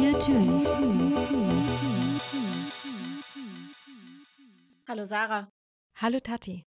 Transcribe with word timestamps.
kreatürlichst. 0.00 0.80
Hallo 4.88 5.04
Sarah. 5.04 5.48
Hallo 5.94 6.20
Tati. 6.20 6.64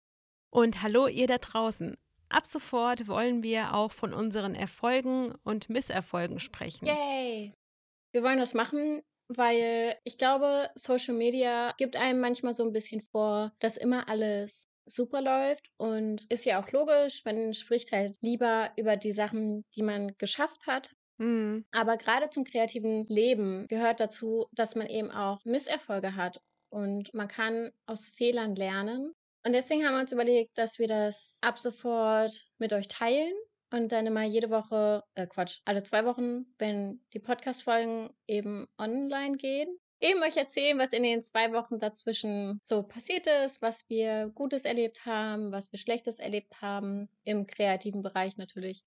Und 0.49 0.81
hallo 0.81 1.07
ihr 1.07 1.27
da 1.27 1.37
draußen. 1.37 1.97
Ab 2.29 2.45
sofort 2.45 3.07
wollen 3.07 3.43
wir 3.43 3.73
auch 3.73 3.91
von 3.91 4.13
unseren 4.13 4.55
Erfolgen 4.55 5.33
und 5.43 5.69
Misserfolgen 5.69 6.39
sprechen. 6.39 6.85
Yay! 6.85 7.53
Wir 8.13 8.23
wollen 8.23 8.39
das 8.39 8.53
machen, 8.53 9.01
weil 9.27 9.97
ich 10.05 10.17
glaube, 10.17 10.69
Social 10.75 11.13
Media 11.13 11.73
gibt 11.77 11.97
einem 11.97 12.21
manchmal 12.21 12.53
so 12.53 12.63
ein 12.63 12.71
bisschen 12.71 13.01
vor, 13.11 13.51
dass 13.59 13.75
immer 13.75 14.07
alles 14.07 14.67
super 14.85 15.21
läuft 15.21 15.69
und 15.77 16.25
ist 16.31 16.45
ja 16.45 16.61
auch 16.61 16.71
logisch, 16.71 17.23
man 17.25 17.53
spricht 17.53 17.91
halt 17.91 18.15
lieber 18.21 18.71
über 18.77 18.95
die 18.95 19.11
Sachen, 19.11 19.65
die 19.75 19.83
man 19.83 20.15
geschafft 20.17 20.65
hat. 20.65 20.93
Mhm. 21.17 21.65
Aber 21.71 21.97
gerade 21.97 22.29
zum 22.29 22.43
kreativen 22.43 23.05
Leben 23.07 23.67
gehört 23.67 23.99
dazu, 23.99 24.47
dass 24.51 24.75
man 24.75 24.87
eben 24.87 25.11
auch 25.11 25.43
Misserfolge 25.45 26.15
hat 26.15 26.41
und 26.69 27.13
man 27.13 27.27
kann 27.27 27.71
aus 27.85 28.09
Fehlern 28.09 28.55
lernen. 28.55 29.13
Und 29.43 29.53
deswegen 29.53 29.85
haben 29.85 29.93
wir 29.93 30.01
uns 30.01 30.11
überlegt, 30.11 30.57
dass 30.57 30.77
wir 30.77 30.87
das 30.87 31.37
ab 31.41 31.59
sofort 31.59 32.49
mit 32.57 32.73
euch 32.73 32.87
teilen 32.87 33.33
und 33.71 33.91
dann 33.91 34.05
immer 34.05 34.23
jede 34.23 34.49
Woche, 34.49 35.03
äh 35.15 35.27
Quatsch, 35.27 35.61
alle 35.65 35.83
zwei 35.83 36.05
Wochen, 36.05 36.45
wenn 36.57 37.01
die 37.13 37.19
Podcast-Folgen 37.19 38.09
eben 38.27 38.67
online 38.77 39.37
gehen, 39.37 39.69
eben 39.99 40.21
euch 40.21 40.37
erzählen, 40.37 40.77
was 40.77 40.93
in 40.93 41.03
den 41.03 41.23
zwei 41.23 41.53
Wochen 41.53 41.79
dazwischen 41.79 42.59
so 42.61 42.83
passiert 42.83 43.27
ist, 43.45 43.61
was 43.61 43.89
wir 43.89 44.29
Gutes 44.35 44.65
erlebt 44.65 45.05
haben, 45.05 45.51
was 45.51 45.71
wir 45.71 45.79
Schlechtes 45.79 46.19
erlebt 46.19 46.61
haben, 46.61 47.09
im 47.23 47.47
kreativen 47.47 48.03
Bereich 48.03 48.37
natürlich. 48.37 48.83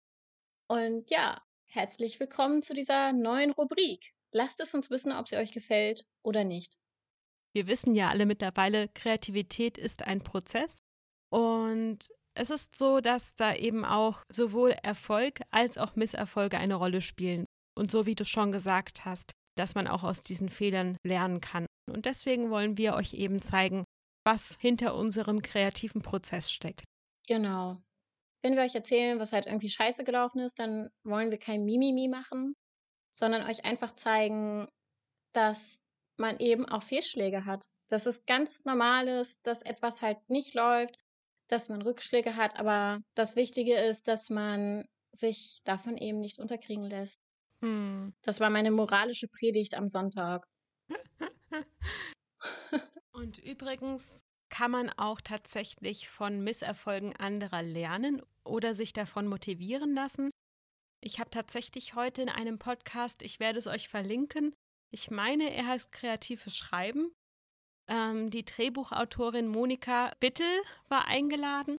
Und 0.69 1.11
ja, 1.11 1.43
herzlich 1.73 2.19
willkommen 2.19 2.63
zu 2.63 2.75
dieser 2.75 3.13
neuen 3.13 3.53
Rubrik. 3.53 4.13
Lasst 4.33 4.61
es 4.61 4.75
uns 4.75 4.91
wissen, 4.91 5.13
ob 5.13 5.29
sie 5.29 5.37
euch 5.37 5.53
gefällt 5.53 6.05
oder 6.23 6.43
nicht. 6.43 6.79
Wir 7.55 7.69
wissen 7.69 7.95
ja 7.95 8.09
alle 8.09 8.27
mittlerweile, 8.27 8.89
Kreativität 8.89 9.79
ist 9.79 10.03
ein 10.03 10.23
Prozess. 10.23 10.81
Und 11.33 12.13
es 12.35 12.51
ist 12.51 12.77
so, 12.77 13.01
dass 13.01 13.37
da 13.37 13.55
eben 13.55 13.85
auch 13.85 14.23
sowohl 14.29 14.71
Erfolg 14.71 15.41
als 15.51 15.79
auch 15.79 15.95
Misserfolge 15.95 16.59
eine 16.59 16.75
Rolle 16.75 17.03
spielen. 17.03 17.47
Und 17.77 17.93
so 17.93 18.05
wie 18.05 18.17
du 18.17 18.25
schon 18.25 18.51
gesagt 18.51 19.05
hast, 19.05 19.31
dass 19.57 19.77
man 19.77 19.87
auch 19.87 20.03
aus 20.03 20.25
diesen 20.25 20.49
Fehlern 20.49 20.97
lernen 21.05 21.41
kann. 21.41 21.67
Und 21.89 22.07
deswegen 22.07 22.51
wollen 22.51 22.79
wir 22.79 22.95
euch 22.95 23.15
eben 23.15 23.43
zeigen, 23.43 23.85
was 24.25 24.57
hinter 24.61 24.97
unserem 24.97 25.41
kreativen 25.41 26.03
Prozess 26.03 26.51
steckt. 26.51 26.83
Genau. 27.29 27.81
Wenn 28.43 28.57
wir 28.57 28.63
euch 28.63 28.75
erzählen, 28.75 29.19
was 29.19 29.33
halt 29.33 29.47
irgendwie 29.47 29.69
scheiße 29.69 30.05
gelaufen 30.05 30.41
ist, 30.41 30.59
dann 30.59 30.89
wollen 31.05 31.31
wir 31.31 31.39
kein 31.39 31.65
Mimimi 31.65 32.09
machen, 32.09 32.57
sondern 33.11 33.49
euch 33.49 33.65
einfach 33.65 33.95
zeigen, 33.97 34.69
dass 35.33 35.79
man 36.17 36.39
eben 36.39 36.67
auch 36.67 36.83
Fehlschläge 36.83 37.45
hat. 37.45 37.67
Dass 37.89 38.07
es 38.07 38.25
ganz 38.25 38.65
normal 38.65 39.09
ist, 39.09 39.47
dass 39.47 39.63
etwas 39.63 40.01
halt 40.01 40.19
nicht 40.29 40.55
läuft, 40.55 40.97
dass 41.49 41.69
man 41.69 41.83
Rückschläge 41.83 42.37
hat, 42.37 42.59
aber 42.59 43.01
das 43.15 43.37
Wichtige 43.37 43.75
ist, 43.75 44.07
dass 44.07 44.31
man 44.31 44.85
sich 45.13 45.61
davon 45.65 45.97
eben 45.97 46.19
nicht 46.21 46.39
unterkriegen 46.39 46.85
lässt. 46.85 47.19
Hm. 47.63 48.15
Das 48.23 48.41
war 48.41 48.49
meine 48.49 48.71
moralische 48.71 49.27
Predigt 49.29 49.75
am 49.75 49.89
Sonntag. 49.89 50.47
Und 53.13 53.39
übrigens 53.39 54.25
kann 54.51 54.71
man 54.71 54.91
auch 54.91 55.21
tatsächlich 55.21 56.09
von 56.09 56.43
Misserfolgen 56.43 57.17
anderer 57.17 57.63
lernen 57.63 58.23
oder 58.45 58.75
sich 58.75 58.93
davon 58.93 59.27
motivieren 59.27 59.95
lassen. 59.95 60.31
Ich 61.03 61.19
habe 61.19 61.31
tatsächlich 61.31 61.95
heute 61.95 62.23
in 62.23 62.29
einem 62.29 62.59
Podcast, 62.59 63.23
ich 63.23 63.41
werde 63.41 63.59
es 63.59 63.67
euch 63.67 63.89
verlinken, 63.89 64.55
ich 64.93 65.11
meine, 65.11 65.55
er 65.55 65.67
heißt 65.67 65.93
Kreatives 65.93 66.57
Schreiben. 66.57 67.13
Ähm, 67.89 68.31
die 68.31 68.45
Drehbuchautorin 68.45 69.49
Monika 69.49 70.13
Bittel 70.21 70.63
war 70.89 71.07
eingeladen 71.07 71.77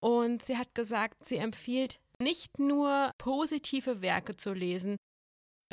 und 0.00 0.42
sie 0.42 0.56
hat 0.58 0.74
gesagt, 0.74 1.24
sie 1.24 1.38
empfiehlt 1.38 2.00
nicht 2.20 2.58
nur 2.58 3.12
positive 3.18 4.02
Werke 4.02 4.36
zu 4.36 4.52
lesen. 4.52 4.96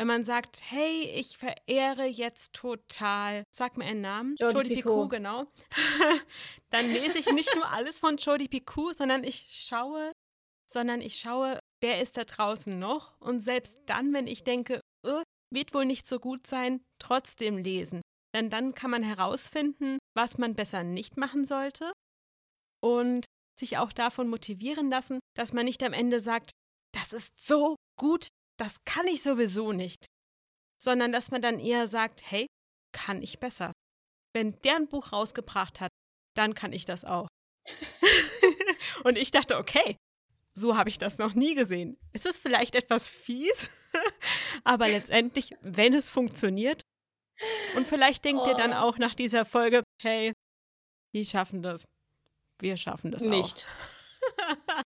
Wenn 0.01 0.07
man 0.07 0.23
sagt, 0.23 0.63
hey, 0.63 1.03
ich 1.13 1.37
verehre 1.37 2.07
jetzt 2.07 2.53
total, 2.53 3.43
sag 3.51 3.77
mir 3.77 3.85
einen 3.85 4.01
Namen, 4.01 4.35
Jodi 4.39 4.53
Jodi 4.55 4.69
Picoult. 4.69 4.83
Picoult, 4.83 5.09
genau, 5.11 5.45
dann 6.71 6.91
lese 6.91 7.19
ich 7.19 7.31
nicht 7.31 7.53
nur 7.53 7.67
alles 7.67 7.99
von 7.99 8.17
Jodi 8.17 8.47
Picoult, 8.47 8.97
sondern 8.97 9.23
ich 9.23 9.45
schaue, 9.51 10.11
sondern 10.67 11.01
ich 11.01 11.19
schaue, 11.19 11.59
wer 11.83 12.01
ist 12.01 12.17
da 12.17 12.23
draußen 12.23 12.79
noch 12.79 13.21
und 13.21 13.41
selbst 13.41 13.79
dann, 13.85 14.11
wenn 14.11 14.25
ich 14.25 14.43
denke, 14.43 14.81
äh, 15.05 15.21
wird 15.53 15.75
wohl 15.75 15.85
nicht 15.85 16.07
so 16.07 16.19
gut 16.19 16.47
sein, 16.47 16.81
trotzdem 16.97 17.59
lesen. 17.59 18.01
Denn 18.35 18.49
dann 18.49 18.73
kann 18.73 18.89
man 18.89 19.03
herausfinden, 19.03 19.99
was 20.17 20.39
man 20.39 20.55
besser 20.55 20.81
nicht 20.81 21.15
machen 21.15 21.45
sollte 21.45 21.93
und 22.83 23.25
sich 23.55 23.77
auch 23.77 23.93
davon 23.93 24.29
motivieren 24.29 24.89
lassen, 24.89 25.19
dass 25.37 25.53
man 25.53 25.65
nicht 25.65 25.83
am 25.83 25.93
Ende 25.93 26.19
sagt, 26.19 26.49
das 26.91 27.13
ist 27.13 27.39
so 27.39 27.75
gut, 27.99 28.29
das 28.61 28.83
kann 28.85 29.07
ich 29.07 29.23
sowieso 29.23 29.71
nicht, 29.71 30.05
sondern 30.79 31.11
dass 31.11 31.31
man 31.31 31.41
dann 31.41 31.59
eher 31.59 31.87
sagt, 31.87 32.21
hey, 32.29 32.45
kann 32.93 33.23
ich 33.23 33.39
besser. 33.39 33.71
Wenn 34.35 34.59
der 34.61 34.75
ein 34.75 34.87
Buch 34.87 35.11
rausgebracht 35.11 35.79
hat, 35.79 35.89
dann 36.35 36.53
kann 36.53 36.71
ich 36.71 36.85
das 36.85 37.03
auch. 37.03 37.27
und 39.03 39.17
ich 39.17 39.31
dachte, 39.31 39.57
okay, 39.57 39.97
so 40.53 40.77
habe 40.77 40.89
ich 40.89 40.99
das 40.99 41.17
noch 41.17 41.33
nie 41.33 41.55
gesehen. 41.55 41.97
Es 42.13 42.25
ist 42.25 42.37
vielleicht 42.37 42.75
etwas 42.75 43.09
fies, 43.09 43.71
aber 44.63 44.87
letztendlich, 44.87 45.55
wenn 45.61 45.95
es 45.95 46.09
funktioniert, 46.11 46.83
und 47.75 47.87
vielleicht 47.87 48.23
denkt 48.25 48.45
ihr 48.45 48.53
dann 48.53 48.73
Oh. 48.73 48.75
auch 48.75 48.99
nach 48.99 49.15
dieser 49.15 49.43
Folge, 49.45 49.81
hey, 49.99 50.33
die 51.15 51.25
schaffen 51.25 51.63
das. 51.63 51.83
Wir 52.59 52.77
schaffen 52.77 53.09
das 53.09 53.23
Nicht. 53.23 53.67
auch. 54.37 54.83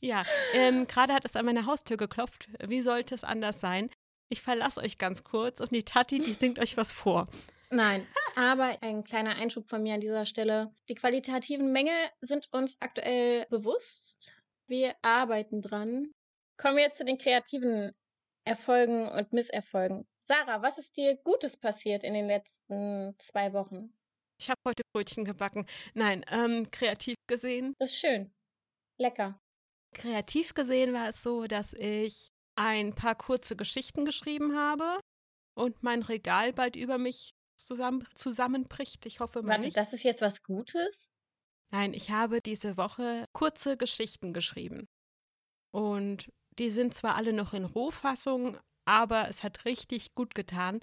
Ja, 0.00 0.24
ähm, 0.52 0.86
gerade 0.86 1.14
hat 1.14 1.24
es 1.24 1.36
an 1.36 1.46
meine 1.46 1.66
Haustür 1.66 1.96
geklopft. 1.96 2.48
Wie 2.66 2.82
sollte 2.82 3.14
es 3.14 3.24
anders 3.24 3.60
sein? 3.60 3.90
Ich 4.28 4.42
verlasse 4.42 4.80
euch 4.80 4.98
ganz 4.98 5.24
kurz 5.24 5.60
und 5.60 5.72
die 5.72 5.84
Tati, 5.84 6.18
die 6.18 6.32
singt 6.32 6.58
euch 6.58 6.76
was 6.76 6.92
vor. 6.92 7.28
Nein, 7.70 8.06
aber 8.36 8.76
ein 8.82 9.04
kleiner 9.04 9.36
Einschub 9.36 9.68
von 9.68 9.82
mir 9.82 9.94
an 9.94 10.00
dieser 10.00 10.24
Stelle. 10.24 10.72
Die 10.88 10.94
qualitativen 10.94 11.72
Mängel 11.72 11.94
sind 12.20 12.48
uns 12.52 12.76
aktuell 12.80 13.46
bewusst. 13.50 14.32
Wir 14.66 14.94
arbeiten 15.02 15.62
dran. 15.62 16.12
Kommen 16.56 16.76
wir 16.76 16.84
jetzt 16.84 16.98
zu 16.98 17.04
den 17.04 17.18
kreativen 17.18 17.92
Erfolgen 18.44 19.08
und 19.08 19.32
Misserfolgen. 19.32 20.06
Sarah, 20.20 20.62
was 20.62 20.78
ist 20.78 20.96
dir 20.96 21.16
Gutes 21.24 21.56
passiert 21.56 22.04
in 22.04 22.14
den 22.14 22.26
letzten 22.26 23.14
zwei 23.18 23.52
Wochen? 23.52 23.92
Ich 24.38 24.50
habe 24.50 24.60
heute 24.66 24.82
Brötchen 24.92 25.24
gebacken. 25.24 25.66
Nein, 25.94 26.24
ähm, 26.30 26.70
kreativ 26.70 27.16
gesehen. 27.26 27.74
Das 27.78 27.90
ist 27.90 27.98
schön. 27.98 28.32
Lecker. 28.98 29.40
Kreativ 29.96 30.54
gesehen 30.54 30.92
war 30.92 31.08
es 31.08 31.22
so, 31.22 31.46
dass 31.46 31.72
ich 31.72 32.28
ein 32.54 32.94
paar 32.94 33.14
kurze 33.14 33.56
Geschichten 33.56 34.04
geschrieben 34.04 34.56
habe 34.56 35.00
und 35.54 35.82
mein 35.82 36.02
Regal 36.02 36.52
bald 36.52 36.76
über 36.76 36.98
mich 36.98 37.30
zusammen, 37.56 38.06
zusammenbricht. 38.14 39.06
Ich 39.06 39.20
hoffe 39.20 39.42
mal 39.42 39.54
Warte, 39.54 39.66
nicht. 39.66 39.76
das 39.76 39.94
ist 39.94 40.02
jetzt 40.02 40.20
was 40.20 40.42
Gutes? 40.42 41.12
Nein, 41.70 41.94
ich 41.94 42.10
habe 42.10 42.42
diese 42.42 42.76
Woche 42.76 43.24
kurze 43.32 43.76
Geschichten 43.78 44.34
geschrieben. 44.34 44.86
Und 45.72 46.30
die 46.58 46.70
sind 46.70 46.94
zwar 46.94 47.16
alle 47.16 47.32
noch 47.32 47.54
in 47.54 47.64
Rohfassung, 47.64 48.58
aber 48.84 49.28
es 49.28 49.42
hat 49.42 49.64
richtig 49.64 50.14
gut 50.14 50.34
getan. 50.34 50.80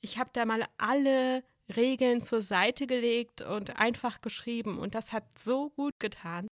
Ich 0.00 0.18
habe 0.18 0.30
da 0.32 0.44
mal 0.44 0.66
alle 0.78 1.42
Regeln 1.76 2.20
zur 2.20 2.42
Seite 2.42 2.86
gelegt 2.86 3.40
und 3.42 3.76
einfach 3.76 4.20
geschrieben 4.20 4.78
und 4.78 4.94
das 4.94 5.12
hat 5.12 5.24
so 5.36 5.70
gut 5.70 5.98
getan. 5.98 6.46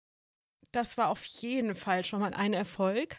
Das 0.72 0.97
war 0.97 1.09
auf 1.09 1.25
jeden 1.25 1.75
Fall 1.75 2.04
schon 2.04 2.21
mal 2.21 2.34
ein 2.34 2.53
Erfolg. 2.53 3.19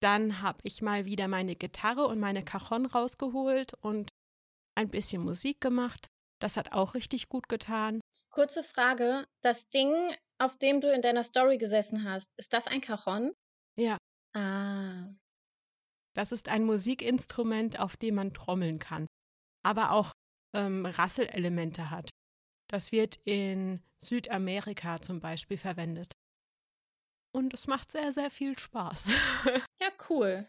Dann 0.00 0.42
habe 0.42 0.60
ich 0.62 0.80
mal 0.82 1.06
wieder 1.06 1.26
meine 1.26 1.56
Gitarre 1.56 2.06
und 2.06 2.20
meine 2.20 2.44
Cajon 2.44 2.86
rausgeholt 2.86 3.74
und 3.80 4.10
ein 4.76 4.90
bisschen 4.90 5.22
Musik 5.22 5.60
gemacht. 5.60 6.06
Das 6.40 6.56
hat 6.56 6.72
auch 6.72 6.94
richtig 6.94 7.28
gut 7.28 7.48
getan. 7.48 8.00
Kurze 8.30 8.62
Frage. 8.62 9.26
Das 9.40 9.68
Ding, 9.68 9.92
auf 10.38 10.56
dem 10.58 10.80
du 10.80 10.92
in 10.92 11.02
deiner 11.02 11.24
Story 11.24 11.58
gesessen 11.58 12.04
hast, 12.04 12.30
ist 12.36 12.52
das 12.52 12.68
ein 12.68 12.80
Cajon? 12.80 13.32
Ja. 13.76 13.96
Ah. 14.34 15.08
Das 16.14 16.32
ist 16.32 16.48
ein 16.48 16.64
Musikinstrument, 16.64 17.80
auf 17.80 17.96
dem 17.96 18.16
man 18.16 18.34
trommeln 18.34 18.78
kann, 18.78 19.06
aber 19.64 19.92
auch 19.92 20.12
ähm, 20.54 20.86
Rasselelemente 20.86 21.90
hat. 21.90 22.10
Das 22.68 22.92
wird 22.92 23.16
in 23.24 23.82
Südamerika 24.00 25.00
zum 25.00 25.20
Beispiel 25.20 25.56
verwendet. 25.56 26.12
Und 27.32 27.54
es 27.54 27.66
macht 27.66 27.92
sehr, 27.92 28.12
sehr 28.12 28.30
viel 28.30 28.58
Spaß. 28.58 29.08
Ja, 29.80 29.92
cool. 30.10 30.48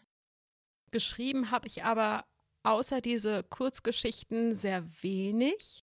Geschrieben 0.90 1.52
habe 1.52 1.68
ich 1.68 1.84
aber 1.84 2.24
außer 2.64 3.00
diese 3.00 3.44
Kurzgeschichten 3.44 4.54
sehr 4.54 4.84
wenig. 5.02 5.84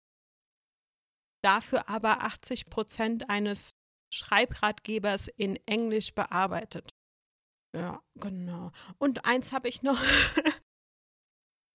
Dafür 1.43 1.87
aber 1.89 2.23
80 2.23 2.65
Prozent 2.71 3.29
eines 3.29 3.75
Schreibratgebers 4.11 5.27
in 5.27 5.57
Englisch 5.67 6.15
bearbeitet. 6.15 6.89
Ja, 7.75 8.01
genau. 8.15 8.71
Und 8.97 9.25
eins 9.25 9.51
habe 9.51 9.69
ich 9.69 9.83
noch. 9.83 10.01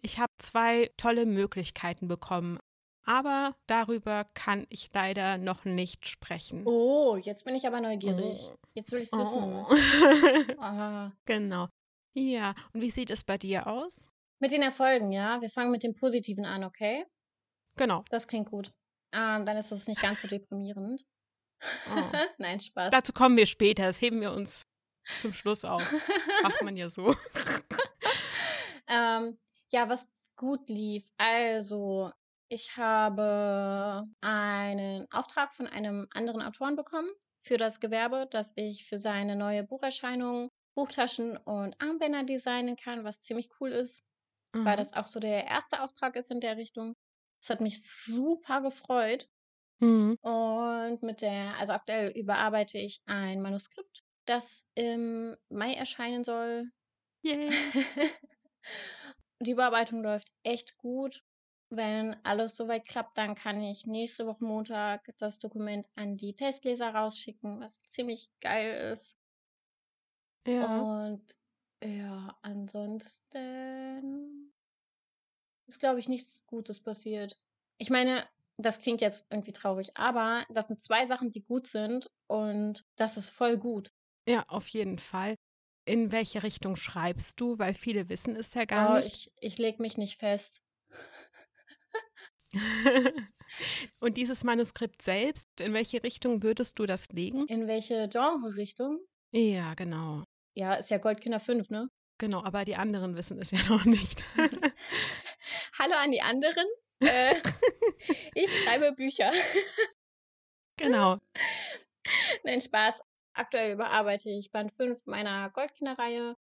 Ich 0.03 0.19
habe 0.19 0.33
zwei 0.39 0.91
tolle 0.97 1.27
Möglichkeiten 1.27 2.09
bekommen, 2.09 2.59
aber 3.05 3.57
darüber 3.67 4.27
kann 4.35 4.67
ich 4.69 4.91
leider 4.93 5.39
noch 5.39 5.65
nicht 5.65 6.07
sprechen. 6.07 6.63
Oh, 6.67 7.17
jetzt 7.17 7.45
bin 7.45 7.55
ich 7.55 7.67
aber 7.67 7.81
neugierig. 7.81 8.41
Oh. 8.45 8.57
Jetzt 8.75 8.93
will 8.93 9.03
ich 9.03 9.13
es 9.13 9.19
wissen. 9.19 9.67
Oh. 10.59 10.63
ah. 10.63 11.13
Genau. 11.25 11.69
Ja, 12.13 12.55
und 12.73 12.81
wie 12.81 12.91
sieht 12.91 13.11
es 13.11 13.25
bei 13.25 13.39
dir 13.39 13.67
aus? 13.67 14.11
Mit 14.41 14.53
den 14.53 14.63
Erfolgen, 14.63 15.13
ja. 15.13 15.41
Wir 15.41 15.51
fangen 15.51 15.71
mit 15.71 15.83
dem 15.83 15.95
Positiven 15.95 16.45
an, 16.45 16.65
okay? 16.65 17.05
Genau. 17.77 18.05
Das 18.11 18.27
klingt 18.27 18.51
gut. 18.51 18.73
Ähm, 19.13 19.45
dann 19.45 19.57
ist 19.57 19.73
es 19.73 19.87
nicht 19.87 20.01
ganz 20.01 20.23
so 20.23 20.29
deprimierend. 20.29 21.05
Oh. 21.63 22.03
Nein, 22.39 22.61
Spaß. 22.61 22.91
Dazu 22.91 23.13
kommen 23.13 23.37
wir 23.37 23.47
später. 23.47 23.85
Das 23.85 24.01
heben 24.01 24.21
wir 24.21 24.33
uns 24.33 24.67
zum 25.21 25.33
Schluss 25.33 25.65
auf. 25.65 25.83
Macht 26.43 26.63
man 26.63 26.77
ja 26.77 26.89
so. 26.89 27.15
ähm, 28.89 29.39
ja, 29.71 29.89
was 29.89 30.09
gut 30.37 30.69
lief. 30.69 31.05
Also, 31.19 32.11
ich 32.51 32.77
habe 32.77 34.07
einen 34.21 35.07
Auftrag 35.13 35.55
von 35.55 35.67
einem 35.69 36.09
anderen 36.13 36.43
Autoren 36.43 36.75
bekommen 36.75 37.09
für 37.47 37.57
das 37.57 37.79
Gewerbe, 37.81 38.27
dass 38.31 38.53
ich 38.57 38.85
für 38.87 38.99
seine 38.99 39.37
neue 39.37 39.63
Bucherscheinung 39.63 40.51
Buchtaschen 40.75 41.37
und 41.37 41.81
Armbänder 41.81 42.25
designen 42.25 42.77
kann, 42.77 43.05
was 43.05 43.23
ziemlich 43.23 43.49
cool 43.61 43.71
ist, 43.71 44.03
mhm. 44.53 44.65
weil 44.65 44.77
das 44.77 44.95
auch 44.95 45.07
so 45.07 45.21
der 45.21 45.47
erste 45.47 45.81
Auftrag 45.83 46.17
ist 46.17 46.31
in 46.31 46.41
der 46.41 46.57
Richtung. 46.57 46.97
Das 47.41 47.51
hat 47.51 47.61
mich 47.61 47.83
super 48.05 48.61
gefreut. 48.63 49.29
Mhm. 49.79 50.17
Und 50.21 51.03
mit 51.03 51.23
der, 51.23 51.55
also 51.59 51.73
aktuell 51.73 52.11
überarbeite 52.11 52.79
ich 52.79 53.01
ein 53.07 53.41
Manuskript, 53.43 54.03
das 54.27 54.65
im 54.75 55.37
Mai 55.49 55.75
erscheinen 55.75 56.25
soll. 56.25 56.65
Yay. 57.23 57.49
Die 59.41 59.53
Überarbeitung 59.53 60.03
läuft 60.03 60.29
echt 60.43 60.77
gut. 60.77 61.23
Wenn 61.71 62.17
alles 62.25 62.57
soweit 62.57 62.85
klappt, 62.85 63.17
dann 63.17 63.37
kann 63.37 63.63
ich 63.63 63.87
nächste 63.87 64.27
Woche 64.27 64.45
Montag 64.45 65.09
das 65.19 65.39
Dokument 65.39 65.89
an 65.95 66.17
die 66.17 66.35
Testleser 66.35 66.93
rausschicken, 66.93 67.61
was 67.61 67.81
ziemlich 67.91 68.29
geil 68.41 68.93
ist. 68.93 69.17
Ja. 70.47 70.81
Und 70.81 71.37
ja, 71.83 72.37
ansonsten 72.43 74.53
ist, 75.69 75.79
glaube 75.79 76.01
ich, 76.01 76.09
nichts 76.09 76.45
Gutes 76.47 76.81
passiert. 76.81 77.41
Ich 77.79 77.89
meine, 77.89 78.27
das 78.59 78.81
klingt 78.81 79.01
jetzt 79.01 79.27
irgendwie 79.31 79.53
traurig, 79.53 79.97
aber 79.97 80.45
das 80.51 80.67
sind 80.67 80.81
zwei 80.81 81.07
Sachen, 81.07 81.31
die 81.31 81.43
gut 81.43 81.69
sind 81.69 82.11
und 82.27 82.85
das 82.97 83.17
ist 83.17 83.31
voll 83.31 83.57
gut. 83.57 83.93
Ja, 84.27 84.45
auf 84.49 84.69
jeden 84.69 84.99
Fall. 84.99 85.37
In 85.87 86.13
welche 86.13 86.43
Richtung 86.43 86.77
schreibst 86.77 87.41
du? 87.41 87.59
Weil 87.59 87.75
viele 87.75 88.09
wissen 88.09 88.37
es 88.37 88.55
ja 88.55 88.65
gar 88.65 88.93
oh, 88.93 88.97
nicht. 88.97 89.33
Ich, 89.41 89.41
ich 89.41 89.59
lege 89.59 89.81
mich 89.81 89.97
nicht 89.97 90.19
fest. 90.19 90.63
Und 94.01 94.17
dieses 94.17 94.45
Manuskript 94.45 95.03
selbst, 95.03 95.49
in 95.61 95.73
welche 95.73 96.03
Richtung 96.03 96.43
würdest 96.43 96.79
du 96.79 96.87
das 96.87 97.09
legen? 97.09 97.47
In 97.47 97.67
welche 97.67 98.09
Genre-Richtung? 98.09 99.01
Ja, 99.33 99.75
genau. 99.75 100.25
Ja, 100.55 100.75
ist 100.75 100.91
ja 100.91 100.99
Goldkinder 100.99 101.41
5, 101.41 101.71
ne? 101.71 101.89
Genau, 102.19 102.45
aber 102.45 102.65
die 102.65 102.77
anderen 102.77 103.17
wissen 103.17 103.41
es 103.41 103.51
ja 103.51 103.63
noch 103.69 103.85
nicht. 103.85 104.25
Hallo 105.79 105.95
an 105.95 106.13
die 106.13 106.23
anderen. 106.23 106.67
Äh, 107.03 107.35
ich 108.35 108.51
schreibe 108.63 108.93
Bücher. 108.93 109.33
genau. 110.77 111.19
Nein, 112.45 112.61
Spaß. 112.61 113.01
Aktuell 113.33 113.73
überarbeite 113.73 114.29
ich 114.29 114.51
Band 114.51 114.73
5 114.73 115.07
meiner 115.07 115.51
Goldkinder-Reihe. 115.51 116.37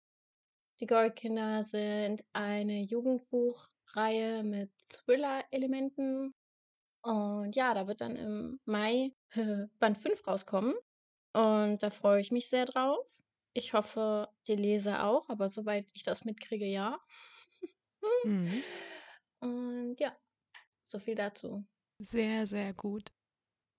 Die 0.81 0.87
Goldkinder 0.87 1.65
sind 1.65 2.25
eine 2.33 2.83
Jugendbuchreihe 2.83 4.45
mit 4.45 4.71
Thriller-Elementen. 4.87 6.35
Und 7.03 7.57
ja, 7.57 7.75
da 7.75 7.89
wird 7.89 8.01
dann 8.01 8.15
im 8.17 8.61
Mai 8.65 9.13
Band 9.81 9.99
5 9.99 10.27
rauskommen. 10.27 10.75
Und 11.33 11.83
da 11.83 11.91
freue 11.91 12.21
ich 12.21 12.31
mich 12.31 12.49
sehr 12.49 12.65
drauf. 12.65 13.07
Ich 13.55 13.73
hoffe, 13.73 14.29
die 14.47 14.55
Leser 14.55 15.05
auch, 15.05 15.29
aber 15.29 15.51
soweit 15.51 15.87
ich 15.93 16.05
das 16.05 16.25
mitkriege, 16.25 16.67
ja. 16.67 16.99
mhm. 18.25 18.63
Und 19.41 19.97
ja, 20.01 20.17
so 20.83 20.99
viel 20.99 21.15
dazu. 21.15 21.65
Sehr, 22.01 22.47
sehr 22.47 22.73
gut. 22.75 23.11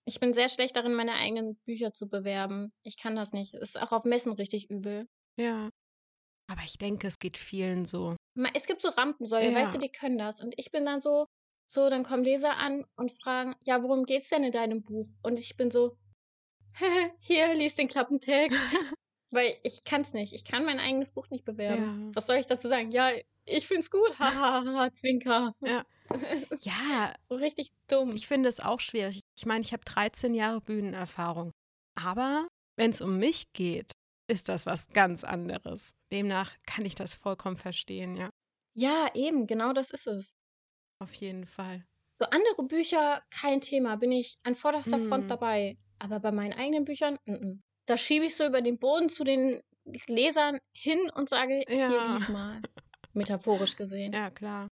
Ich 0.06 0.20
bin 0.20 0.34
sehr 0.34 0.50
schlecht 0.50 0.76
darin, 0.76 0.96
meine 0.96 1.14
eigenen 1.14 1.56
Bücher 1.66 1.94
zu 1.94 2.10
bewerben. 2.10 2.74
Ich 2.84 2.98
kann 2.98 3.16
das 3.16 3.32
nicht. 3.32 3.54
Ist 3.54 3.80
auch 3.80 3.92
auf 3.92 4.06
Messen 4.06 4.34
richtig 4.34 4.70
übel. 4.70 5.08
Ja. 5.38 5.70
Aber 6.50 6.62
ich 6.66 6.78
denke, 6.78 7.08
es 7.08 7.20
geht 7.20 7.38
vielen 7.38 7.86
so. 7.86 8.16
Es 8.54 8.66
gibt 8.66 8.82
so 8.82 8.90
Rampensäue, 8.90 9.52
ja. 9.52 9.56
weißt 9.56 9.76
du, 9.76 9.78
die 9.78 9.92
können 9.92 10.18
das. 10.18 10.42
Und 10.42 10.56
ich 10.58 10.72
bin 10.72 10.84
dann 10.84 11.00
so, 11.00 11.28
so, 11.68 11.90
dann 11.90 12.04
kommen 12.04 12.24
Leser 12.24 12.58
an 12.58 12.86
und 12.96 13.12
fragen, 13.12 13.56
ja, 13.64 13.84
worum 13.84 14.06
geht's 14.06 14.30
denn 14.30 14.44
in 14.44 14.52
deinem 14.52 14.82
Buch? 14.82 15.08
Und 15.22 15.40
ich 15.40 15.56
bin 15.58 15.70
so, 15.70 15.96
hier, 17.20 17.54
lies 17.54 17.76
den 17.76 17.88
Klappentext. 17.88 18.60
Weil 19.32 19.56
ich 19.62 19.84
kann 19.84 20.02
es 20.02 20.14
nicht. 20.14 20.34
Ich 20.34 20.44
kann 20.44 20.66
mein 20.66 20.80
eigenes 20.80 21.12
Buch 21.12 21.30
nicht 21.30 21.46
bewerben. 21.46 22.08
Ja. 22.08 22.12
Was 22.16 22.26
soll 22.26 22.38
ich 22.38 22.48
dazu 22.48 22.68
sagen? 22.68 22.92
Ja, 22.92 23.12
ich 23.46 23.68
finde 23.68 23.82
es 23.82 23.92
gut. 23.92 24.10
Hahaha, 24.20 24.92
Zwinker. 24.92 25.54
Ja. 25.62 25.86
Ja. 26.62 27.14
so 27.16 27.36
richtig 27.36 27.70
dumm. 27.88 28.16
Ich 28.16 28.28
finde 28.28 28.50
es 28.50 28.60
auch 28.60 28.80
schwierig. 28.80 29.20
Ich 29.38 29.46
meine, 29.46 29.62
ich 29.62 29.72
habe 29.72 29.86
13 29.86 30.34
Jahre 30.34 30.62
Bühnenerfahrung. 30.62 31.52
Aber 31.94 32.48
wenn 32.76 32.90
es 32.90 33.02
um 33.02 33.20
mich 33.20 33.54
geht, 33.54 33.92
ist 34.30 34.50
das 34.50 34.66
was 34.66 34.88
ganz 34.90 35.24
anderes. 35.24 35.96
Demnach 36.12 36.52
kann 36.66 36.86
ich 36.86 36.96
das 36.96 37.14
vollkommen 37.14 37.58
verstehen, 37.58 38.16
ja. 38.16 38.30
Ja, 38.76 39.10
eben, 39.14 39.48
genau 39.48 39.74
das 39.74 39.92
ist 39.92 40.08
es. 40.08 40.34
Auf 41.00 41.14
jeden 41.16 41.46
Fall. 41.46 41.86
So 42.16 42.26
andere 42.26 42.64
Bücher, 42.68 43.24
kein 43.32 43.62
Thema, 43.62 43.96
bin 43.96 44.12
ich 44.12 44.38
an 44.44 44.56
vorderster 44.56 44.98
mm. 44.98 45.08
Front 45.08 45.32
dabei. 45.32 45.78
Aber 46.00 46.20
bei 46.20 46.32
meinen 46.32 46.54
eigenen 46.54 46.86
Büchern, 46.86 47.18
n 47.26 47.36
-n. 47.36 47.62
da 47.88 47.98
schiebe 47.98 48.26
ich 48.26 48.36
so 48.36 48.46
über 48.46 48.62
den 48.62 48.78
Boden 48.78 49.10
zu 49.10 49.24
den 49.24 49.62
Lesern 50.08 50.60
hin 50.74 51.10
und 51.16 51.30
sage, 51.30 51.64
ja. 51.68 51.90
hier 51.90 52.18
diesmal. 52.18 52.62
Metaphorisch 53.14 53.76
gesehen. 53.76 54.14
Ja, 54.14 54.30
klar. 54.30 54.68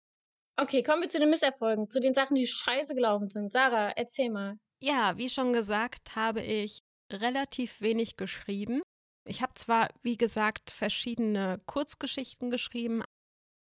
Okay, 0.56 0.82
kommen 0.82 1.02
wir 1.02 1.10
zu 1.10 1.19
den 1.19 1.31
Misserfolgen, 1.31 1.88
zu 1.90 2.00
den 2.00 2.14
Sachen, 2.14 2.37
die 2.37 2.46
scheiße 2.46 2.94
gelaufen 2.94 3.28
sind. 3.28 3.52
Sarah, 3.52 3.90
erzähl 3.90 4.31
mal. 4.31 4.58
Ja, 4.82 5.16
wie 5.16 5.28
schon 5.28 5.52
gesagt, 5.52 6.16
habe 6.16 6.43
ich 6.43 6.82
relativ 7.10 7.81
wenig 7.81 8.16
geschrieben. 8.16 8.82
Ich 9.25 9.43
habe 9.43 9.55
zwar, 9.55 9.89
wie 10.03 10.17
gesagt, 10.17 10.71
verschiedene 10.71 11.61
Kurzgeschichten 11.67 12.51
geschrieben, 12.51 13.03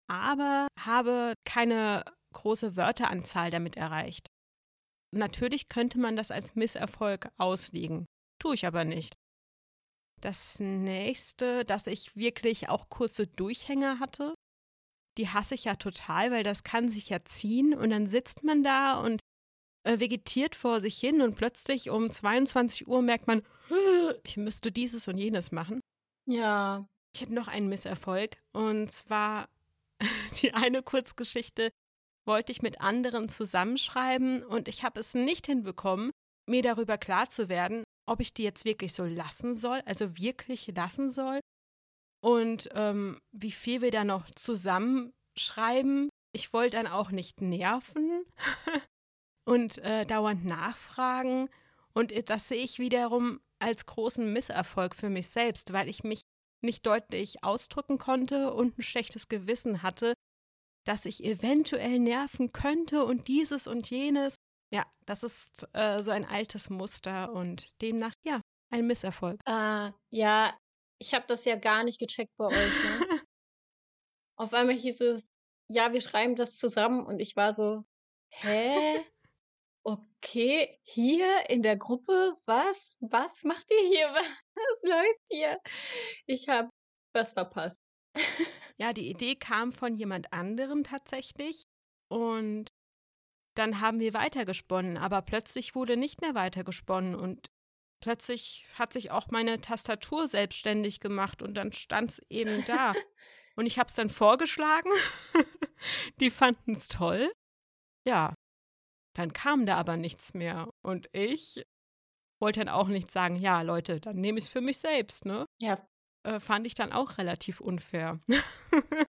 aber 0.07 0.67
habe 0.79 1.35
keine 1.45 2.03
große 2.33 2.75
Wörteranzahl 2.75 3.51
damit 3.51 3.77
erreicht. 3.77 4.27
Natürlich 5.13 5.67
könnte 5.67 5.99
man 5.99 6.15
das 6.15 6.31
als 6.31 6.55
Misserfolg 6.55 7.29
auslegen, 7.37 8.05
tue 8.39 8.55
ich 8.55 8.65
aber 8.65 8.85
nicht. 8.85 9.13
Das 10.21 10.59
nächste, 10.59 11.65
dass 11.65 11.87
ich 11.87 12.15
wirklich 12.15 12.69
auch 12.69 12.89
kurze 12.89 13.27
Durchhänger 13.27 13.99
hatte, 13.99 14.35
die 15.17 15.29
hasse 15.29 15.55
ich 15.55 15.65
ja 15.65 15.75
total, 15.75 16.31
weil 16.31 16.43
das 16.43 16.63
kann 16.63 16.89
sich 16.89 17.09
ja 17.09 17.23
ziehen 17.25 17.73
und 17.73 17.89
dann 17.89 18.07
sitzt 18.07 18.43
man 18.43 18.63
da 18.63 18.99
und 18.99 19.19
äh, 19.83 19.99
vegetiert 19.99 20.55
vor 20.55 20.79
sich 20.79 20.97
hin 20.97 21.21
und 21.21 21.35
plötzlich 21.35 21.89
um 21.89 22.09
22 22.09 22.87
Uhr 22.87 23.01
merkt 23.01 23.27
man, 23.27 23.41
ich 24.23 24.37
müsste 24.37 24.71
dieses 24.71 25.07
und 25.07 25.17
jenes 25.17 25.51
machen. 25.51 25.79
Ja. 26.25 26.87
Ich 27.13 27.21
hatte 27.21 27.33
noch 27.33 27.47
einen 27.47 27.67
Misserfolg 27.67 28.37
und 28.53 28.91
zwar 28.91 29.49
die 30.41 30.53
eine 30.53 30.83
Kurzgeschichte 30.83 31.71
wollte 32.25 32.51
ich 32.51 32.61
mit 32.61 32.81
anderen 32.81 33.29
zusammenschreiben 33.29 34.43
und 34.43 34.67
ich 34.67 34.83
habe 34.83 34.99
es 34.99 35.13
nicht 35.15 35.47
hinbekommen, 35.47 36.11
mir 36.47 36.61
darüber 36.61 36.97
klar 36.97 37.29
zu 37.29 37.49
werden, 37.49 37.83
ob 38.07 38.19
ich 38.19 38.33
die 38.33 38.43
jetzt 38.43 38.65
wirklich 38.65 38.93
so 38.93 39.05
lassen 39.05 39.55
soll, 39.55 39.81
also 39.85 40.17
wirklich 40.17 40.67
lassen 40.67 41.09
soll 41.09 41.39
und 42.23 42.69
ähm, 42.73 43.19
wie 43.31 43.51
viel 43.51 43.81
wir 43.81 43.91
da 43.91 44.03
noch 44.03 44.29
zusammenschreiben. 44.31 46.09
Ich 46.33 46.53
wollte 46.53 46.77
dann 46.77 46.87
auch 46.87 47.11
nicht 47.11 47.41
nerven 47.41 48.23
und 49.51 49.79
äh, 49.79 50.05
dauernd 50.05 50.45
nachfragen. 50.45 51.49
Und 51.93 52.13
das 52.29 52.47
sehe 52.47 52.63
ich 52.63 52.79
wiederum 52.79 53.41
als 53.59 53.85
großen 53.85 54.31
Misserfolg 54.31 54.95
für 54.95 55.09
mich 55.09 55.27
selbst, 55.27 55.73
weil 55.73 55.89
ich 55.89 56.05
mich 56.05 56.21
nicht 56.61 56.85
deutlich 56.85 57.43
ausdrücken 57.43 57.97
konnte 57.97 58.53
und 58.53 58.77
ein 58.77 58.81
schlechtes 58.81 59.27
Gewissen 59.27 59.83
hatte, 59.83 60.13
dass 60.85 61.05
ich 61.05 61.25
eventuell 61.25 61.99
nerven 61.99 62.53
könnte 62.53 63.03
und 63.03 63.27
dieses 63.27 63.67
und 63.67 63.89
jenes. 63.89 64.35
Ja, 64.73 64.85
das 65.05 65.23
ist 65.23 65.67
äh, 65.73 66.01
so 66.01 66.11
ein 66.11 66.23
altes 66.23 66.69
Muster 66.69 67.33
und 67.33 67.81
demnach, 67.81 68.13
ja, 68.23 68.39
ein 68.69 68.87
Misserfolg. 68.87 69.41
Ah, 69.45 69.91
ja, 70.11 70.57
ich 70.97 71.13
habe 71.13 71.25
das 71.27 71.43
ja 71.43 71.57
gar 71.57 71.83
nicht 71.83 71.99
gecheckt 71.99 72.31
bei 72.37 72.45
euch. 72.45 72.53
Ne? 72.55 73.21
Auf 74.37 74.53
einmal 74.53 74.75
hieß 74.75 75.01
es, 75.01 75.27
ja, 75.67 75.91
wir 75.91 75.99
schreiben 75.99 76.37
das 76.37 76.55
zusammen 76.55 77.05
und 77.05 77.19
ich 77.19 77.35
war 77.35 77.51
so, 77.51 77.83
hä? 78.29 79.03
Okay, 79.83 80.79
hier 80.83 81.49
in 81.49 81.63
der 81.63 81.75
Gruppe, 81.75 82.37
was? 82.45 82.97
Was 82.99 83.43
macht 83.43 83.65
ihr 83.71 83.87
hier? 83.87 84.07
Was 84.55 84.83
läuft 84.83 85.21
hier? 85.29 85.59
Ich 86.27 86.47
habe 86.49 86.69
was 87.13 87.33
verpasst. 87.33 87.79
ja, 88.77 88.93
die 88.93 89.09
Idee 89.09 89.35
kam 89.35 89.71
von 89.73 89.95
jemand 89.95 90.31
anderem 90.31 90.83
tatsächlich. 90.83 91.63
Und 92.09 92.67
dann 93.55 93.81
haben 93.81 93.99
wir 93.99 94.13
weitergesponnen, 94.13 94.97
aber 94.97 95.21
plötzlich 95.21 95.75
wurde 95.75 95.97
nicht 95.97 96.21
mehr 96.21 96.35
weitergesponnen 96.35 97.15
und 97.15 97.47
plötzlich 98.01 98.65
hat 98.77 98.93
sich 98.93 99.11
auch 99.11 99.27
meine 99.29 99.61
Tastatur 99.61 100.27
selbstständig 100.27 100.99
gemacht 100.99 101.41
und 101.41 101.55
dann 101.55 101.71
stand 101.71 102.11
es 102.11 102.21
eben 102.29 102.63
da. 102.65 102.93
und 103.55 103.65
ich 103.65 103.79
habe 103.79 103.87
es 103.87 103.95
dann 103.95 104.09
vorgeschlagen. 104.09 104.91
die 106.19 106.29
fanden 106.29 106.73
es 106.73 106.87
toll. 106.87 107.33
Ja, 108.07 108.33
dann 109.13 109.33
kam 109.33 109.65
da 109.65 109.77
aber 109.77 109.97
nichts 109.97 110.33
mehr. 110.33 110.69
Und 110.81 111.09
ich 111.11 111.63
wollte 112.39 112.61
dann 112.61 112.69
auch 112.69 112.87
nicht 112.87 113.11
sagen, 113.11 113.35
ja, 113.35 113.61
Leute, 113.61 113.99
dann 113.99 114.17
nehme 114.17 114.39
ich 114.39 114.45
es 114.45 114.49
für 114.49 114.61
mich 114.61 114.77
selbst, 114.77 115.25
ne? 115.25 115.45
Ja. 115.59 115.85
Äh, 116.23 116.39
fand 116.39 116.67
ich 116.67 116.75
dann 116.75 116.91
auch 116.91 117.17
relativ 117.17 117.61
unfair. 117.61 118.19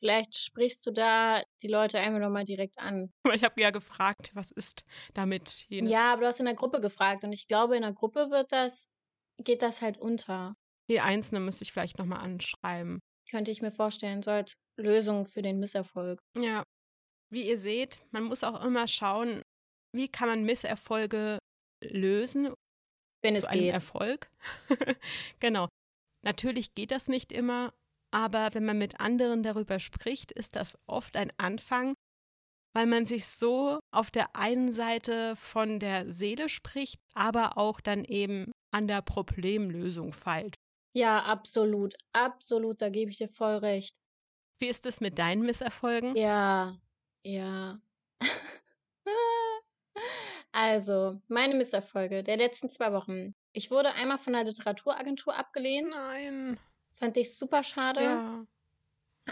Vielleicht 0.00 0.36
sprichst 0.36 0.86
du 0.86 0.90
da 0.90 1.42
die 1.62 1.68
Leute 1.68 1.98
einfach 1.98 2.20
nochmal 2.20 2.44
direkt 2.44 2.78
an. 2.78 3.10
Ich 3.32 3.42
habe 3.42 3.58
ja 3.60 3.70
gefragt, 3.70 4.32
was 4.34 4.50
ist 4.50 4.84
damit? 5.14 5.64
Ja, 5.70 6.12
aber 6.12 6.22
du 6.22 6.26
hast 6.26 6.40
in 6.40 6.44
der 6.46 6.54
Gruppe 6.54 6.82
gefragt 6.82 7.24
und 7.24 7.32
ich 7.32 7.46
glaube, 7.46 7.76
in 7.76 7.82
der 7.82 7.94
Gruppe 7.94 8.30
wird 8.30 8.52
das, 8.52 8.86
geht 9.38 9.62
das 9.62 9.80
halt 9.80 9.96
unter. 9.96 10.56
Die 10.90 11.00
Einzelne 11.00 11.40
müsste 11.40 11.64
ich 11.64 11.72
vielleicht 11.72 11.98
nochmal 11.98 12.20
anschreiben. 12.20 13.00
Könnte 13.30 13.50
ich 13.50 13.62
mir 13.62 13.72
vorstellen, 13.72 14.20
so 14.20 14.30
als 14.30 14.58
Lösung 14.76 15.24
für 15.24 15.40
den 15.40 15.58
Misserfolg. 15.58 16.20
Ja. 16.36 16.64
Wie 17.34 17.48
ihr 17.48 17.58
seht, 17.58 18.00
man 18.12 18.22
muss 18.22 18.44
auch 18.44 18.64
immer 18.64 18.86
schauen, 18.86 19.42
wie 19.92 20.06
kann 20.06 20.28
man 20.28 20.44
Misserfolge 20.44 21.38
lösen. 21.82 22.54
Wenn 23.22 23.34
es 23.34 23.42
zu 23.42 23.50
einem 23.50 23.62
geht. 23.62 23.74
Erfolg. 23.74 24.30
genau. 25.40 25.68
Natürlich 26.22 26.76
geht 26.76 26.92
das 26.92 27.08
nicht 27.08 27.32
immer, 27.32 27.74
aber 28.12 28.54
wenn 28.54 28.64
man 28.64 28.78
mit 28.78 29.00
anderen 29.00 29.42
darüber 29.42 29.80
spricht, 29.80 30.30
ist 30.30 30.54
das 30.54 30.78
oft 30.86 31.16
ein 31.16 31.32
Anfang, 31.36 31.94
weil 32.72 32.86
man 32.86 33.04
sich 33.04 33.26
so 33.26 33.80
auf 33.90 34.12
der 34.12 34.36
einen 34.36 34.72
Seite 34.72 35.34
von 35.34 35.80
der 35.80 36.12
Seele 36.12 36.48
spricht, 36.48 37.00
aber 37.14 37.58
auch 37.58 37.80
dann 37.80 38.04
eben 38.04 38.52
an 38.72 38.86
der 38.86 39.02
Problemlösung 39.02 40.12
feilt. 40.12 40.54
Ja, 40.96 41.24
absolut, 41.24 41.94
absolut, 42.12 42.80
da 42.80 42.90
gebe 42.90 43.10
ich 43.10 43.18
dir 43.18 43.28
voll 43.28 43.56
recht. 43.56 43.96
Wie 44.60 44.68
ist 44.68 44.86
es 44.86 45.00
mit 45.00 45.18
deinen 45.18 45.42
Misserfolgen? 45.42 46.14
Ja, 46.14 46.78
ja. 47.24 47.80
also, 50.52 51.20
meine 51.28 51.54
Misserfolge 51.54 52.22
der 52.22 52.36
letzten 52.36 52.70
zwei 52.70 52.92
Wochen. 52.92 53.34
Ich 53.52 53.70
wurde 53.70 53.92
einmal 53.92 54.18
von 54.18 54.32
der 54.32 54.44
Literaturagentur 54.44 55.36
abgelehnt. 55.36 55.94
Nein. 55.94 56.58
Fand 56.96 57.16
ich 57.16 57.36
super 57.36 57.62
schade. 57.62 58.02
Ja. 58.02 58.46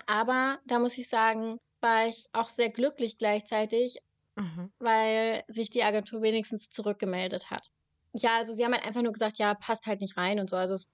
Aber 0.06 0.60
da 0.66 0.78
muss 0.78 0.96
ich 0.98 1.08
sagen, 1.08 1.58
war 1.80 2.06
ich 2.06 2.26
auch 2.32 2.48
sehr 2.48 2.70
glücklich 2.70 3.18
gleichzeitig, 3.18 3.98
Mhm. 4.36 4.72
weil 4.78 5.44
sich 5.48 5.70
die 5.70 5.82
Agentur 5.82 6.22
wenigstens 6.22 6.70
zurückgemeldet 6.70 7.50
hat. 7.50 7.68
Ja, 8.14 8.36
also 8.36 8.54
sie 8.54 8.64
haben 8.64 8.72
halt 8.74 8.84
einfach 8.86 9.02
nur 9.02 9.12
gesagt, 9.12 9.38
ja, 9.38 9.54
passt 9.54 9.86
halt 9.86 10.00
nicht 10.00 10.16
rein 10.16 10.40
und 10.40 10.48
so. 10.50 10.56
Also 10.56 10.74
es 10.74 10.86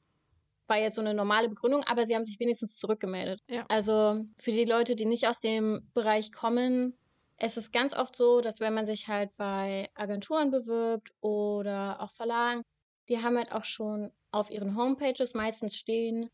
war 0.69 0.79
jetzt 0.79 0.97
so 0.97 1.01
eine 1.01 1.15
normale 1.15 1.49
Begründung, 1.49 1.85
aber 1.85 2.07
sie 2.07 2.15
haben 2.15 2.25
sich 2.25 2.39
wenigstens 2.41 2.77
zurückgemeldet. 2.77 3.41
Ja. 3.49 3.65
Also 3.69 4.25
für 4.39 4.51
die 4.51 4.65
Leute, 4.65 4.97
die 4.97 5.07
nicht 5.07 5.27
aus 5.27 5.41
dem 5.41 5.89
Bereich 5.95 6.33
kommen, 6.33 6.97
es 7.37 7.57
ist 7.57 7.73
ganz 7.73 7.95
oft 7.95 8.17
so, 8.17 8.41
dass 8.41 8.61
wenn 8.61 8.75
man 8.75 8.87
sich 8.87 9.09
halt 9.09 9.37
bei 9.37 9.89
Agenturen 9.95 10.51
bewirbt 10.51 11.13
oder 11.21 12.01
auch 12.01 12.13
Verlagen, 12.13 12.63
die 13.09 13.23
haben 13.23 13.37
halt 13.39 13.53
auch 13.53 13.65
schon 13.65 14.11
auf 14.33 14.51
ihren 14.51 14.77
Homepages 14.77 15.35
meistens 15.35 15.77
stehen, 15.77 16.29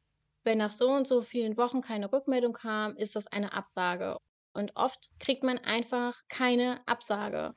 wenn 0.44 0.58
nach 0.58 0.72
so 0.72 0.90
und 0.90 1.06
so 1.06 1.22
vielen 1.22 1.56
Wochen 1.56 1.80
keine 1.80 2.12
Rückmeldung 2.12 2.52
kam, 2.52 2.96
ist 2.96 3.16
das 3.16 3.26
eine 3.26 3.52
Absage. 3.52 4.18
Und 4.52 4.72
oft 4.76 5.10
kriegt 5.18 5.42
man 5.42 5.58
einfach 5.58 6.22
keine 6.28 6.80
Absage. 6.86 7.54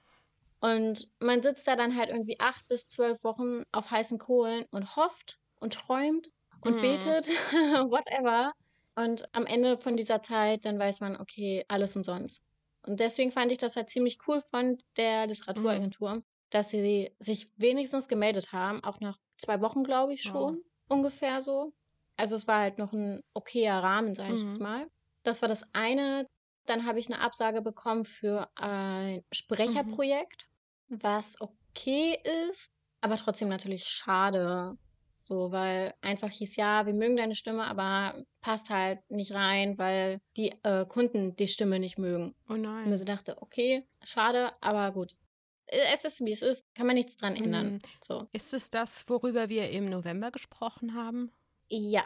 Und 0.60 1.08
man 1.20 1.42
sitzt 1.42 1.68
da 1.68 1.76
dann 1.76 1.96
halt 1.96 2.10
irgendwie 2.10 2.40
acht 2.40 2.68
bis 2.68 2.88
zwölf 2.88 3.24
Wochen 3.24 3.64
auf 3.72 3.92
heißen 3.92 4.18
Kohlen 4.18 4.66
und 4.72 4.96
hofft 4.96 5.40
und 5.60 5.74
träumt 5.74 6.30
und 6.62 6.80
Mhm. 6.80 6.82
betet, 6.82 7.28
whatever. 7.92 8.52
Und 8.96 9.26
am 9.36 9.46
Ende 9.46 9.78
von 9.78 9.96
dieser 9.98 10.22
Zeit, 10.22 10.66
dann 10.66 10.80
weiß 10.80 11.02
man, 11.02 11.18
okay, 11.18 11.64
alles 11.68 11.96
umsonst. 11.96 12.42
Und 12.86 13.00
deswegen 13.00 13.32
fand 13.32 13.52
ich 13.52 13.58
das 13.58 13.76
halt 13.76 13.90
ziemlich 13.90 14.18
cool 14.28 14.42
von 14.42 14.78
der 14.98 15.28
Literaturagentur, 15.28 16.24
dass 16.50 16.70
sie 16.70 17.12
sich 17.20 17.52
wenigstens 17.58 18.08
gemeldet 18.08 18.52
haben, 18.54 18.84
auch 18.84 19.00
nach 19.00 19.18
zwei 19.38 19.62
Wochen, 19.62 19.84
glaube 19.84 20.14
ich, 20.14 20.24
schon 20.24 20.64
ungefähr 20.90 21.42
so. 21.42 21.74
Also 22.16 22.36
es 22.36 22.48
war 22.48 22.62
halt 22.62 22.78
noch 22.78 22.94
ein 22.94 23.22
okayer 23.34 23.84
Rahmen, 23.84 24.16
sage 24.16 24.34
ich 24.34 24.44
Mhm. 24.44 24.46
jetzt 24.46 24.60
mal. 24.60 24.88
Das 25.24 25.42
war 25.42 25.50
das 25.50 25.64
eine. 25.74 26.26
Dann 26.66 26.86
habe 26.86 27.00
ich 27.00 27.08
eine 27.08 27.22
Absage 27.22 27.62
bekommen 27.62 28.06
für 28.06 28.50
ein 28.56 29.22
Sprecherprojekt, 29.34 30.48
was 30.90 31.40
okay 31.40 32.18
ist, 32.50 32.72
aber 33.02 33.18
trotzdem 33.18 33.50
natürlich 33.50 33.86
schade. 33.86 34.74
So, 35.20 35.52
weil 35.52 35.96
einfach 36.02 36.30
hieß, 36.30 36.56
ja, 36.58 36.86
wir 36.86 36.94
mögen 36.94 37.18
deine 37.18 37.34
Stimme, 37.34 37.64
aber 37.66 38.24
passt 38.42 38.70
halt 38.70 39.00
nicht 39.10 39.32
rein, 39.34 39.78
weil 39.80 40.22
die 40.38 40.54
äh, 40.64 40.86
Kunden 40.86 41.36
die 41.36 41.48
Stimme 41.48 41.80
nicht 41.80 41.98
mögen. 41.98 42.36
Oh 42.48 42.54
Und 42.54 42.62
mir 42.62 42.68
nein. 42.70 42.98
so 42.98 43.04
dachte, 43.04 43.42
okay, 43.42 43.84
schade, 44.04 44.52
aber 44.62 44.92
gut. 44.92 45.18
Äh, 45.66 45.80
Es 45.94 46.06
ist, 46.06 46.24
wie 46.24 46.32
es 46.34 46.44
ist, 46.44 46.64
kann 46.76 46.86
man 46.86 46.96
nichts 46.96 47.18
dran 47.18 47.36
ändern. 47.36 47.74
Mhm. 47.74 47.80
So. 48.04 48.28
Ist 48.32 48.54
es 48.54 48.70
das, 48.70 49.10
worüber 49.10 49.50
wir 49.50 49.72
im 49.72 49.90
November 49.90 50.30
gesprochen 50.30 50.94
haben? 50.94 51.32
Ja. 51.68 52.04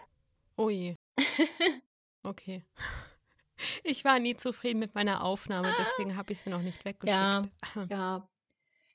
Ui. 0.57 0.95
Okay. 2.23 2.63
Ich 3.83 4.03
war 4.05 4.17
nie 4.17 4.35
zufrieden 4.35 4.79
mit 4.79 4.95
meiner 4.95 5.23
Aufnahme, 5.23 5.71
deswegen 5.77 6.17
habe 6.17 6.33
ich 6.33 6.39
sie 6.41 6.49
noch 6.49 6.61
nicht 6.63 6.83
weggeschickt. 6.83 7.15
Ja. 7.15 7.43
Ja. 7.89 8.27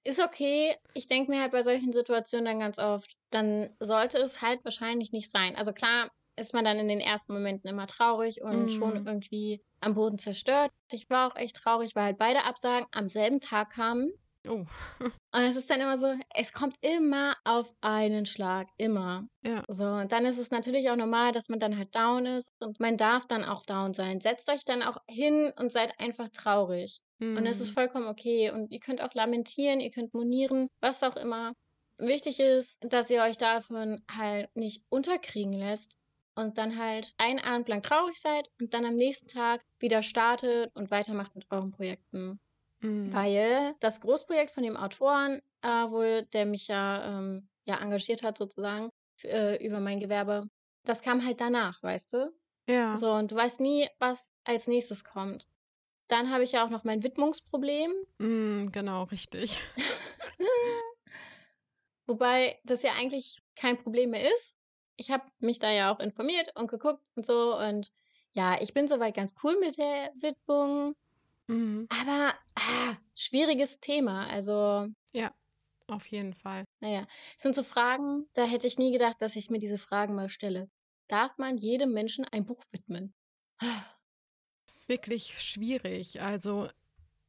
Ist 0.02 0.20
okay. 0.20 0.74
Ich 0.94 1.06
denke 1.06 1.30
mir 1.30 1.40
halt 1.40 1.52
bei 1.52 1.62
solchen 1.62 1.92
Situationen 1.92 2.46
dann 2.46 2.58
ganz 2.60 2.78
oft, 2.80 3.15
dann 3.30 3.76
sollte 3.80 4.18
es 4.18 4.42
halt 4.42 4.64
wahrscheinlich 4.64 5.12
nicht 5.12 5.30
sein. 5.30 5.56
Also 5.56 5.72
klar 5.72 6.10
ist 6.38 6.52
man 6.52 6.64
dann 6.64 6.78
in 6.78 6.88
den 6.88 7.00
ersten 7.00 7.32
Momenten 7.32 7.68
immer 7.68 7.86
traurig 7.86 8.42
und 8.42 8.70
Mhm. 8.70 8.72
schon 8.72 9.00
irgendwie 9.06 9.62
am 9.80 9.94
Boden 9.94 10.18
zerstört. 10.18 10.70
Ich 10.90 11.08
war 11.10 11.32
auch 11.32 11.36
echt 11.36 11.56
traurig, 11.56 11.94
weil 11.94 12.04
halt 12.04 12.18
beide 12.18 12.44
Absagen 12.44 12.86
am 12.92 13.08
selben 13.08 13.40
Tag 13.40 13.70
kamen. 13.70 14.12
Oh, 14.46 14.66
Und 15.34 15.42
es 15.42 15.56
ist 15.56 15.68
dann 15.70 15.80
immer 15.80 15.98
so, 15.98 16.14
es 16.34 16.52
kommt 16.52 16.76
immer 16.80 17.34
auf 17.44 17.72
einen 17.80 18.26
Schlag, 18.26 18.68
immer. 18.76 19.28
ja. 19.42 19.64
So, 19.68 19.84
und 19.84 20.12
dann 20.12 20.24
ist 20.26 20.38
es 20.38 20.50
natürlich 20.50 20.88
auch 20.90 20.96
normal, 20.96 21.32
dass 21.32 21.48
man 21.48 21.58
dann 21.58 21.76
halt 21.76 21.94
down 21.94 22.24
ist 22.26 22.52
und 22.60 22.78
man 22.80 22.96
darf 22.96 23.26
dann 23.26 23.44
auch 23.44 23.64
down 23.64 23.92
sein. 23.94 24.20
Setzt 24.20 24.48
euch 24.48 24.64
dann 24.64 24.82
auch 24.82 24.98
hin 25.08 25.52
und 25.56 25.72
seid 25.72 25.98
einfach 26.00 26.28
traurig. 26.30 27.00
Und 27.36 27.46
es 27.46 27.60
ist 27.60 27.70
Mhm. 27.70 27.74
vollkommen 27.74 28.06
okay. 28.06 28.50
Und 28.50 28.70
ihr 28.70 28.78
könnt 28.80 29.02
auch 29.02 29.12
lamentieren, 29.14 29.80
ihr 29.80 29.90
könnt 29.90 30.14
monieren, 30.14 30.68
was 30.80 31.02
auch 31.02 31.16
immer. 31.16 31.52
Wichtig 31.98 32.40
ist, 32.40 32.78
dass 32.82 33.08
ihr 33.10 33.22
euch 33.22 33.38
davon 33.38 34.02
halt 34.10 34.54
nicht 34.54 34.84
unterkriegen 34.90 35.52
lässt 35.54 35.96
und 36.34 36.58
dann 36.58 36.78
halt 36.78 37.14
einen 37.16 37.38
Abend 37.38 37.68
lang 37.68 37.82
traurig 37.82 38.20
seid 38.20 38.48
und 38.60 38.74
dann 38.74 38.84
am 38.84 38.96
nächsten 38.96 39.28
Tag 39.28 39.62
wieder 39.78 40.02
startet 40.02 40.70
und 40.74 40.90
weitermacht 40.90 41.34
mit 41.34 41.46
euren 41.50 41.72
Projekten. 41.72 42.38
Mhm. 42.80 43.12
Weil 43.12 43.74
das 43.80 44.00
Großprojekt 44.00 44.50
von 44.50 44.62
dem 44.62 44.76
Autoren, 44.76 45.40
äh, 45.62 45.68
wohl, 45.90 46.24
der 46.32 46.44
mich 46.46 46.68
ja, 46.68 47.18
ähm, 47.18 47.48
ja 47.64 47.80
engagiert 47.80 48.22
hat 48.22 48.36
sozusagen 48.36 48.90
äh, 49.24 49.64
über 49.64 49.80
mein 49.80 50.00
Gewerbe, 50.00 50.48
das 50.84 51.02
kam 51.02 51.24
halt 51.24 51.40
danach, 51.40 51.82
weißt 51.82 52.12
du? 52.12 52.32
Ja. 52.68 52.96
So, 52.96 53.12
und 53.12 53.32
du 53.32 53.36
weißt 53.36 53.60
nie, 53.60 53.88
was 53.98 54.32
als 54.44 54.66
nächstes 54.66 55.04
kommt. 55.04 55.46
Dann 56.08 56.30
habe 56.30 56.44
ich 56.44 56.52
ja 56.52 56.64
auch 56.64 56.70
noch 56.70 56.84
mein 56.84 57.02
Widmungsproblem, 57.02 57.92
Mm, 58.18 58.68
genau, 58.72 59.04
richtig. 59.04 59.60
wobei 62.06 62.58
das 62.64 62.82
ja 62.82 62.92
eigentlich 62.94 63.42
kein 63.56 63.78
Problem 63.78 64.10
mehr 64.10 64.32
ist. 64.32 64.54
Ich 64.96 65.10
habe 65.10 65.24
mich 65.38 65.58
da 65.58 65.70
ja 65.70 65.92
auch 65.92 66.00
informiert 66.00 66.50
und 66.56 66.68
geguckt 66.70 67.02
und 67.16 67.26
so 67.26 67.56
und 67.58 67.92
ja, 68.32 68.60
ich 68.60 68.74
bin 68.74 68.86
soweit 68.88 69.14
ganz 69.14 69.34
cool 69.42 69.58
mit 69.60 69.78
der 69.78 70.12
Widmung, 70.20 70.94
Mhm. 71.48 71.88
aber 71.90 72.34
ah, 72.56 72.96
schwieriges 73.14 73.80
Thema. 73.80 74.26
Also, 74.28 74.88
Auf 75.88 76.06
jeden 76.08 76.34
Fall. 76.34 76.64
naja, 76.80 77.06
es 77.36 77.42
sind 77.42 77.54
so 77.54 77.62
Fragen, 77.62 78.28
da 78.34 78.44
hätte 78.44 78.66
ich 78.66 78.78
nie 78.78 78.92
gedacht, 78.92 79.20
dass 79.20 79.36
ich 79.36 79.50
mir 79.50 79.58
diese 79.58 79.78
Fragen 79.78 80.14
mal 80.14 80.28
stelle. 80.28 80.70
Darf 81.08 81.36
man 81.38 81.58
jedem 81.58 81.92
Menschen 81.92 82.24
ein 82.24 82.44
Buch 82.46 82.62
widmen? 82.72 83.14
Das 84.66 84.76
ist 84.80 84.88
wirklich 84.88 85.40
schwierig. 85.42 86.20
Also, 86.20 86.68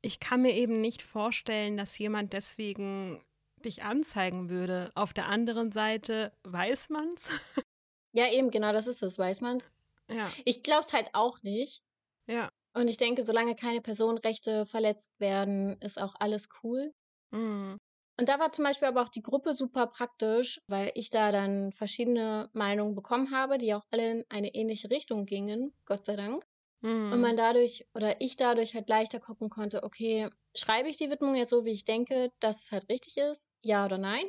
ich 0.01 0.19
kann 0.19 0.41
mir 0.41 0.53
eben 0.53 0.81
nicht 0.81 1.01
vorstellen, 1.01 1.77
dass 1.77 1.97
jemand 1.97 2.33
deswegen 2.33 3.23
dich 3.67 3.83
anzeigen 3.83 4.49
würde. 4.49 4.91
Auf 4.95 5.13
der 5.13 5.27
anderen 5.27 5.71
Seite 5.71 6.33
weiß 6.43 6.89
man's. 6.89 7.31
Ja, 8.11 8.29
eben, 8.31 8.51
genau, 8.51 8.73
das 8.73 8.87
ist 8.87 9.01
es, 9.03 9.17
weiß 9.17 9.39
man. 9.41 9.61
Ja, 10.09 10.37
Ich 10.45 10.63
glaube 10.63 10.85
es 10.85 10.93
halt 10.93 11.09
auch 11.13 11.41
nicht. 11.43 11.83
ja. 12.27 12.49
Und 12.75 12.87
ich 12.89 12.97
denke, 12.97 13.23
solange 13.23 13.55
keine 13.55 13.81
Personenrechte 13.81 14.65
verletzt 14.65 15.11
werden, 15.19 15.77
ist 15.81 16.01
auch 16.01 16.15
alles 16.19 16.47
cool. 16.63 16.93
Mhm. 17.31 17.77
Und 18.19 18.29
da 18.29 18.39
war 18.39 18.51
zum 18.51 18.63
Beispiel 18.63 18.87
aber 18.87 19.01
auch 19.03 19.09
die 19.09 19.21
Gruppe 19.23 19.53
super 19.55 19.87
praktisch, 19.87 20.59
weil 20.67 20.91
ich 20.95 21.09
da 21.09 21.31
dann 21.31 21.71
verschiedene 21.71 22.49
Meinungen 22.53 22.93
bekommen 22.95 23.31
habe, 23.31 23.57
die 23.57 23.73
auch 23.73 23.85
alle 23.91 24.11
in 24.11 24.25
eine 24.29 24.53
ähnliche 24.55 24.89
Richtung 24.91 25.25
gingen, 25.25 25.73
Gott 25.85 26.05
sei 26.05 26.15
Dank. 26.15 26.45
Mhm. 26.81 27.13
Und 27.13 27.21
man 27.21 27.37
dadurch 27.37 27.87
oder 27.95 28.21
ich 28.21 28.37
dadurch 28.37 28.75
halt 28.75 28.89
leichter 28.89 29.19
gucken 29.21 29.49
konnte, 29.49 29.83
okay, 29.83 30.29
schreibe 30.57 30.89
ich 30.89 30.97
die 30.97 31.11
Widmung 31.11 31.35
jetzt 31.35 31.51
so, 31.51 31.65
wie 31.65 31.71
ich 31.73 31.85
denke, 31.85 32.31
dass 32.41 32.65
es 32.65 32.73
halt 32.73 32.89
richtig 32.89 33.17
ist? 33.17 33.46
Ja 33.61 33.85
oder 33.85 33.97
nein? 33.97 34.25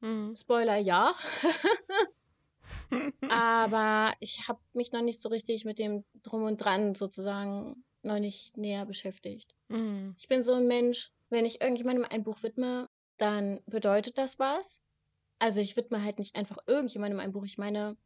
Mhm. 0.00 0.34
Spoiler, 0.36 0.76
ja. 0.76 1.14
Aber 3.28 4.12
ich 4.20 4.48
habe 4.48 4.60
mich 4.72 4.92
noch 4.92 5.02
nicht 5.02 5.20
so 5.20 5.28
richtig 5.28 5.64
mit 5.64 5.78
dem 5.78 6.04
Drum 6.22 6.44
und 6.44 6.58
Dran 6.58 6.94
sozusagen 6.94 7.84
noch 8.02 8.18
nicht 8.18 8.56
näher 8.56 8.86
beschäftigt. 8.86 9.54
Mhm. 9.68 10.14
Ich 10.18 10.28
bin 10.28 10.42
so 10.42 10.54
ein 10.54 10.66
Mensch, 10.66 11.12
wenn 11.28 11.44
ich 11.44 11.60
irgendjemandem 11.60 12.06
ein 12.08 12.24
Buch 12.24 12.42
widme, 12.42 12.88
dann 13.18 13.60
bedeutet 13.66 14.18
das 14.18 14.38
was. 14.38 14.80
Also 15.38 15.60
ich 15.60 15.76
widme 15.76 16.02
halt 16.02 16.18
nicht 16.18 16.36
einfach 16.36 16.58
irgendjemandem 16.66 17.20
ein 17.20 17.32
Buch. 17.32 17.44
Ich 17.44 17.58
meine, 17.58 17.96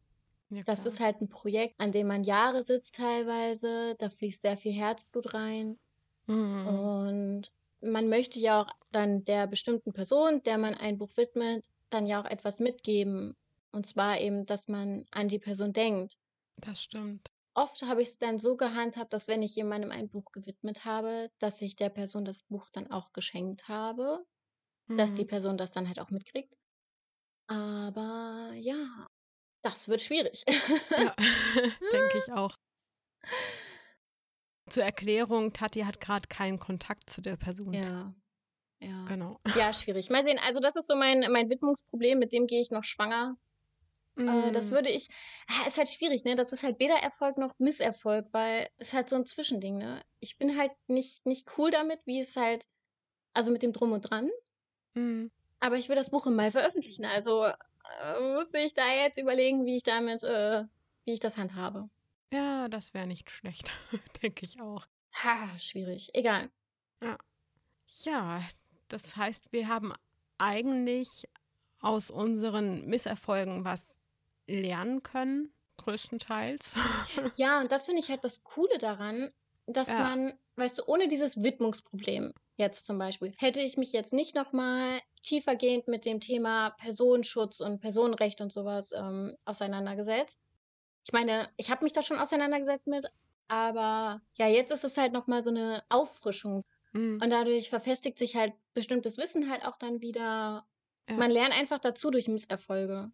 ja, 0.51 0.63
das 0.65 0.87
ist 0.87 1.01
halt 1.01 1.21
ein 1.21 1.29
Projekt, 1.29 1.75
an 1.79 1.93
dem 1.93 2.07
man 2.07 2.25
Jahre 2.25 2.63
sitzt 2.63 2.97
teilweise. 2.97 3.95
Da 3.99 4.11
fließt 4.11 4.43
sehr 4.43 4.57
viel 4.57 4.73
Herzblut 4.73 5.35
rein. 5.35 5.79
Mhm. 6.27 6.67
Und 6.67 7.53
man 7.85 8.09
möchte 8.09 8.41
ja 8.41 8.63
auch 8.63 8.73
dann 8.91 9.25
der 9.25 9.47
bestimmten 9.47 9.93
Person, 9.93 10.43
der 10.43 10.59
man 10.59 10.75
ein 10.75 10.99
Buch 10.99 11.17
widmet, 11.17 11.65
dann 11.91 12.07
ja 12.07 12.21
auch 12.21 12.31
etwas 12.31 12.61
mitgeben. 12.61 13.37
Und 13.73 13.87
zwar 13.87 14.21
eben, 14.21 14.47
dass 14.47 14.69
man 14.69 15.05
an 15.11 15.29
die 15.29 15.39
Person 15.39 15.73
denkt. 15.73 16.17
Das 16.57 16.83
stimmt. 16.83 17.29
Oft 17.55 17.83
habe 17.83 18.03
ich 18.03 18.09
es 18.09 18.19
dann 18.19 18.39
so 18.39 18.57
gehandhabt, 18.57 19.13
dass 19.13 19.29
wenn 19.29 19.43
ich 19.43 19.55
jemandem 19.55 19.91
ein 19.91 20.09
Buch 20.09 20.33
gewidmet 20.33 20.85
habe, 20.85 21.31
dass 21.39 21.61
ich 21.61 21.77
der 21.77 21.89
Person 21.89 22.25
das 22.25 22.43
Buch 22.43 22.69
dann 22.73 22.91
auch 22.91 23.13
geschenkt 23.13 23.69
habe, 23.69 24.25
mhm. 24.89 24.97
dass 24.97 25.15
die 25.15 25.23
mhm. 25.23 25.29
Person 25.29 25.57
das 25.57 25.71
dann 25.71 25.87
halt 25.87 26.01
auch 26.01 26.11
mitkriegt. 26.11 26.57
Aber 27.47 28.51
ja, 28.57 29.07
das 29.63 29.89
wird 29.89 30.03
schwierig. 30.03 30.45
Ja, 30.91 31.15
denke 31.93 32.19
ich 32.19 32.33
auch. 32.33 32.57
Zur 34.69 34.83
Erklärung, 34.83 35.53
Tati 35.53 35.81
hat 35.81 36.01
gerade 36.01 36.29
keinen 36.29 36.59
Kontakt 36.59 37.11
zu 37.11 37.21
der 37.21 37.37
Person. 37.37 37.73
Ja. 37.75 38.15
Ja. 38.81 39.05
Genau. 39.07 39.41
Ja, 39.57 39.73
schwierig. 39.73 40.11
Mal 40.11 40.25
sehen. 40.25 40.39
Also, 40.45 40.61
das 40.61 40.77
ist 40.77 40.89
so 40.89 40.97
mein, 40.97 41.21
mein 41.31 41.49
Widmungsproblem, 41.49 42.19
mit 42.19 42.33
dem 42.33 42.47
gehe 42.47 42.61
ich 42.61 42.71
noch 42.71 42.85
schwanger. 42.85 43.37
Mm. 44.17 44.29
Äh, 44.29 44.53
das 44.53 44.71
mm. 44.71 44.75
würde 44.75 44.91
ich. 44.91 45.09
Ah, 45.49 45.67
ist 45.67 45.79
halt 45.79 45.89
schwierig, 45.89 46.25
ne? 46.25 46.35
Das 46.35 46.53
ist 46.53 46.63
halt 46.63 46.79
weder 46.79 46.97
Erfolg 46.97 47.39
noch 47.39 47.59
Misserfolg, 47.59 48.27
weil 48.33 48.69
es 48.77 48.93
halt 48.93 49.09
so 49.09 49.17
ein 49.17 49.27
Zwischending, 49.27 49.79
ne? 49.79 50.03
Ich 50.21 50.39
bin 50.39 50.59
halt 50.59 50.73
nicht, 50.87 51.25
nicht 51.27 51.59
cool 51.59 51.71
damit, 51.71 52.01
wie 52.05 52.21
es 52.21 52.37
halt. 52.37 52.67
Also 53.33 53.51
mit 53.51 53.63
dem 53.63 53.73
Drum 53.73 53.93
und 53.93 54.03
Dran. 54.03 54.31
Mm. 54.95 55.27
Aber 55.61 55.77
ich 55.77 55.89
will 55.89 55.97
das 55.97 56.11
Buch 56.11 56.27
im 56.27 56.37
Mai 56.37 56.51
veröffentlichen. 56.51 57.05
Also 57.05 57.45
äh, 57.45 58.21
muss 58.21 58.53
ich 58.53 58.75
da 58.75 58.93
jetzt 58.93 59.19
überlegen, 59.19 59.65
wie 59.65 59.77
ich 59.77 59.83
damit, 59.83 60.23
äh, 60.23 60.65
wie 61.05 61.15
ich 61.15 61.21
das 61.21 61.37
handhabe. 61.37 61.89
Ja, 62.33 62.69
das 62.69 62.95
wäre 62.95 63.07
nicht 63.07 63.31
schlecht, 63.31 63.73
denke 64.23 64.45
ich 64.45 64.61
auch. 64.61 64.87
Ha, 65.23 65.59
schwierig. 65.59 66.11
Egal. 66.15 66.51
Ja. 67.01 67.19
Ja, 68.03 68.43
das 68.89 69.17
heißt, 69.17 69.53
wir 69.53 69.69
haben 69.69 69.93
eigentlich 70.39 71.29
aus 71.81 72.11
unseren 72.11 72.87
Misserfolgen 72.87 73.65
was 73.65 74.01
lernen 74.47 75.03
können, 75.03 75.53
größtenteils. 75.77 76.75
Ja, 77.37 77.61
und 77.61 77.73
das 77.73 77.87
finde 77.87 78.01
ich 78.01 78.11
halt 78.11 78.25
das 78.25 78.43
Coole 78.43 78.79
daran, 78.79 79.31
dass 79.67 79.89
ja. 79.89 79.99
man, 79.99 80.35
weißt 80.57 80.79
du, 80.79 80.83
ohne 80.87 81.09
dieses 81.09 81.43
Widmungsproblem 81.43 82.33
jetzt 82.57 82.87
zum 82.87 82.99
Beispiel, 82.99 83.33
hätte 83.39 83.61
ich 83.61 83.77
mich 83.77 83.93
jetzt 83.93 84.13
nicht 84.13 84.35
nochmal 84.35 85.01
tiefergehend 85.23 85.89
mit 85.89 86.05
dem 86.05 86.21
Thema 86.21 86.71
Personenschutz 86.71 87.61
und 87.61 87.81
Personenrecht 87.81 88.41
und 88.41 88.53
sowas 88.53 88.93
ähm, 88.93 89.37
auseinandergesetzt. 89.45 90.39
Ich 91.05 91.13
meine, 91.13 91.51
ich 91.57 91.71
habe 91.71 91.85
mich 91.85 91.93
da 91.93 92.03
schon 92.03 92.19
auseinandergesetzt 92.19 92.87
mit, 92.87 93.07
aber 93.49 94.23
ja, 94.35 94.49
jetzt 94.49 94.73
ist 94.73 94.85
es 94.85 94.97
halt 94.97 95.13
nochmal 95.13 95.43
so 95.43 95.51
eine 95.51 95.85
Auffrischung. 95.89 96.65
Mhm. 96.93 97.21
Und 97.23 97.31
dadurch 97.31 97.69
verfestigt 97.69 98.19
sich 98.19 98.37
halt 98.37 98.55
bestimmtes 98.73 99.19
Wissen 99.19 99.51
halt 99.51 99.65
auch 99.65 99.77
dann 99.77 100.01
wieder. 100.01 100.67
Ja. 101.09 101.17
Man 101.17 101.31
lernt 101.31 101.59
einfach 101.59 101.79
dazu 101.79 102.11
durch 102.11 102.29
Misserfolge. 102.29 103.13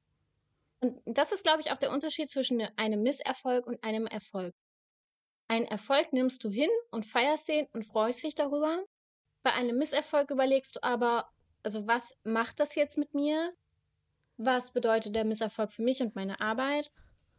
Und 0.80 1.00
das 1.04 1.32
ist, 1.32 1.42
glaube 1.42 1.60
ich, 1.60 1.72
auch 1.72 1.76
der 1.76 1.90
Unterschied 1.90 2.30
zwischen 2.30 2.62
einem 2.76 3.02
Misserfolg 3.02 3.66
und 3.66 3.82
einem 3.84 4.06
Erfolg. 4.06 4.54
Ein 5.48 5.66
Erfolg 5.66 6.12
nimmst 6.12 6.44
du 6.44 6.48
hin 6.48 6.70
und 6.90 7.04
feierst 7.04 7.48
ihn 7.48 7.66
und 7.72 7.84
freust 7.84 8.22
dich 8.22 8.36
darüber. 8.36 8.84
Bei 9.42 9.52
einem 9.52 9.78
Misserfolg 9.78 10.30
überlegst 10.30 10.76
du 10.76 10.82
aber, 10.82 11.28
also 11.64 11.86
was 11.86 12.14
macht 12.22 12.60
das 12.60 12.76
jetzt 12.76 12.96
mit 12.96 13.14
mir? 13.14 13.52
Was 14.36 14.70
bedeutet 14.72 15.14
der 15.14 15.24
Misserfolg 15.24 15.72
für 15.72 15.82
mich 15.82 16.00
und 16.00 16.14
meine 16.14 16.40
Arbeit? 16.40 16.92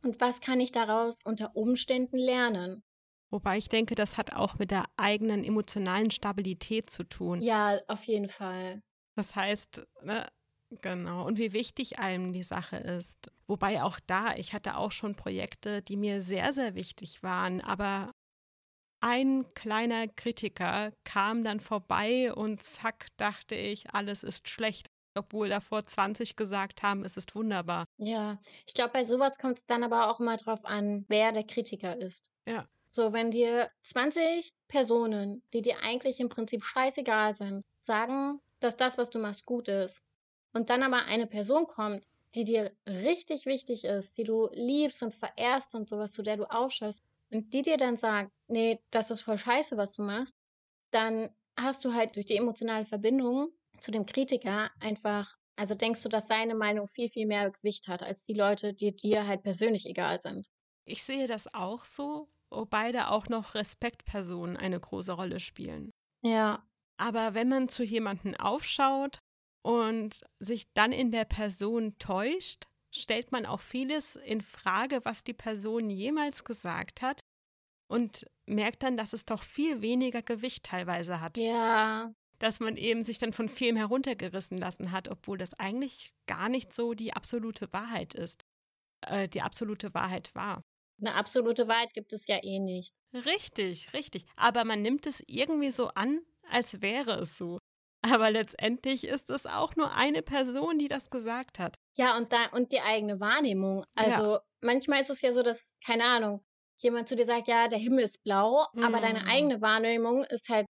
Und 0.04 0.20
was 0.20 0.42
kann 0.42 0.60
ich 0.60 0.72
daraus 0.72 1.20
unter 1.24 1.56
Umständen 1.56 2.18
lernen? 2.18 2.84
Wobei 3.30 3.58
ich 3.58 3.70
denke, 3.70 3.96
das 3.96 4.18
hat 4.18 4.34
auch 4.34 4.60
mit 4.60 4.72
der 4.72 4.86
eigenen 4.98 5.44
emotionalen 5.44 6.12
Stabilität 6.12 6.90
zu 6.90 7.04
tun. 7.04 7.42
Ja, 7.42 7.80
auf 7.88 8.04
jeden 8.04 8.28
Fall. 8.28 8.82
Das 9.16 9.36
heißt, 9.36 9.84
ne, 10.04 10.28
genau, 10.82 11.26
und 11.26 11.38
wie 11.38 11.54
wichtig 11.54 12.00
einem 12.00 12.34
die 12.34 12.44
Sache 12.44 12.76
ist. 12.78 13.32
Wobei 13.48 13.84
auch 13.84 14.00
da, 14.06 14.36
ich 14.36 14.54
hatte 14.54 14.76
auch 14.76 14.92
schon 14.92 15.16
Projekte, 15.16 15.82
die 15.82 15.96
mir 15.96 16.22
sehr, 16.22 16.52
sehr 16.52 16.76
wichtig 16.76 17.24
waren, 17.24 17.62
aber 17.62 18.12
ein 19.02 19.52
kleiner 19.54 20.08
Kritiker 20.08 20.94
kam 21.06 21.44
dann 21.44 21.60
vorbei 21.60 22.34
und 22.34 22.62
zack, 22.62 23.08
dachte 23.18 23.56
ich, 23.56 23.94
alles 23.94 24.24
ist 24.24 24.50
schlecht 24.50 24.91
obwohl 25.16 25.50
davor 25.50 25.86
20 25.86 26.36
gesagt 26.36 26.84
haben, 26.84 27.06
es 27.06 27.18
ist 27.18 27.36
wunderbar. 27.36 27.86
Ja, 27.98 28.40
ich 28.66 28.74
glaube, 28.74 28.92
bei 28.94 29.06
sowas 29.06 29.38
kommt 29.38 29.58
es 29.60 29.66
dann 29.66 29.84
aber 29.84 30.10
auch 30.10 30.20
immer 30.20 30.38
drauf 30.38 30.66
an, 30.66 31.06
wer 31.08 31.32
der 31.32 31.44
Kritiker 31.46 31.98
ist. 32.02 32.32
Ja. 32.46 32.68
So, 32.88 33.14
wenn 33.14 33.32
dir 33.32 33.70
20 33.84 34.54
Personen, 34.68 35.44
die 35.54 35.62
dir 35.62 35.82
eigentlich 35.84 36.20
im 36.20 36.30
Prinzip 36.30 36.64
scheißegal 36.64 37.36
sind, 37.36 37.64
sagen, 37.80 38.40
dass 38.60 38.76
das, 38.76 38.98
was 38.98 39.10
du 39.10 39.20
machst, 39.20 39.46
gut 39.46 39.68
ist, 39.68 40.02
und 40.54 40.70
dann 40.70 40.84
aber 40.84 41.06
eine 41.06 41.28
Person 41.28 41.68
kommt, 41.68 42.06
die 42.36 42.44
dir 42.44 42.74
richtig 42.88 43.46
wichtig 43.46 43.86
ist, 43.86 44.18
die 44.18 44.24
du 44.24 44.50
liebst 44.54 45.04
und 45.04 45.16
verehrst 45.16 45.76
und 45.76 45.90
sowas, 45.90 46.12
zu 46.12 46.24
der 46.24 46.38
du 46.38 46.46
aufschaust, 46.46 47.04
und 47.32 47.54
die 47.54 47.62
dir 47.62 47.78
dann 47.78 47.98
sagt, 47.98 48.32
nee, 48.48 48.82
das 48.92 49.12
ist 49.12 49.22
voll 49.22 49.38
scheiße, 49.38 49.78
was 49.78 49.94
du 49.94 50.04
machst, 50.04 50.36
dann 50.92 51.30
hast 51.58 51.86
du 51.86 51.94
halt 51.94 52.16
durch 52.16 52.26
die 52.26 52.38
emotionale 52.38 52.86
Verbindung 52.86 53.50
zu 53.82 53.92
dem 53.92 54.06
Kritiker 54.06 54.72
einfach, 54.80 55.36
also 55.58 55.76
denkst 55.76 56.02
du, 56.04 56.10
dass 56.10 56.28
seine 56.28 56.56
Meinung 56.56 56.88
viel, 56.88 57.10
viel 57.10 57.28
mehr 57.28 57.52
Gewicht 57.52 57.88
hat 57.88 58.04
als 58.04 58.24
die 58.24 58.34
Leute, 58.34 58.74
die 58.74 58.96
dir 58.96 59.28
halt 59.28 59.44
persönlich 59.44 59.86
egal 59.86 60.22
sind. 60.22 60.48
Ich 60.86 61.04
sehe 61.04 61.28
das 61.28 61.54
auch 61.54 61.86
so 61.86 62.30
wobei 62.52 62.92
da 62.92 63.08
auch 63.10 63.28
noch 63.28 63.56
Respektpersonen 63.56 64.58
eine 64.58 64.80
große 64.80 65.14
Rolle 65.14 65.40
spielen. 65.40 65.92
Ja. 66.22 66.68
Aber 66.98 67.34
wenn 67.34 67.50
man 67.50 67.70
zu 67.70 67.84
jemandem 67.84 68.36
aufschaut 68.36 69.20
und 69.64 70.22
sich 70.40 70.72
dann 70.74 70.92
in 70.92 71.12
der 71.12 71.26
Person 71.26 71.98
täuscht, 71.98 72.68
stellt 72.94 73.32
man 73.32 73.46
auch 73.46 73.62
vieles 73.62 74.18
in 74.18 74.42
Frage, 74.42 75.04
was 75.04 75.24
die 75.24 75.34
Person 75.34 75.90
jemals 75.90 76.44
gesagt 76.44 77.02
hat 77.02 77.22
und 77.90 78.30
merkt 78.46 78.84
dann, 78.84 78.98
dass 78.98 79.14
es 79.14 79.26
doch 79.26 79.44
viel 79.44 79.82
weniger 79.82 80.22
Gewicht 80.22 80.66
teilweise 80.66 81.22
hat. 81.22 81.38
Ja. 81.38 82.14
Dass 82.42 82.60
man 82.60 82.76
eben 82.76 83.04
sich 83.04 83.20
dann 83.20 83.34
von 83.34 83.48
vielem 83.48 83.76
heruntergerissen 83.76 84.58
lassen 84.58 84.92
hat, 84.92 85.08
obwohl 85.08 85.38
das 85.38 85.54
eigentlich 85.54 86.12
gar 86.26 86.50
nicht 86.50 86.74
so 86.74 86.96
die 86.96 87.14
absolute 87.14 87.72
Wahrheit 87.72 88.16
ist, 88.16 88.44
äh, 89.02 89.28
die 89.30 89.44
absolute 89.44 89.94
Wahrheit 89.94 90.34
war. 90.34 90.64
Eine 91.00 91.14
absolute 91.14 91.68
Wahrheit 91.68 91.94
gibt 91.94 92.14
es 92.14 92.26
ja 92.28 92.40
eh 92.44 92.60
nicht. 92.60 92.96
Richtig, 93.14 93.94
richtig. 93.94 94.26
Aber 94.36 94.66
man 94.66 94.82
nimmt 94.82 95.06
es 95.06 95.24
irgendwie 95.28 95.70
so 95.70 95.90
an, 95.90 96.22
als 96.50 96.82
wäre 96.82 97.20
es 97.20 97.38
so. 97.38 97.60
Aber 98.02 98.32
letztendlich 98.32 99.06
ist 99.06 99.30
es 99.30 99.46
auch 99.46 99.76
nur 99.76 99.94
eine 99.94 100.24
Person, 100.24 100.80
die 100.80 100.88
das 100.88 101.12
gesagt 101.12 101.60
hat. 101.60 101.76
Ja, 101.96 102.18
und 102.18 102.34
da 102.34 102.48
und 102.54 102.72
die 102.72 102.82
eigene 102.82 103.20
Wahrnehmung. 103.20 103.84
Also 103.96 104.24
ja. 104.24 104.42
manchmal 104.62 105.02
ist 105.02 105.12
es 105.12 105.22
ja 105.22 105.32
so, 105.32 105.44
dass, 105.44 105.72
keine 105.86 106.06
Ahnung, 106.06 106.44
jemand 106.78 107.08
zu 107.08 107.16
dir 107.16 107.28
sagt, 107.28 107.48
ja, 107.48 107.68
der 107.68 107.78
Himmel 107.78 108.06
ist 108.06 108.24
blau, 108.24 108.66
mm. 108.74 108.84
aber 108.84 109.00
deine 109.00 109.22
mm. 109.22 109.28
eigene 109.28 109.62
Wahrnehmung 109.62 110.24
ist 110.26 110.50
halt 110.50 110.66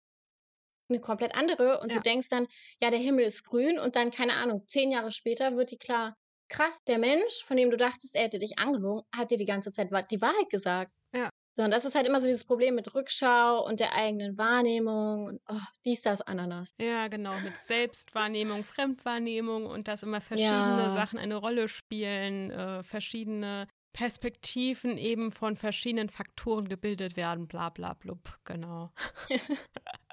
eine 0.88 1.01
komplett 1.01 1.35
andere 1.35 1.81
und 1.81 1.90
ja. 1.90 1.96
du 1.96 2.03
denkst 2.03 2.29
dann, 2.29 2.46
ja, 2.81 2.90
der 2.90 2.98
Himmel 2.98 3.24
ist 3.24 3.44
grün 3.44 3.79
und 3.79 3.96
dann, 3.96 4.11
keine 4.11 4.35
Ahnung, 4.35 4.64
zehn 4.68 4.90
Jahre 4.90 5.12
später 5.12 5.57
wird 5.57 5.70
dir 5.70 5.79
klar, 5.79 6.14
krass, 6.48 6.83
der 6.85 6.98
Mensch, 6.98 7.44
von 7.44 7.57
dem 7.57 7.70
du 7.70 7.77
dachtest, 7.77 8.14
er 8.14 8.24
hätte 8.24 8.38
dich 8.38 8.59
angelogen, 8.59 9.05
hat 9.14 9.31
dir 9.31 9.38
die 9.38 9.46
ganze 9.46 9.72
Zeit 9.72 9.90
die 10.11 10.20
Wahrheit 10.20 10.51
gesagt. 10.51 10.92
Ja. 11.12 11.31
So, 11.55 11.64
und 11.64 11.72
das 11.72 11.85
ist 11.85 11.96
halt 11.96 12.07
immer 12.07 12.20
so 12.20 12.29
dieses 12.29 12.44
Problem 12.44 12.77
mit 12.77 12.94
Rückschau 12.94 13.66
und 13.66 13.81
der 13.81 13.92
eigenen 13.92 14.38
Wahrnehmung 14.38 15.27
und 15.27 15.40
oh, 15.48 15.61
dies, 15.85 16.01
das, 16.03 16.20
Ananas. 16.20 16.70
Ja, 16.81 17.09
genau, 17.09 17.33
mit 17.40 17.53
Selbstwahrnehmung, 17.57 18.62
Fremdwahrnehmung 18.62 19.66
und 19.66 19.88
dass 19.88 20.05
immer 20.05 20.20
verschiedene 20.20 20.53
ja. 20.53 20.92
Sachen 20.92 21.18
eine 21.18 21.35
Rolle 21.35 21.68
spielen, 21.68 22.53
äh, 22.53 22.85
verschiedene 22.85 23.66
Perspektiven 23.92 24.96
eben 24.98 25.33
von 25.33 25.57
verschiedenen 25.57 26.09
Faktoren 26.09 26.68
gebildet 26.68 27.16
werden, 27.16 27.48
bla 27.48 27.70
bla 27.70 27.94
blub, 27.94 28.38
genau. 28.44 28.92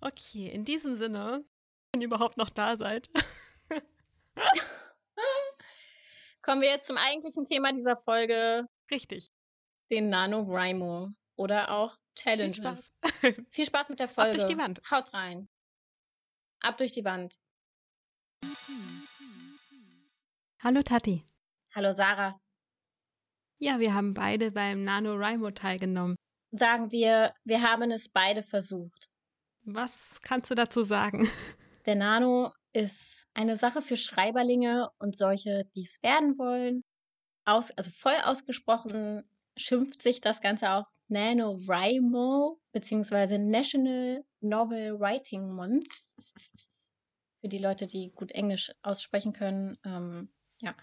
okay, 0.00 0.48
in 0.48 0.64
diesem 0.64 0.94
Sinne 0.94 1.44
Wenn 1.92 2.02
ihr 2.02 2.06
überhaupt 2.06 2.36
noch 2.36 2.50
da 2.50 2.76
seid. 2.76 3.08
Kommen 6.42 6.62
wir 6.62 6.68
jetzt 6.68 6.86
zum 6.86 6.96
eigentlichen 6.96 7.44
Thema 7.44 7.72
dieser 7.72 7.96
Folge. 7.96 8.66
Richtig. 8.90 9.30
Den 9.90 10.08
NaNoWriMo 10.08 11.12
oder 11.36 11.70
auch 11.70 11.98
Challenges. 12.14 12.56
Viel 12.56 12.62
Spaß. 12.62 12.92
Viel 13.50 13.64
Spaß 13.66 13.88
mit 13.90 14.00
der 14.00 14.08
Folge. 14.08 14.30
Ab 14.30 14.36
durch 14.36 14.48
die 14.48 14.58
Wand. 14.58 14.80
Haut 14.90 15.12
rein. 15.12 15.48
Ab 16.60 16.78
durch 16.78 16.92
die 16.92 17.04
Wand. 17.04 17.38
Hallo 20.60 20.82
Tati. 20.82 21.24
Hallo 21.74 21.92
Sarah. 21.92 22.40
Ja, 23.60 23.78
wir 23.78 23.94
haben 23.94 24.14
beide 24.14 24.50
beim 24.52 24.84
NaNoWriMo 24.84 25.50
teilgenommen. 25.52 26.16
Sagen 26.50 26.90
wir, 26.90 27.34
wir 27.44 27.62
haben 27.62 27.90
es 27.90 28.08
beide 28.08 28.42
versucht. 28.42 29.10
Was 29.62 30.20
kannst 30.22 30.50
du 30.50 30.54
dazu 30.54 30.82
sagen? 30.82 31.28
Der 31.84 31.94
Nano 31.94 32.52
ist 32.72 33.26
eine 33.34 33.56
Sache 33.56 33.82
für 33.82 33.96
Schreiberlinge 33.96 34.90
und 34.98 35.16
solche, 35.16 35.64
die 35.74 35.82
es 35.82 36.02
werden 36.02 36.38
wollen. 36.38 36.84
Aus, 37.44 37.70
also 37.72 37.90
voll 37.90 38.16
ausgesprochen 38.22 39.24
schimpft 39.56 40.02
sich 40.02 40.20
das 40.20 40.40
Ganze 40.40 40.70
auch 40.70 40.86
NaNoWriMo 41.08 42.60
beziehungsweise 42.72 43.38
National 43.38 44.24
Novel 44.40 45.00
Writing 45.00 45.50
Month. 45.50 45.88
Für 47.40 47.48
die 47.48 47.58
Leute, 47.58 47.86
die 47.86 48.10
gut 48.14 48.32
Englisch 48.32 48.72
aussprechen 48.82 49.32
können, 49.32 49.78
ähm, 49.84 50.30
ja, 50.60 50.74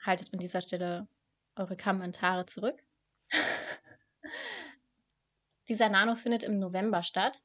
haltet 0.00 0.32
an 0.32 0.38
dieser 0.38 0.60
Stelle 0.60 1.08
eure 1.56 1.76
Kommentare 1.76 2.46
zurück. 2.46 2.82
Dieser 5.68 5.88
Nano 5.88 6.16
findet 6.16 6.42
im 6.42 6.58
November 6.58 7.02
statt. 7.02 7.40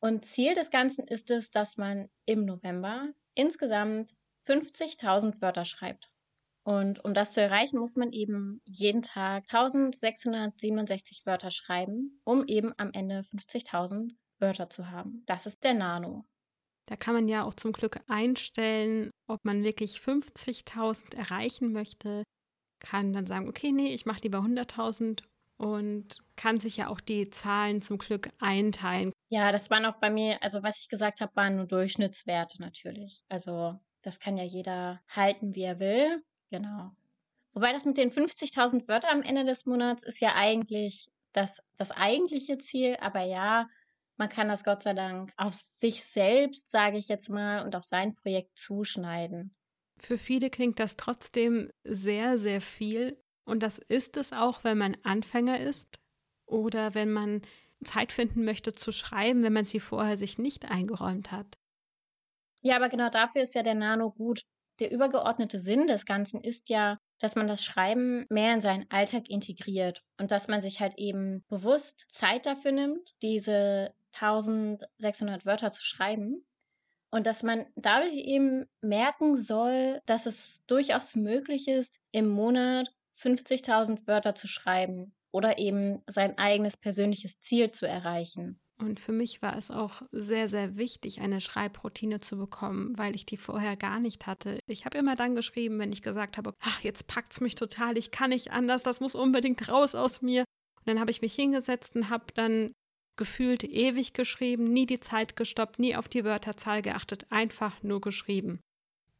Und 0.00 0.24
Ziel 0.24 0.52
des 0.54 0.70
Ganzen 0.70 1.06
ist 1.06 1.30
es, 1.30 1.50
dass 1.50 1.76
man 1.76 2.08
im 2.26 2.44
November 2.44 3.08
insgesamt 3.34 4.12
50.000 4.46 5.40
Wörter 5.40 5.64
schreibt. 5.64 6.10
Und 6.66 7.04
um 7.04 7.14
das 7.14 7.32
zu 7.32 7.40
erreichen, 7.40 7.78
muss 7.78 7.96
man 7.96 8.10
eben 8.10 8.60
jeden 8.64 9.02
Tag 9.02 9.44
1667 9.44 11.26
Wörter 11.26 11.50
schreiben, 11.50 12.20
um 12.24 12.46
eben 12.46 12.72
am 12.78 12.90
Ende 12.92 13.20
50.000 13.20 14.14
Wörter 14.38 14.70
zu 14.70 14.90
haben. 14.90 15.22
Das 15.26 15.46
ist 15.46 15.62
der 15.62 15.74
Nano. 15.74 16.24
Da 16.86 16.96
kann 16.96 17.14
man 17.14 17.28
ja 17.28 17.44
auch 17.44 17.54
zum 17.54 17.72
Glück 17.72 18.00
einstellen, 18.08 19.10
ob 19.26 19.44
man 19.44 19.64
wirklich 19.64 19.98
50.000 19.98 21.16
erreichen 21.16 21.72
möchte. 21.72 22.24
Kann 22.80 23.12
dann 23.12 23.26
sagen, 23.26 23.48
okay, 23.48 23.72
nee, 23.72 23.92
ich 23.94 24.04
mache 24.04 24.22
lieber 24.22 24.38
100.000 24.38 25.22
und 25.64 26.18
kann 26.36 26.60
sich 26.60 26.76
ja 26.76 26.88
auch 26.88 27.00
die 27.00 27.30
Zahlen 27.30 27.80
zum 27.80 27.96
Glück 27.96 28.28
einteilen. 28.38 29.12
Ja, 29.30 29.50
das 29.50 29.70
waren 29.70 29.86
auch 29.86 29.96
bei 29.98 30.10
mir, 30.10 30.42
also 30.42 30.62
was 30.62 30.78
ich 30.80 30.88
gesagt 30.88 31.20
habe, 31.20 31.34
waren 31.36 31.56
nur 31.56 31.66
Durchschnittswerte 31.66 32.60
natürlich. 32.60 33.22
Also 33.28 33.78
das 34.02 34.20
kann 34.20 34.36
ja 34.36 34.44
jeder 34.44 35.00
halten, 35.08 35.54
wie 35.54 35.62
er 35.62 35.80
will. 35.80 36.22
Genau. 36.50 36.90
Wobei 37.54 37.72
das 37.72 37.86
mit 37.86 37.96
den 37.96 38.10
50.000 38.10 38.86
Wörtern 38.88 39.18
am 39.18 39.22
Ende 39.22 39.44
des 39.44 39.64
Monats 39.64 40.02
ist 40.02 40.20
ja 40.20 40.34
eigentlich 40.34 41.06
das, 41.32 41.62
das 41.76 41.90
eigentliche 41.92 42.58
Ziel. 42.58 42.96
Aber 43.00 43.22
ja, 43.22 43.66
man 44.16 44.28
kann 44.28 44.48
das 44.48 44.64
Gott 44.64 44.82
sei 44.82 44.92
Dank 44.92 45.32
auf 45.36 45.54
sich 45.54 46.04
selbst, 46.04 46.70
sage 46.70 46.98
ich 46.98 47.08
jetzt 47.08 47.30
mal, 47.30 47.64
und 47.64 47.74
auf 47.74 47.84
sein 47.84 48.14
Projekt 48.14 48.58
zuschneiden. 48.58 49.54
Für 49.98 50.18
viele 50.18 50.50
klingt 50.50 50.78
das 50.80 50.96
trotzdem 50.96 51.70
sehr, 51.84 52.36
sehr 52.36 52.60
viel. 52.60 53.16
Und 53.44 53.62
das 53.62 53.78
ist 53.78 54.16
es 54.16 54.32
auch, 54.32 54.64
wenn 54.64 54.78
man 54.78 54.96
Anfänger 55.02 55.60
ist 55.60 55.96
oder 56.46 56.94
wenn 56.94 57.12
man 57.12 57.42
Zeit 57.84 58.12
finden 58.12 58.44
möchte 58.44 58.72
zu 58.72 58.92
schreiben, 58.92 59.42
wenn 59.42 59.52
man 59.52 59.64
sie 59.64 59.80
vorher 59.80 60.16
sich 60.16 60.38
nicht 60.38 60.64
eingeräumt 60.70 61.32
hat. 61.32 61.58
Ja, 62.62 62.76
aber 62.76 62.88
genau 62.88 63.10
dafür 63.10 63.42
ist 63.42 63.54
ja 63.54 63.62
der 63.62 63.74
Nano 63.74 64.10
gut. 64.10 64.42
Der 64.80 64.90
übergeordnete 64.90 65.60
Sinn 65.60 65.86
des 65.86 66.06
Ganzen 66.06 66.40
ist 66.40 66.68
ja, 66.70 66.98
dass 67.20 67.36
man 67.36 67.46
das 67.46 67.62
Schreiben 67.62 68.26
mehr 68.30 68.54
in 68.54 68.60
seinen 68.60 68.90
Alltag 68.90 69.28
integriert 69.28 70.02
und 70.18 70.30
dass 70.30 70.48
man 70.48 70.62
sich 70.62 70.80
halt 70.80 70.94
eben 70.96 71.44
bewusst 71.48 72.06
Zeit 72.10 72.46
dafür 72.46 72.72
nimmt, 72.72 73.22
diese 73.22 73.94
1600 74.14 75.44
Wörter 75.44 75.72
zu 75.72 75.82
schreiben 75.82 76.44
und 77.10 77.26
dass 77.26 77.42
man 77.42 77.66
dadurch 77.76 78.14
eben 78.14 78.66
merken 78.80 79.36
soll, 79.36 80.00
dass 80.06 80.26
es 80.26 80.62
durchaus 80.66 81.14
möglich 81.14 81.68
ist, 81.68 82.00
im 82.10 82.28
Monat 82.28 82.92
50.000 83.18 84.06
Wörter 84.06 84.34
zu 84.34 84.48
schreiben 84.48 85.14
oder 85.32 85.58
eben 85.58 86.02
sein 86.06 86.38
eigenes 86.38 86.76
persönliches 86.76 87.40
Ziel 87.40 87.70
zu 87.70 87.86
erreichen. 87.86 88.60
Und 88.76 88.98
für 88.98 89.12
mich 89.12 89.40
war 89.40 89.56
es 89.56 89.70
auch 89.70 90.02
sehr, 90.10 90.48
sehr 90.48 90.76
wichtig, 90.76 91.20
eine 91.20 91.40
Schreibroutine 91.40 92.18
zu 92.18 92.36
bekommen, 92.36 92.98
weil 92.98 93.14
ich 93.14 93.24
die 93.24 93.36
vorher 93.36 93.76
gar 93.76 94.00
nicht 94.00 94.26
hatte. 94.26 94.58
Ich 94.66 94.84
habe 94.84 94.98
immer 94.98 95.14
dann 95.14 95.36
geschrieben, 95.36 95.78
wenn 95.78 95.92
ich 95.92 96.02
gesagt 96.02 96.36
habe, 96.36 96.54
ach, 96.60 96.82
jetzt 96.82 97.06
packt 97.06 97.32
es 97.32 97.40
mich 97.40 97.54
total, 97.54 97.96
ich 97.96 98.10
kann 98.10 98.30
nicht 98.30 98.50
anders, 98.50 98.82
das 98.82 99.00
muss 99.00 99.14
unbedingt 99.14 99.68
raus 99.68 99.94
aus 99.94 100.22
mir. 100.22 100.40
Und 100.40 100.88
dann 100.88 101.00
habe 101.00 101.12
ich 101.12 101.22
mich 101.22 101.34
hingesetzt 101.34 101.94
und 101.94 102.10
habe 102.10 102.26
dann 102.34 102.72
gefühlt 103.16 103.62
ewig 103.62 104.12
geschrieben, 104.12 104.64
nie 104.64 104.86
die 104.86 105.00
Zeit 105.00 105.36
gestoppt, 105.36 105.78
nie 105.78 105.94
auf 105.94 106.08
die 106.08 106.24
Wörterzahl 106.24 106.82
geachtet, 106.82 107.26
einfach 107.30 107.82
nur 107.82 108.00
geschrieben. 108.00 108.60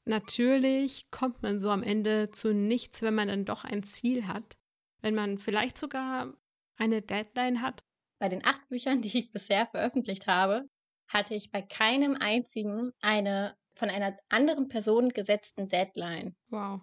Natürlich 0.07 1.11
kommt 1.11 1.43
man 1.43 1.59
so 1.59 1.71
am 1.71 1.83
Ende 1.83 2.31
zu 2.31 2.53
nichts, 2.53 3.03
wenn 3.03 3.15
man 3.15 3.29
dann 3.29 3.45
doch 3.45 3.65
ein 3.65 3.83
Ziel 3.83 4.27
hat, 4.27 4.57
wenn 5.01 5.15
man 5.15 5.39
vielleicht 5.39 5.79
sogar 5.79 6.35
eine 6.77 7.01
Deadline 7.01 7.63
hat. 7.63 7.83
Bei 8.19 8.29
den 8.29 8.45
acht 8.45 8.69
Büchern, 8.69 9.01
die 9.03 9.19
ich 9.19 9.33
bisher 9.33 9.67
veröffentlicht 9.67 10.27
habe, 10.27 10.69
hatte 11.09 11.35
ich 11.35 11.51
bei 11.51 11.63
keinem 11.63 12.17
einzigen 12.19 12.93
eine 13.01 13.57
von 13.77 13.91
einer 13.91 14.17
anderen 14.29 14.69
Person 14.69 15.09
gesetzten 15.09 15.69
Deadline. 15.69 16.37
Wow, 16.49 16.81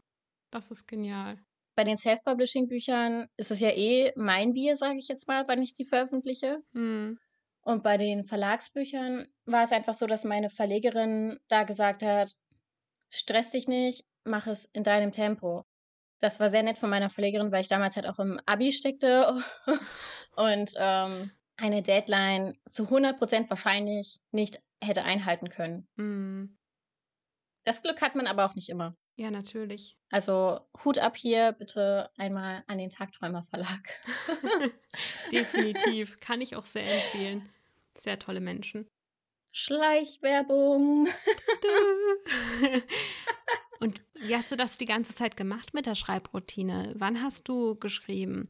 das 0.52 0.72
ist 0.72 0.88
genial. 0.88 1.38
Bei 1.76 1.86
den 1.86 1.98
Self-Publishing-Büchern 1.98 3.28
ist 3.38 3.52
es 3.52 3.62
ja 3.62 3.70
eh 3.70 4.12
mein 4.18 4.54
Bier, 4.54 4.76
sage 4.76 4.98
ich 4.98 5.08
jetzt 5.08 5.28
mal, 5.28 5.48
wann 5.48 5.62
ich 5.62 5.74
die 5.74 5.86
veröffentliche. 5.86 6.62
Hm. 6.74 7.18
Und 7.62 7.84
bei 7.84 7.98
den 7.98 8.26
Verlagsbüchern 8.26 9.28
war 9.46 9.64
es 9.64 9.72
einfach 9.72 9.94
so, 9.94 10.06
dass 10.06 10.26
meine 10.26 10.50
Verlegerin 10.50 11.40
da 11.48 11.64
gesagt 11.64 12.04
hat, 12.04 12.34
stress 13.12 13.52
dich 13.52 13.68
nicht, 13.68 14.06
mach 14.24 14.48
es 14.48 14.66
in 14.74 14.84
deinem 14.84 15.12
Tempo. 15.12 15.66
Das 16.20 16.40
war 16.40 16.50
sehr 16.50 16.64
nett 16.64 16.78
von 16.78 16.90
meiner 16.90 17.10
Verlegerin, 17.10 17.52
weil 17.52 17.62
ich 17.62 17.68
damals 17.68 17.96
halt 17.96 18.08
auch 18.08 18.20
im 18.20 18.40
Abi 18.46 18.72
steckte 18.72 19.44
und 20.36 20.74
ähm, 20.76 21.32
eine 21.58 21.82
Deadline 21.82 22.58
zu 22.70 22.84
100 22.84 23.18
Prozent 23.18 23.50
wahrscheinlich 23.50 24.20
nicht 24.32 24.60
hätte 24.84 25.04
einhalten 25.04 25.50
können. 25.50 25.88
Mhm. 25.96 26.58
Das 27.64 27.84
Glück 27.84 28.02
hat 28.02 28.16
man 28.16 28.28
aber 28.28 28.46
auch 28.46 28.56
nicht 28.56 28.70
immer. 28.70 28.96
Ja, 29.16 29.30
natürlich. 29.30 29.98
Also 30.10 30.62
Hut 30.84 30.98
ab 30.98 31.16
hier 31.16 31.52
bitte 31.52 32.10
einmal 32.18 32.64
an 32.68 32.78
den 32.80 32.90
Tagträumer 32.90 33.44
Verlag. 33.50 33.90
Definitiv. 35.32 36.20
Kann 36.20 36.42
ich 36.42 36.56
auch 36.56 36.66
sehr 36.66 36.92
empfehlen. 36.92 37.50
Sehr 37.98 38.18
tolle 38.18 38.40
Menschen. 38.40 38.88
Schleichwerbung. 39.52 41.08
Und 43.80 44.04
wie 44.14 44.36
hast 44.36 44.52
du 44.52 44.56
das 44.56 44.78
die 44.78 44.86
ganze 44.86 45.16
Zeit 45.16 45.36
gemacht 45.36 45.74
mit 45.74 45.86
der 45.86 45.96
Schreibroutine? 45.96 46.94
Wann 46.98 47.22
hast 47.22 47.48
du 47.48 47.76
geschrieben? 47.76 48.50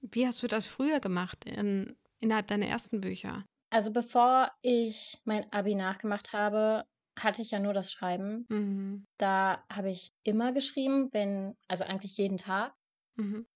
Wie 0.00 0.26
hast 0.26 0.42
du 0.42 0.46
das 0.46 0.66
früher 0.66 1.00
gemacht 1.00 1.44
in, 1.44 1.96
innerhalb 2.20 2.46
deiner 2.48 2.66
ersten 2.66 3.00
Bücher? 3.00 3.44
Also 3.70 3.92
bevor 3.92 4.50
ich 4.62 5.18
mein 5.24 5.52
Abi 5.52 5.74
nachgemacht 5.74 6.32
habe, 6.32 6.84
hatte 7.18 7.42
ich 7.42 7.50
ja 7.50 7.58
nur 7.58 7.72
das 7.72 7.92
Schreiben. 7.92 8.46
Mhm. 8.48 9.06
Da 9.18 9.64
habe 9.70 9.90
ich 9.90 10.12
immer 10.22 10.52
geschrieben, 10.52 11.08
wenn, 11.12 11.56
also 11.68 11.84
eigentlich 11.84 12.16
jeden 12.16 12.38
Tag. 12.38 12.74
Mhm. 13.16 13.46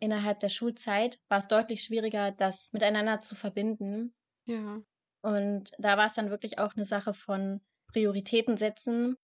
Innerhalb 0.00 0.40
der 0.40 0.48
Schulzeit 0.48 1.20
war 1.28 1.38
es 1.38 1.48
deutlich 1.48 1.82
schwieriger, 1.82 2.30
das 2.32 2.68
miteinander 2.72 3.20
zu 3.20 3.34
verbinden. 3.34 4.14
Ja. 4.44 4.80
Und 5.28 5.72
da 5.78 5.96
war 5.96 6.06
es 6.06 6.14
dann 6.14 6.30
wirklich 6.30 6.58
auch 6.58 6.74
eine 6.74 6.84
Sache 6.84 7.12
von 7.12 7.60
Prioritäten 7.88 8.56
setzen, 8.56 9.16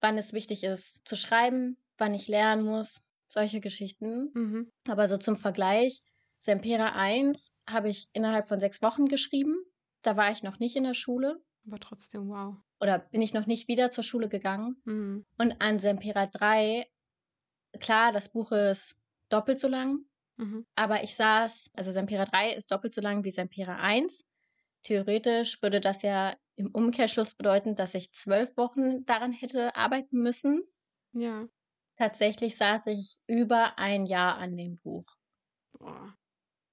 wann 0.00 0.18
es 0.18 0.32
wichtig 0.32 0.64
ist 0.64 1.00
zu 1.06 1.16
schreiben, 1.16 1.76
wann 1.96 2.14
ich 2.14 2.28
lernen 2.28 2.64
muss, 2.64 3.02
solche 3.28 3.60
Geschichten. 3.60 4.30
Mhm. 4.34 4.72
Aber 4.86 5.08
so 5.08 5.16
zum 5.16 5.36
Vergleich, 5.36 6.02
Sempera 6.36 6.92
1 6.94 7.50
habe 7.68 7.88
ich 7.88 8.08
innerhalb 8.12 8.48
von 8.48 8.60
sechs 8.60 8.82
Wochen 8.82 9.06
geschrieben. 9.06 9.56
Da 10.02 10.16
war 10.16 10.30
ich 10.30 10.42
noch 10.42 10.58
nicht 10.58 10.76
in 10.76 10.84
der 10.84 10.94
Schule. 10.94 11.40
Aber 11.66 11.78
trotzdem, 11.78 12.28
wow. 12.28 12.56
Oder 12.80 12.98
bin 12.98 13.22
ich 13.22 13.34
noch 13.34 13.46
nicht 13.46 13.68
wieder 13.68 13.90
zur 13.90 14.04
Schule 14.04 14.28
gegangen. 14.28 14.80
Mhm. 14.84 15.26
Und 15.36 15.60
an 15.60 15.78
Sempera 15.78 16.26
3, 16.26 16.86
klar, 17.80 18.12
das 18.12 18.30
Buch 18.30 18.52
ist 18.52 18.96
doppelt 19.28 19.60
so 19.60 19.68
lang. 19.68 20.04
Mhm. 20.36 20.64
Aber 20.76 21.02
ich 21.02 21.16
saß, 21.16 21.70
also 21.74 21.90
Sempera 21.90 22.24
3 22.24 22.52
ist 22.52 22.70
doppelt 22.70 22.94
so 22.94 23.00
lang 23.00 23.24
wie 23.24 23.32
Sempera 23.32 23.76
1. 23.76 24.24
Theoretisch 24.88 25.60
würde 25.60 25.82
das 25.82 26.00
ja 26.00 26.34
im 26.56 26.70
Umkehrschluss 26.70 27.34
bedeuten, 27.34 27.74
dass 27.74 27.92
ich 27.92 28.10
zwölf 28.12 28.56
Wochen 28.56 29.04
daran 29.04 29.32
hätte 29.32 29.76
arbeiten 29.76 30.22
müssen. 30.22 30.62
Ja. 31.12 31.46
Tatsächlich 31.98 32.56
saß 32.56 32.86
ich 32.86 33.18
über 33.26 33.78
ein 33.78 34.06
Jahr 34.06 34.38
an 34.38 34.56
dem 34.56 34.78
Buch. 34.78 35.04
Boah. 35.78 36.16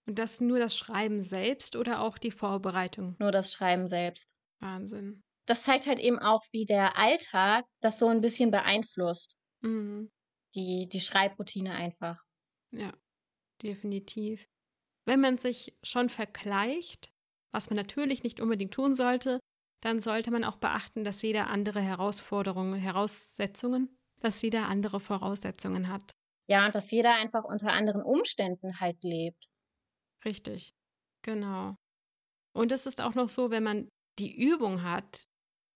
Und 0.07 0.17
das 0.17 0.39
nur 0.39 0.59
das 0.59 0.77
Schreiben 0.77 1.21
selbst 1.21 1.75
oder 1.75 1.99
auch 1.99 2.17
die 2.17 2.31
Vorbereitung? 2.31 3.17
Nur 3.19 3.33
das 3.33 3.51
Schreiben 3.51 3.89
selbst. 3.89 4.33
Wahnsinn. 4.61 5.21
das 5.45 5.63
zeigt 5.63 5.85
halt 5.85 5.99
eben 5.99 6.19
auch, 6.19 6.45
wie 6.53 6.65
der 6.65 6.97
Alltag 6.97 7.65
das 7.81 7.99
so 7.99 8.07
ein 8.07 8.21
bisschen 8.21 8.49
beeinflusst. 8.49 9.35
Mhm. 9.59 10.09
Die, 10.55 10.87
die 10.87 11.01
Schreibroutine 11.01 11.73
einfach. 11.73 12.23
Ja, 12.71 12.93
definitiv. 13.61 14.47
Wenn 15.03 15.19
man 15.19 15.37
sich 15.37 15.77
schon 15.83 16.07
vergleicht, 16.07 17.11
was 17.55 17.69
man 17.69 17.77
natürlich 17.77 18.21
nicht 18.21 18.41
unbedingt 18.41 18.73
tun 18.73 18.93
sollte, 18.93 19.39
dann 19.81 19.99
sollte 19.99 20.29
man 20.29 20.43
auch 20.43 20.57
beachten, 20.57 21.03
dass 21.03 21.21
jeder 21.21 21.47
andere 21.47 21.79
Herausforderungen, 21.79 22.75
Heraussetzungen, 22.75 23.95
dass 24.19 24.41
jeder 24.41 24.67
andere 24.67 24.99
Voraussetzungen 24.99 25.87
hat. 25.87 26.11
Ja, 26.47 26.65
und 26.65 26.75
dass 26.75 26.91
jeder 26.91 27.15
einfach 27.15 27.43
unter 27.43 27.71
anderen 27.71 28.03
Umständen 28.03 28.79
halt 28.79 29.03
lebt. 29.03 29.45
Richtig, 30.25 30.73
genau. 31.23 31.75
Und 32.53 32.71
es 32.71 32.85
ist 32.85 33.01
auch 33.01 33.15
noch 33.15 33.29
so, 33.29 33.51
wenn 33.51 33.63
man 33.63 33.89
die 34.19 34.35
Übung 34.35 34.83
hat, 34.83 35.23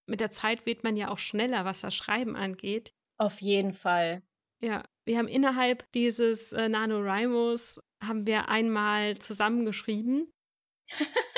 mit 0.07 0.19
der 0.19 0.31
Zeit 0.31 0.65
wird 0.65 0.83
man 0.83 0.95
ja 0.95 1.09
auch 1.09 1.19
schneller, 1.19 1.65
was 1.65 1.81
das 1.81 1.95
Schreiben 1.95 2.35
angeht. 2.35 2.91
Auf 3.17 3.41
jeden 3.41 3.73
Fall. 3.73 4.21
Ja, 4.61 4.83
wir 5.05 5.17
haben 5.17 5.27
innerhalb 5.27 5.89
dieses 5.93 6.51
äh, 6.51 6.67
NaNoWriMos 6.67 7.79
haben 8.03 8.25
wir 8.27 8.49
einmal 8.49 9.17
zusammengeschrieben. 9.17 10.31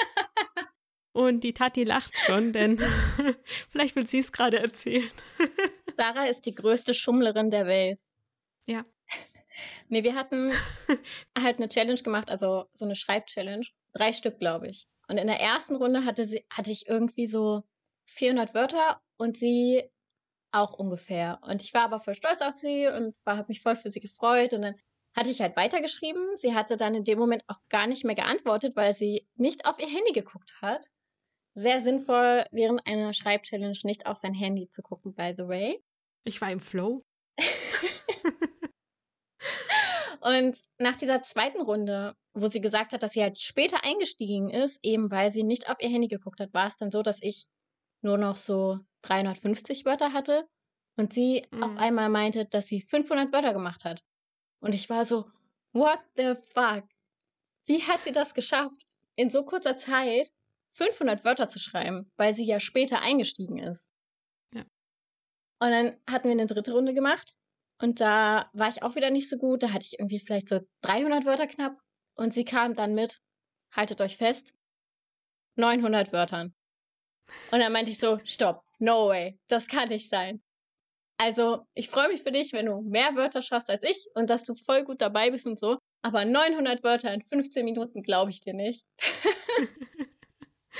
Und 1.13 1.43
die 1.43 1.53
Tati 1.53 1.83
lacht 1.83 2.17
schon, 2.17 2.53
denn 2.53 2.79
vielleicht 3.69 3.95
will 3.95 4.07
sie 4.07 4.19
es 4.19 4.31
gerade 4.31 4.59
erzählen. 4.59 5.11
Sarah 5.93 6.25
ist 6.25 6.45
die 6.45 6.55
größte 6.55 6.93
Schummlerin 6.93 7.51
der 7.51 7.65
Welt. 7.65 7.99
Ja. 8.65 8.85
Nee, 9.89 10.05
wir 10.05 10.15
hatten 10.15 10.53
halt 11.37 11.57
eine 11.57 11.67
Challenge 11.67 12.01
gemacht, 12.01 12.29
also 12.29 12.69
so 12.71 12.85
eine 12.85 12.95
Schreibchallenge. 12.95 13.67
Drei 13.91 14.13
Stück, 14.13 14.39
glaube 14.39 14.69
ich. 14.69 14.87
Und 15.09 15.17
in 15.17 15.27
der 15.27 15.41
ersten 15.41 15.75
Runde 15.75 16.05
hatte, 16.05 16.23
sie, 16.23 16.45
hatte 16.49 16.71
ich 16.71 16.87
irgendwie 16.87 17.27
so 17.27 17.63
400 18.05 18.53
Wörter 18.53 19.01
und 19.17 19.37
sie 19.37 19.83
auch 20.53 20.71
ungefähr. 20.73 21.39
Und 21.41 21.61
ich 21.63 21.73
war 21.73 21.83
aber 21.83 21.99
voll 21.99 22.15
stolz 22.15 22.41
auf 22.41 22.55
sie 22.55 22.87
und 22.87 23.13
habe 23.25 23.45
mich 23.49 23.61
voll 23.61 23.75
für 23.75 23.89
sie 23.89 23.99
gefreut. 23.99 24.53
Und 24.53 24.61
dann 24.61 24.75
hatte 25.15 25.29
ich 25.29 25.41
halt 25.41 25.57
weitergeschrieben. 25.57 26.35
Sie 26.37 26.53
hatte 26.53 26.77
dann 26.77 26.95
in 26.95 27.03
dem 27.03 27.19
Moment 27.19 27.43
auch 27.47 27.59
gar 27.67 27.87
nicht 27.87 28.05
mehr 28.05 28.15
geantwortet, 28.15 28.75
weil 28.75 28.95
sie 28.95 29.27
nicht 29.35 29.65
auf 29.65 29.79
ihr 29.79 29.87
Handy 29.87 30.13
geguckt 30.13 30.53
hat. 30.61 30.87
Sehr 31.53 31.81
sinnvoll, 31.81 32.45
während 32.51 32.85
einer 32.87 33.13
Schreibchallenge 33.13 33.79
nicht 33.83 34.05
auf 34.05 34.17
sein 34.17 34.33
Handy 34.33 34.69
zu 34.69 34.81
gucken, 34.81 35.13
by 35.13 35.33
the 35.37 35.47
way. 35.47 35.83
Ich 36.23 36.39
war 36.39 36.51
im 36.51 36.59
Flow. 36.59 37.03
und 40.21 40.57
nach 40.77 40.95
dieser 40.95 41.23
zweiten 41.23 41.61
Runde, 41.61 42.15
wo 42.33 42.47
sie 42.47 42.61
gesagt 42.61 42.93
hat, 42.93 43.03
dass 43.03 43.13
sie 43.13 43.21
halt 43.21 43.39
später 43.39 43.83
eingestiegen 43.83 44.49
ist, 44.49 44.79
eben 44.81 45.11
weil 45.11 45.33
sie 45.33 45.43
nicht 45.43 45.69
auf 45.69 45.77
ihr 45.81 45.89
Handy 45.89 46.07
geguckt 46.07 46.39
hat, 46.39 46.53
war 46.53 46.67
es 46.67 46.77
dann 46.77 46.91
so, 46.91 47.01
dass 47.01 47.17
ich 47.21 47.47
nur 48.01 48.17
noch 48.17 48.35
so 48.35 48.79
350 49.03 49.85
Wörter 49.85 50.13
hatte 50.13 50.47
und 50.95 51.13
sie 51.13 51.47
mhm. 51.51 51.63
auf 51.63 51.77
einmal 51.77 52.09
meinte, 52.09 52.45
dass 52.45 52.67
sie 52.67 52.81
500 52.81 53.33
Wörter 53.33 53.53
gemacht 53.53 53.85
hat. 53.85 54.03
Und 54.59 54.73
ich 54.73 54.89
war 54.89 55.05
so, 55.05 55.29
what 55.73 55.99
the 56.15 56.35
fuck? 56.53 56.83
Wie 57.65 57.81
hat 57.83 58.03
sie 58.03 58.11
das 58.11 58.33
geschafft, 58.33 58.85
in 59.15 59.29
so 59.29 59.43
kurzer 59.43 59.77
Zeit 59.77 60.31
500 60.71 61.23
Wörter 61.23 61.49
zu 61.49 61.59
schreiben, 61.59 62.11
weil 62.17 62.35
sie 62.35 62.45
ja 62.45 62.59
später 62.59 63.01
eingestiegen 63.01 63.59
ist? 63.59 63.87
Ja. 64.53 64.61
Und 65.59 65.71
dann 65.71 65.97
hatten 66.07 66.25
wir 66.25 66.31
eine 66.31 66.47
dritte 66.47 66.73
Runde 66.73 66.93
gemacht 66.93 67.33
und 67.81 67.99
da 67.99 68.49
war 68.53 68.69
ich 68.69 68.83
auch 68.83 68.95
wieder 68.95 69.09
nicht 69.09 69.29
so 69.29 69.37
gut. 69.37 69.63
Da 69.63 69.73
hatte 69.73 69.85
ich 69.85 69.99
irgendwie 69.99 70.19
vielleicht 70.19 70.49
so 70.49 70.59
300 70.81 71.25
Wörter 71.25 71.47
knapp 71.47 71.77
und 72.15 72.33
sie 72.33 72.45
kam 72.45 72.75
dann 72.75 72.93
mit, 72.93 73.19
haltet 73.71 74.01
euch 74.01 74.17
fest, 74.17 74.53
900 75.55 76.13
Wörtern. 76.13 76.53
Und 77.51 77.59
dann 77.59 77.71
meinte 77.71 77.91
ich 77.91 77.99
so, 77.99 78.19
stopp, 78.23 78.63
no 78.79 79.07
way, 79.07 79.39
das 79.47 79.67
kann 79.67 79.89
nicht 79.89 80.09
sein. 80.09 80.41
Also, 81.17 81.67
ich 81.75 81.89
freue 81.89 82.09
mich 82.09 82.23
für 82.23 82.31
dich, 82.31 82.51
wenn 82.51 82.65
du 82.65 82.81
mehr 82.81 83.15
Wörter 83.15 83.41
schaffst 83.41 83.69
als 83.69 83.83
ich 83.83 84.07
und 84.15 84.29
dass 84.29 84.43
du 84.43 84.55
voll 84.55 84.83
gut 84.83 85.01
dabei 85.01 85.29
bist 85.29 85.45
und 85.45 85.59
so. 85.59 85.77
Aber 86.03 86.25
900 86.25 86.83
Wörter 86.83 87.13
in 87.13 87.21
15 87.21 87.63
Minuten 87.63 88.01
glaube 88.01 88.31
ich 88.31 88.41
dir 88.41 88.55
nicht. 88.55 88.85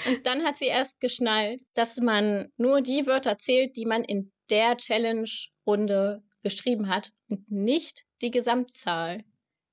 und 0.08 0.26
dann 0.26 0.44
hat 0.44 0.58
sie 0.58 0.66
erst 0.66 1.00
geschnallt, 1.00 1.64
dass 1.74 1.98
man 1.98 2.50
nur 2.58 2.82
die 2.82 3.06
Wörter 3.06 3.38
zählt, 3.38 3.76
die 3.78 3.86
man 3.86 4.04
in 4.04 4.32
der 4.50 4.78
Challenge-Runde 4.78 6.24
geschrieben 6.42 6.90
hat 6.90 7.12
und 7.28 7.50
nicht 7.50 8.06
die 8.22 8.32
Gesamtzahl. 8.32 9.24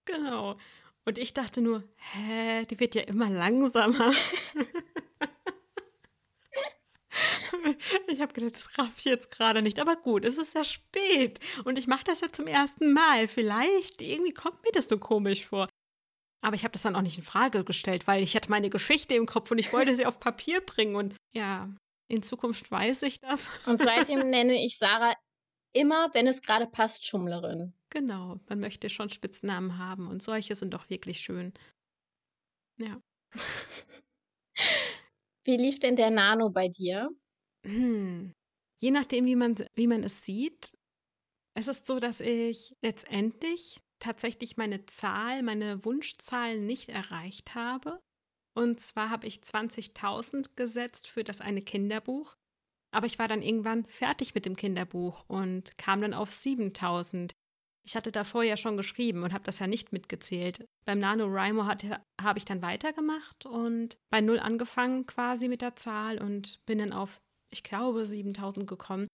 Genau. 0.05 0.57
Und 1.05 1.19
ich 1.19 1.33
dachte 1.35 1.63
nur, 1.63 1.85
hä, 1.97 2.65
die 2.67 2.79
wird 2.79 2.95
ja 2.95 3.03
immer 3.03 3.31
langsamer. 3.31 4.13
Ich 8.09 8.21
habe 8.21 8.33
gedacht, 8.33 8.57
das 8.57 8.79
raff 8.79 8.95
ich 8.99 9.05
jetzt 9.05 9.31
gerade 9.31 9.63
nicht. 9.63 9.79
Aber 9.79 9.97
gut, 9.97 10.25
es 10.25 10.39
ist 10.39 10.55
ja 10.55 10.65
spät. 10.65 11.41
Und 11.65 11.79
ich 11.79 11.87
mache 11.87 12.05
das 12.05 12.21
ja 12.21 12.29
zum 12.31 12.47
ersten 12.47 12.93
Mal. 12.93 13.29
Vielleicht, 13.29 14.03
irgendwie 14.03 14.33
kommt 14.35 14.63
mir 14.65 14.73
das 14.73 14.89
so 14.89 14.99
komisch 14.99 15.47
vor. 15.47 15.68
Aber 16.41 16.55
ich 16.55 16.65
habe 16.65 16.73
das 16.73 16.83
dann 16.83 16.95
auch 16.95 17.03
nicht 17.03 17.19
in 17.19 17.25
Frage 17.25 17.65
gestellt, 17.65 18.07
weil 18.07 18.23
ich 18.23 18.37
hatte 18.37 18.51
meine 18.51 18.71
Geschichte 18.71 19.15
im 19.15 19.27
Kopf 19.27 19.51
und 19.51 19.59
ich 19.59 19.73
wollte 19.73 19.97
sie 19.97 20.07
auf 20.07 20.21
Papier 20.21 20.61
bringen. 20.61 20.95
Und 20.95 21.17
ja, 21.35 21.69
in 22.09 22.23
Zukunft 22.23 22.71
weiß 22.71 23.03
ich 23.03 23.21
das. 23.21 23.49
Und 23.67 23.83
seitdem 23.83 24.21
nenne 24.31 24.65
ich 24.65 24.79
Sarah 24.79 25.15
immer, 25.73 26.13
wenn 26.15 26.27
es 26.27 26.43
gerade 26.43 26.67
passt, 26.67 27.07
Schummlerin. 27.07 27.75
Genau, 27.91 28.39
man 28.49 28.61
möchte 28.61 28.89
schon 28.89 29.11
Spitznamen 29.11 29.79
haben 29.79 30.09
und 30.09 30.23
solche 30.23 30.55
sind 30.55 30.75
doch 30.75 30.89
wirklich 30.91 31.21
schön. 31.21 31.53
Ja. 32.79 33.01
Wie 35.45 35.57
lief 35.57 35.79
denn 35.81 35.97
der 35.97 36.11
Nano 36.11 36.51
bei 36.51 36.69
dir? 36.69 37.09
Hm. 37.65 38.33
Je 38.81 38.91
nachdem, 38.91 39.27
wie 39.27 39.35
man, 39.35 39.57
wie 39.75 39.87
man 39.87 40.05
es 40.05 40.23
sieht. 40.23 40.77
Es 41.55 41.67
ist 41.67 41.87
so, 41.87 41.99
dass 41.99 42.21
ich 42.21 42.77
letztendlich 42.83 43.81
tatsächlich 43.99 44.57
meine 44.57 44.87
Zahl, 44.87 45.43
meine 45.43 45.85
Wunschzahl 45.85 46.59
nicht 46.59 46.89
erreicht 46.89 47.55
habe. 47.55 48.01
Und 48.55 48.81
zwar 48.81 49.11
habe 49.11 49.27
ich 49.27 49.41
20.000 49.41 50.51
gesetzt 50.57 51.09
für 51.09 51.25
das 51.25 51.41
eine 51.41 51.63
Kinderbuch. 51.63 52.37
Aber 52.91 53.07
ich 53.07 53.19
war 53.19 53.29
dann 53.29 53.43
irgendwann 53.43 53.85
fertig 53.87 54.35
mit 54.35 54.47
dem 54.47 54.57
Kinderbuch 54.57 55.25
und 55.29 55.77
kam 55.79 56.01
dann 56.01 56.15
auf 56.15 56.33
7000. 56.33 57.33
Ich 57.87 57.97
hatte 57.97 58.13
davor 58.13 58.43
ja 58.43 58.57
schon 58.57 58.77
geschrieben 58.77 59.23
und 59.23 59.33
habe 59.33 59.45
das 59.45 59.59
ja 59.59 59.67
nicht 59.67 59.93
mitgezählt. 59.93 60.65
Beim 60.85 60.99
NaNoWriMo 60.99 61.67
habe 61.67 62.39
ich 62.39 62.45
dann 62.45 62.63
weitergemacht 62.63 63.47
und 63.47 63.99
bei 64.11 64.21
Null 64.21 64.39
angefangen 64.39 65.07
quasi 65.07 65.49
mit 65.49 65.63
der 65.63 65.77
Zahl 65.77 66.19
und 66.21 66.65
bin 66.67 66.79
dann 66.79 66.93
auf 66.93 67.21
ich 67.51 67.63
glaube, 67.63 68.07
7000 68.07 68.67
gekommen 68.67 69.09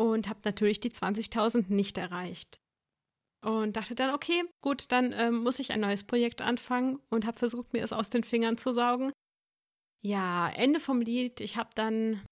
und 0.00 0.28
habe 0.28 0.40
natürlich 0.44 0.80
die 0.80 0.90
20.000 0.90 1.72
nicht 1.72 1.98
erreicht. 1.98 2.60
Und 3.44 3.76
dachte 3.76 3.94
dann, 3.94 4.14
okay, 4.14 4.44
gut, 4.62 4.92
dann 4.92 5.12
ähm, 5.12 5.42
muss 5.42 5.58
ich 5.58 5.72
ein 5.72 5.80
neues 5.80 6.04
Projekt 6.04 6.42
anfangen 6.42 7.00
und 7.10 7.26
habe 7.26 7.38
versucht, 7.38 7.72
mir 7.72 7.82
es 7.82 7.92
aus 7.92 8.08
den 8.08 8.22
Fingern 8.22 8.56
zu 8.56 8.72
saugen. 8.72 9.12
Ja, 10.04 10.48
Ende 10.50 10.80
vom 10.80 11.00
Lied. 11.00 11.40
Ich 11.40 11.56
habe 11.56 11.70
dann 11.74 12.24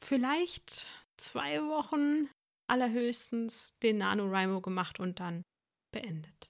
vielleicht 0.00 0.86
zwei 1.16 1.62
Wochen 1.62 2.28
allerhöchstens 2.70 3.70
den 3.82 3.98
NaNoWriMo 3.98 4.60
gemacht 4.60 5.00
und 5.00 5.20
dann 5.20 5.42
beendet. 5.92 6.48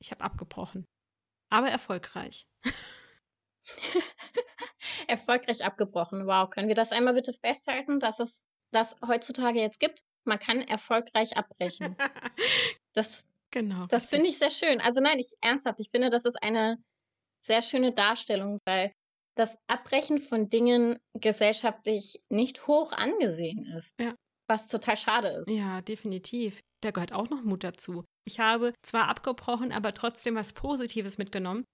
Ich 0.00 0.12
habe 0.12 0.22
abgebrochen. 0.22 0.84
Aber 1.50 1.68
erfolgreich. 1.68 2.46
erfolgreich 5.08 5.64
abgebrochen. 5.64 6.26
Wow, 6.26 6.50
können 6.50 6.68
wir 6.68 6.74
das 6.74 6.92
einmal 6.92 7.14
bitte 7.14 7.32
festhalten, 7.32 8.00
dass 8.00 8.20
es 8.20 8.44
das 8.72 8.96
heutzutage 9.06 9.60
jetzt 9.60 9.80
gibt? 9.80 10.02
Man 10.24 10.38
kann 10.38 10.60
erfolgreich 10.60 11.36
abbrechen. 11.36 11.96
Das, 12.94 13.26
genau. 13.56 13.86
Das 13.86 14.10
finde 14.10 14.28
ich 14.28 14.38
sehr 14.38 14.50
schön. 14.50 14.80
Also 14.80 15.00
nein, 15.00 15.18
ich 15.18 15.32
ernsthaft, 15.40 15.80
ich 15.80 15.88
finde, 15.90 16.10
das 16.10 16.26
ist 16.26 16.36
eine 16.42 16.78
sehr 17.42 17.62
schöne 17.62 17.92
Darstellung, 17.92 18.58
weil 18.66 18.92
das 19.34 19.56
Abbrechen 19.66 20.18
von 20.18 20.48
Dingen 20.48 20.98
gesellschaftlich 21.14 22.20
nicht 22.30 22.66
hoch 22.66 22.92
angesehen 22.92 23.64
ist. 23.76 23.92
Ja. 24.00 24.14
Was 24.48 24.66
total 24.66 24.96
schade 24.96 25.28
ist. 25.28 25.48
Ja, 25.48 25.80
definitiv. 25.80 26.60
Da 26.82 26.90
gehört 26.90 27.12
auch 27.12 27.30
noch 27.30 27.42
Mut 27.42 27.64
dazu. 27.64 28.04
Ich 28.26 28.40
habe 28.40 28.74
zwar 28.82 29.08
abgebrochen, 29.08 29.72
aber 29.72 29.94
trotzdem 29.94 30.34
was 30.34 30.52
Positives 30.52 31.18
mitgenommen. 31.18 31.64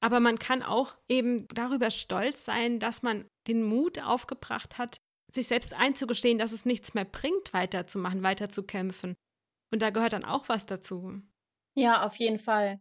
Aber 0.00 0.20
man 0.20 0.38
kann 0.38 0.62
auch 0.62 0.96
eben 1.08 1.46
darüber 1.48 1.90
stolz 1.90 2.44
sein, 2.44 2.80
dass 2.80 3.02
man 3.02 3.26
den 3.46 3.62
Mut 3.62 4.02
aufgebracht 4.02 4.78
hat, 4.78 4.98
sich 5.30 5.48
selbst 5.48 5.74
einzugestehen, 5.74 6.38
dass 6.38 6.52
es 6.52 6.64
nichts 6.64 6.94
mehr 6.94 7.04
bringt, 7.04 7.52
weiterzumachen, 7.52 8.22
weiterzukämpfen. 8.22 9.16
Und 9.70 9.82
da 9.82 9.90
gehört 9.90 10.12
dann 10.12 10.24
auch 10.24 10.48
was 10.48 10.66
dazu. 10.66 11.20
Ja, 11.74 12.04
auf 12.04 12.16
jeden 12.16 12.38
Fall. 12.38 12.80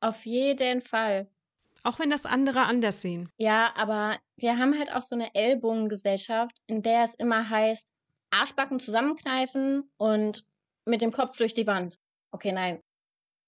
Auf 0.00 0.26
jeden 0.26 0.82
Fall. 0.82 1.30
Auch 1.82 1.98
wenn 1.98 2.10
das 2.10 2.26
andere 2.26 2.62
anders 2.62 3.02
sehen. 3.02 3.30
Ja, 3.38 3.72
aber 3.76 4.18
wir 4.36 4.58
haben 4.58 4.78
halt 4.78 4.92
auch 4.92 5.02
so 5.02 5.14
eine 5.14 5.34
Ellbogengesellschaft, 5.34 6.56
in 6.66 6.82
der 6.82 7.04
es 7.04 7.14
immer 7.14 7.48
heißt, 7.48 7.86
Arschbacken 8.30 8.80
zusammenkneifen 8.80 9.90
und 9.96 10.44
mit 10.84 11.00
dem 11.00 11.12
Kopf 11.12 11.36
durch 11.36 11.54
die 11.54 11.66
Wand. 11.66 11.98
Okay, 12.32 12.52
nein. 12.52 12.82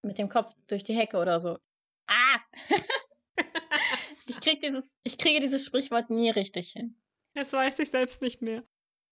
Mit 0.05 0.19
dem 0.19 0.29
Kopf 0.29 0.55
durch 0.69 0.85
die 0.85 0.95
Hecke 0.95 1.19
oder 1.19 1.41
so. 1.41 1.59
Ah! 2.07 2.39
ich, 4.27 4.41
krieg 4.41 4.61
dieses, 4.61 4.97
ich 5.03 5.19
kriege 5.19 5.41
dieses 5.41 5.65
Sprichwort 5.65 6.11
nie 6.11 6.31
richtig 6.31 6.71
hin. 6.71 6.97
Jetzt 7.35 7.53
weiß 7.53 7.79
ich 7.81 7.91
selbst 7.91 8.23
nicht 8.23 8.41
mehr. 8.41 8.63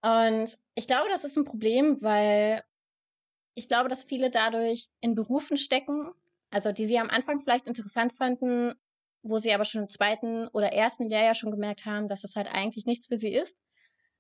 Und 0.03 0.59
ich 0.77 0.87
glaube, 0.87 1.09
das 1.11 1.25
ist 1.25 1.37
ein 1.37 1.45
Problem, 1.45 1.99
weil 2.01 2.63
ich 3.57 3.69
glaube, 3.69 3.89
dass 3.89 4.05
viele 4.05 4.31
dadurch 4.31 4.91
in 5.01 5.15
Berufen 5.15 5.57
stecken, 5.57 6.13
also 6.51 6.73
die 6.73 6.85
sie 6.85 6.99
am 6.99 7.09
Anfang 7.09 7.41
vielleicht 7.41 7.67
interessant 7.67 8.13
fanden, 8.13 8.75
wo 9.23 9.39
sie 9.39 9.53
aber 9.53 9.65
schon 9.65 9.83
im 9.83 9.89
zweiten 9.89 10.47
oder 10.49 10.73
ersten 10.73 11.09
Lehrjahr 11.09 11.35
schon 11.35 11.51
gemerkt 11.51 11.87
haben, 11.87 12.07
dass 12.07 12.23
es 12.23 12.37
halt 12.37 12.49
eigentlich 12.49 12.85
nichts 12.85 13.07
für 13.07 13.17
sie 13.17 13.33
ist. 13.33 13.57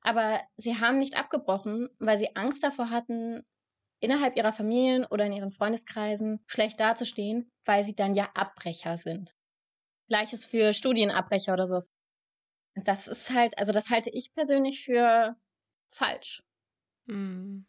Aber 0.00 0.40
sie 0.56 0.78
haben 0.80 0.98
nicht 0.98 1.18
abgebrochen, 1.18 1.88
weil 1.98 2.18
sie 2.18 2.34
Angst 2.34 2.64
davor 2.64 2.88
hatten, 2.90 3.44
innerhalb 4.00 4.36
ihrer 4.36 4.52
Familien 4.52 5.04
oder 5.04 5.26
in 5.26 5.32
ihren 5.32 5.52
Freundeskreisen 5.52 6.42
schlecht 6.46 6.80
dazustehen, 6.80 7.50
weil 7.64 7.84
sie 7.84 7.94
dann 7.94 8.14
ja 8.14 8.30
Abbrecher 8.34 8.96
sind. 8.96 9.34
Gleiches 10.08 10.46
für 10.46 10.72
Studienabbrecher 10.72 11.52
oder 11.52 11.66
sowas. 11.66 11.90
Das 12.74 13.06
ist 13.06 13.30
halt, 13.30 13.58
also 13.58 13.72
das 13.72 13.90
halte 13.90 14.10
ich 14.10 14.32
persönlich 14.34 14.84
für 14.84 15.36
falsch. 15.90 16.42
Hm. 17.06 17.66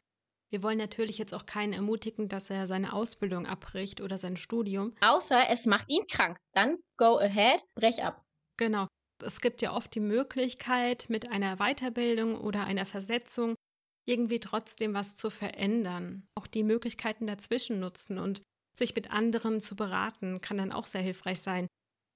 Wir 0.49 0.63
wollen 0.63 0.77
natürlich 0.77 1.17
jetzt 1.17 1.33
auch 1.33 1.45
keinen 1.45 1.73
ermutigen, 1.73 2.29
dass 2.29 2.49
er 2.49 2.67
seine 2.67 2.93
Ausbildung 2.93 3.45
abbricht 3.45 4.01
oder 4.01 4.17
sein 4.17 4.38
Studium. 4.38 4.93
Außer 5.01 5.49
es 5.49 5.65
macht 5.65 5.89
ihn 5.89 6.05
krank. 6.07 6.38
Dann 6.53 6.77
go 6.97 7.17
ahead, 7.17 7.63
brech 7.75 8.03
ab. 8.03 8.23
Genau. 8.57 8.88
Es 9.23 9.41
gibt 9.41 9.62
ja 9.62 9.73
oft 9.73 9.93
die 9.95 9.99
Möglichkeit, 9.99 11.07
mit 11.10 11.29
einer 11.29 11.57
Weiterbildung 11.57 12.39
oder 12.39 12.65
einer 12.65 12.86
Versetzung 12.86 13.55
irgendwie 14.07 14.39
trotzdem 14.39 14.93
was 14.93 15.15
zu 15.15 15.29
verändern. 15.29 16.27
Auch 16.36 16.47
die 16.47 16.63
Möglichkeiten 16.63 17.27
dazwischen 17.27 17.79
nutzen 17.79 18.19
und 18.19 18.41
sich 18.77 18.95
mit 18.95 19.12
anderen 19.12 19.60
zu 19.60 19.75
beraten, 19.75 20.39
kann 20.39 20.57
dann 20.57 20.71
auch 20.71 20.88
sehr 20.88 21.01
hilfreich 21.01 21.41
sein. 21.41 21.67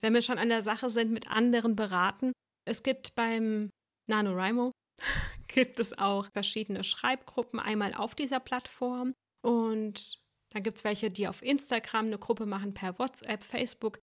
Wenn 0.02 0.13
wir 0.13 0.22
schon 0.22 0.38
an 0.38 0.50
der 0.50 0.62
Sache 0.62 0.89
sind, 0.89 1.12
mit 1.12 1.30
anderen 1.30 1.76
beraten. 1.76 2.32
Es 2.65 2.84
gibt 2.84 3.15
beim 3.15 3.70
NaNoWriMo 4.10 4.72
gibt 5.48 5.80
es 5.80 5.98
auch 5.98 6.28
verschiedene 6.32 6.84
Schreibgruppen, 6.84 7.60
einmal 7.60 7.94
auf 7.94 8.16
dieser 8.16 8.40
Plattform 8.40 9.14
und 9.42 10.20
da 10.52 10.60
gibt 10.60 10.78
es 10.78 10.84
welche, 10.84 11.10
die 11.10 11.28
auf 11.28 11.42
Instagram 11.42 12.08
eine 12.08 12.18
Gruppe 12.18 12.46
machen, 12.46 12.74
per 12.74 13.00
WhatsApp, 13.00 13.44
Facebook 13.44 14.00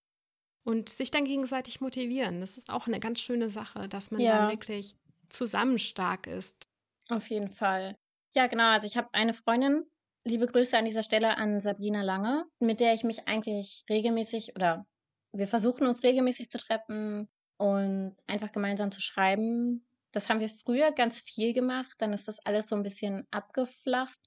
und 0.65 0.89
sich 0.89 1.11
dann 1.11 1.25
gegenseitig 1.25 1.79
motivieren. 1.79 2.41
Das 2.41 2.57
ist 2.57 2.69
auch 2.69 2.87
eine 2.87 2.99
ganz 2.99 3.19
schöne 3.19 3.49
Sache, 3.49 3.87
dass 3.87 4.11
man 4.11 4.21
ja. 4.21 4.37
dann 4.37 4.49
wirklich 4.49 4.95
zusammen 5.29 5.77
stark 5.77 6.27
ist. 6.27 6.63
Auf 7.09 7.29
jeden 7.29 7.49
Fall. 7.49 7.95
Ja, 8.35 8.47
genau. 8.47 8.71
Also 8.71 8.87
ich 8.87 8.97
habe 8.97 9.09
eine 9.13 9.33
Freundin, 9.33 9.85
liebe 10.25 10.47
Grüße 10.47 10.77
an 10.77 10.85
dieser 10.85 11.03
Stelle 11.03 11.37
an 11.37 11.59
Sabrina 11.59 12.01
Lange, 12.01 12.45
mit 12.59 12.79
der 12.79 12.93
ich 12.93 13.03
mich 13.03 13.27
eigentlich 13.27 13.83
regelmäßig 13.89 14.55
oder 14.55 14.85
wir 15.31 15.47
versuchen 15.47 15.87
uns 15.87 16.03
regelmäßig 16.03 16.49
zu 16.49 16.57
treffen 16.57 17.27
und 17.57 18.15
einfach 18.27 18.51
gemeinsam 18.51 18.91
zu 18.91 19.01
schreiben. 19.01 19.85
Das 20.11 20.29
haben 20.29 20.39
wir 20.39 20.49
früher 20.49 20.91
ganz 20.91 21.21
viel 21.21 21.53
gemacht, 21.53 21.95
dann 21.99 22.13
ist 22.13 22.27
das 22.27 22.39
alles 22.39 22.67
so 22.67 22.75
ein 22.75 22.83
bisschen 22.83 23.27
abgeflacht. 23.31 24.19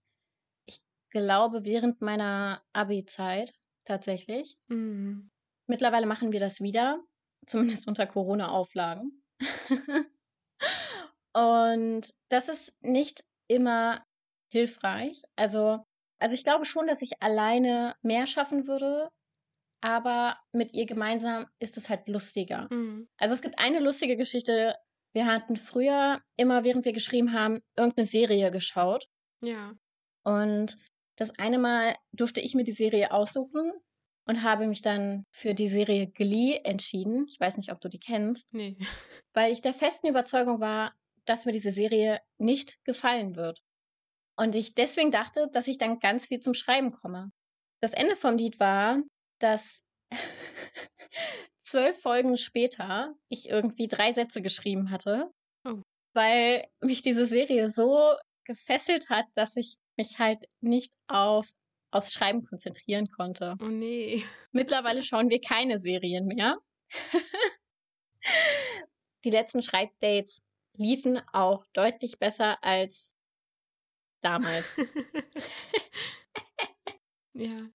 Ich 0.67 0.79
glaube, 1.11 1.65
während 1.65 2.01
meiner 2.01 2.63
Abi-Zeit 2.73 3.53
tatsächlich. 3.85 4.57
Mhm. 4.69 5.31
Mittlerweile 5.67 6.07
machen 6.07 6.33
wir 6.33 6.41
das 6.41 6.61
wieder, 6.61 7.03
zumindest 7.47 7.89
unter 7.89 8.07
Corona-Auflagen. 8.07 9.23
und 11.35 12.15
das 12.29 12.49
ist 12.49 12.73
nicht 12.81 13.25
immer 13.49 14.05
hilfreich. 14.53 15.25
Also, 15.37 15.85
also 16.21 16.35
ich 16.35 16.45
glaube 16.45 16.65
schon, 16.65 16.87
dass 16.87 17.03
ich 17.03 17.23
alleine 17.23 17.97
mehr 18.03 18.27
schaffen 18.27 18.69
würde, 18.69 19.09
aber 19.81 20.39
mit 20.53 20.73
ihr 20.75 20.87
gemeinsam 20.87 21.47
ist 21.59 21.77
es 21.77 21.89
halt 21.89 22.09
lustiger. 22.09 22.69
Mhm. 22.71 23.09
Also 23.19 23.35
es 23.35 23.43
gibt 23.43 23.59
eine 23.59 23.81
lustige 23.81 24.17
Geschichte. 24.17 24.77
Wir 25.13 25.27
hatten 25.27 25.57
früher 25.57 26.21
immer, 26.37 26.65
während 26.65 26.85
wir 26.85 26.93
geschrieben 26.93 27.33
haben, 27.33 27.61
irgendeine 27.77 28.07
Serie 28.07 28.51
geschaut. 28.51 29.07
Ja. 29.43 29.75
Und 30.25 30.77
das 31.17 31.39
eine 31.39 31.59
Mal 31.59 31.97
durfte 32.13 32.41
ich 32.41 32.55
mir 32.55 32.65
die 32.65 32.73
Serie 32.73 33.13
aussuchen 33.13 33.73
und 34.27 34.43
habe 34.43 34.67
mich 34.67 34.83
dann 34.83 35.25
für 35.31 35.55
die 35.55 35.69
Serie 35.69 36.07
Glee 36.09 36.61
entschieden. 36.65 37.27
Ich 37.29 37.39
weiß 37.39 37.57
nicht, 37.57 37.73
ob 37.73 37.81
du 37.81 37.89
die 37.89 38.01
kennst. 38.01 38.47
Nee. 38.53 38.77
Weil 39.35 39.53
ich 39.53 39.61
der 39.61 39.75
festen 39.75 40.07
Überzeugung 40.07 40.61
war, 40.61 40.95
dass 41.25 41.45
mir 41.45 41.53
diese 41.53 41.73
Serie 41.73 42.21
nicht 42.39 42.83
gefallen 42.85 43.37
wird. 43.37 43.61
Und 44.37 44.55
ich 44.55 44.75
deswegen 44.75 45.11
dachte, 45.11 45.49
dass 45.53 45.69
ich 45.69 45.79
dann 45.79 45.99
ganz 45.99 46.27
viel 46.27 46.41
zum 46.41 46.55
Schreiben 46.55 46.93
komme. 46.93 47.31
Das 47.81 47.93
Ende 47.93 48.17
vom 48.17 48.37
Lied 48.37 48.59
war, 48.61 49.03
dass 49.39 49.83
zwölf 51.59 52.01
Folgen 52.01 52.37
später 52.37 53.15
ich 53.29 53.49
irgendwie 53.49 53.89
drei 53.89 54.13
Sätze 54.13 54.43
geschrieben 54.43 54.91
hatte, 54.91 55.31
oh. 55.65 55.83
weil 56.15 56.67
mich 56.81 57.03
diese 57.03 57.27
Serie 57.27 57.69
so 57.69 58.15
gefesselt 58.45 59.11
hat, 59.11 59.27
dass 59.35 59.57
ich 59.57 59.77
mich 59.97 60.19
halt 60.19 60.49
nicht 60.61 60.93
auf 61.07 61.53
aufs 61.93 62.13
Schreiben 62.13 62.45
konzentrieren 62.45 63.09
konnte. 63.11 63.57
Oh 63.61 63.67
nee. 63.67 64.25
Mittlerweile 64.53 65.03
schauen 65.03 65.31
wir 65.31 65.41
keine 65.41 65.79
Serien 65.79 66.27
mehr. 66.27 66.59
Die 69.25 69.31
letzten 69.31 69.63
Schreibdates 69.63 70.43
liefen 70.77 71.21
auch 71.33 71.65
deutlich 71.75 72.19
besser 72.19 72.63
als 72.65 73.15
damals. 74.23 74.65
ja. 77.35 77.69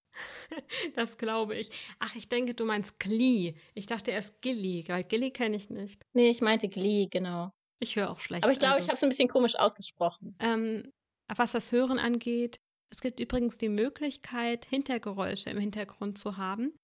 Das 0.95 1.17
glaube 1.17 1.55
ich. 1.55 1.69
Ach, 1.99 2.15
ich 2.15 2.29
denke, 2.29 2.53
du 2.53 2.65
meinst 2.65 2.99
Glee. 2.99 3.55
Ich 3.73 3.87
dachte 3.87 4.11
erst 4.11 4.41
Gilly, 4.41 4.85
weil 4.87 5.03
Gilly 5.03 5.31
kenne 5.31 5.55
ich 5.57 5.69
nicht. 5.69 6.01
Nee, 6.13 6.29
ich 6.29 6.41
meinte 6.41 6.69
Glee, 6.69 7.07
genau. 7.09 7.51
Ich 7.79 7.95
höre 7.95 8.09
auch 8.09 8.19
schlecht. 8.19 8.43
Aber 8.43 8.53
ich 8.53 8.59
glaube, 8.59 8.75
also. 8.75 8.83
ich 8.83 8.89
habe 8.89 8.97
es 8.97 9.03
ein 9.03 9.09
bisschen 9.09 9.29
komisch 9.29 9.55
ausgesprochen. 9.55 10.35
Ähm, 10.39 10.91
was 11.35 11.51
das 11.51 11.71
Hören 11.71 11.99
angeht, 11.99 12.59
es 12.89 13.01
gibt 13.01 13.19
übrigens 13.19 13.57
die 13.57 13.69
Möglichkeit, 13.69 14.65
Hintergeräusche 14.65 15.49
im 15.49 15.59
Hintergrund 15.59 16.17
zu 16.17 16.37
haben. 16.37 16.77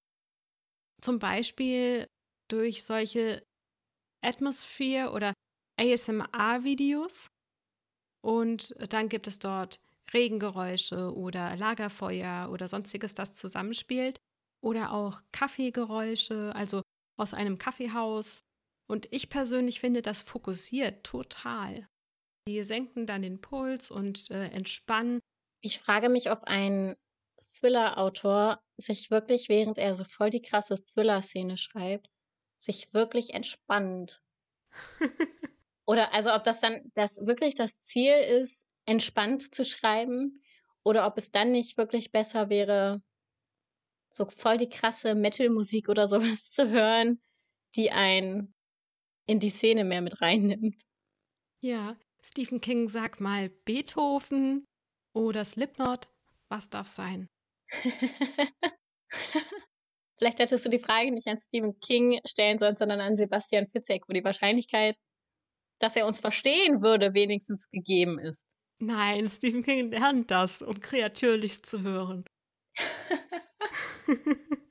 Zum 1.01 1.19
Beispiel 1.19 2.07
durch 2.49 2.83
solche 2.83 3.43
Atmosphere- 4.23 5.11
oder 5.11 5.33
ASMR-Videos. 5.79 7.29
Und 8.21 8.75
dann 8.91 9.09
gibt 9.09 9.27
es 9.27 9.39
dort 9.39 9.79
Regengeräusche 10.11 11.15
oder 11.15 11.55
Lagerfeuer 11.55 12.49
oder 12.51 12.67
sonstiges, 12.67 13.13
das 13.13 13.33
zusammenspielt. 13.33 14.17
Oder 14.61 14.93
auch 14.93 15.21
Kaffeegeräusche, 15.31 16.53
also 16.55 16.81
aus 17.17 17.33
einem 17.33 17.57
Kaffeehaus. 17.57 18.41
Und 18.89 19.07
ich 19.11 19.29
persönlich 19.29 19.79
finde, 19.79 20.01
das 20.01 20.21
fokussiert 20.21 21.03
total. 21.03 21.87
Die 22.47 22.63
senken 22.63 23.05
dann 23.05 23.21
den 23.21 23.41
Puls 23.41 23.89
und 23.91 24.29
äh, 24.31 24.47
entspannen. 24.47 25.19
Ich 25.61 25.79
frage 25.79 26.09
mich, 26.09 26.29
ob 26.31 26.43
ein 26.43 26.95
Thriller-Autor 27.41 28.61
sich 28.77 29.11
wirklich, 29.11 29.49
während 29.49 29.77
er 29.77 29.95
so 29.95 30.03
voll 30.03 30.29
die 30.29 30.41
krasse 30.41 30.83
Thriller-Szene 30.83 31.57
schreibt, 31.57 32.09
sich 32.57 32.93
wirklich 32.93 33.33
entspannt. 33.33 34.21
Oder 35.85 36.13
also 36.13 36.33
ob 36.33 36.43
das 36.43 36.59
dann 36.59 36.91
das 36.95 37.25
wirklich 37.25 37.55
das 37.55 37.81
Ziel 37.81 38.13
ist, 38.13 38.65
entspannt 38.85 39.53
zu 39.53 39.63
schreiben 39.65 40.41
oder 40.83 41.05
ob 41.07 41.17
es 41.17 41.31
dann 41.31 41.51
nicht 41.51 41.77
wirklich 41.77 42.11
besser 42.11 42.49
wäre, 42.49 43.01
so 44.11 44.25
voll 44.25 44.57
die 44.57 44.69
krasse 44.69 45.15
Metal-Musik 45.15 45.89
oder 45.89 46.07
sowas 46.09 46.51
zu 46.51 46.69
hören, 46.69 47.21
die 47.75 47.91
einen 47.91 48.53
in 49.25 49.39
die 49.39 49.49
Szene 49.49 49.83
mehr 49.83 50.01
mit 50.01 50.21
reinnimmt. 50.21 50.83
Ja, 51.61 51.97
Stephen 52.21 52.61
King 52.61 52.89
sagt 52.89 53.19
mal 53.21 53.49
Beethoven 53.49 54.65
oder 55.13 55.45
Slipknot, 55.45 56.09
was 56.49 56.69
darf 56.69 56.87
sein? 56.87 57.29
Vielleicht 60.17 60.39
hättest 60.39 60.65
du 60.65 60.69
die 60.69 60.79
Frage 60.79 61.11
nicht 61.11 61.27
an 61.27 61.39
Stephen 61.39 61.79
King 61.79 62.19
stellen 62.25 62.57
sollen, 62.57 62.75
sondern 62.75 63.01
an 63.01 63.17
Sebastian 63.17 63.67
Fitzek, 63.67 64.07
wo 64.07 64.13
die 64.13 64.23
Wahrscheinlichkeit, 64.23 64.95
dass 65.79 65.95
er 65.95 66.05
uns 66.07 66.19
verstehen 66.19 66.81
würde, 66.81 67.13
wenigstens 67.13 67.69
gegeben 67.69 68.19
ist. 68.19 68.52
Nein, 68.85 69.29
Stephen 69.29 69.63
King 69.63 69.91
lernt 69.91 70.29
das, 70.29 70.61
um 70.61 70.81
kreatürlich 70.81 71.63
zu 71.63 71.83
hören. 71.83 72.25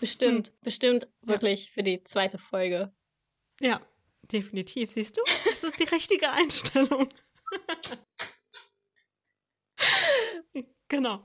bestimmt, 0.00 0.48
hm. 0.48 0.54
bestimmt 0.62 1.08
wirklich 1.22 1.66
ja. 1.66 1.70
für 1.72 1.82
die 1.82 2.04
zweite 2.04 2.36
Folge. 2.36 2.92
Ja, 3.60 3.80
definitiv. 4.30 4.90
Siehst 4.90 5.16
du? 5.16 5.22
Das 5.44 5.64
ist 5.64 5.80
die 5.80 5.84
richtige 5.84 6.30
Einstellung. 6.30 7.08
genau. 10.88 11.22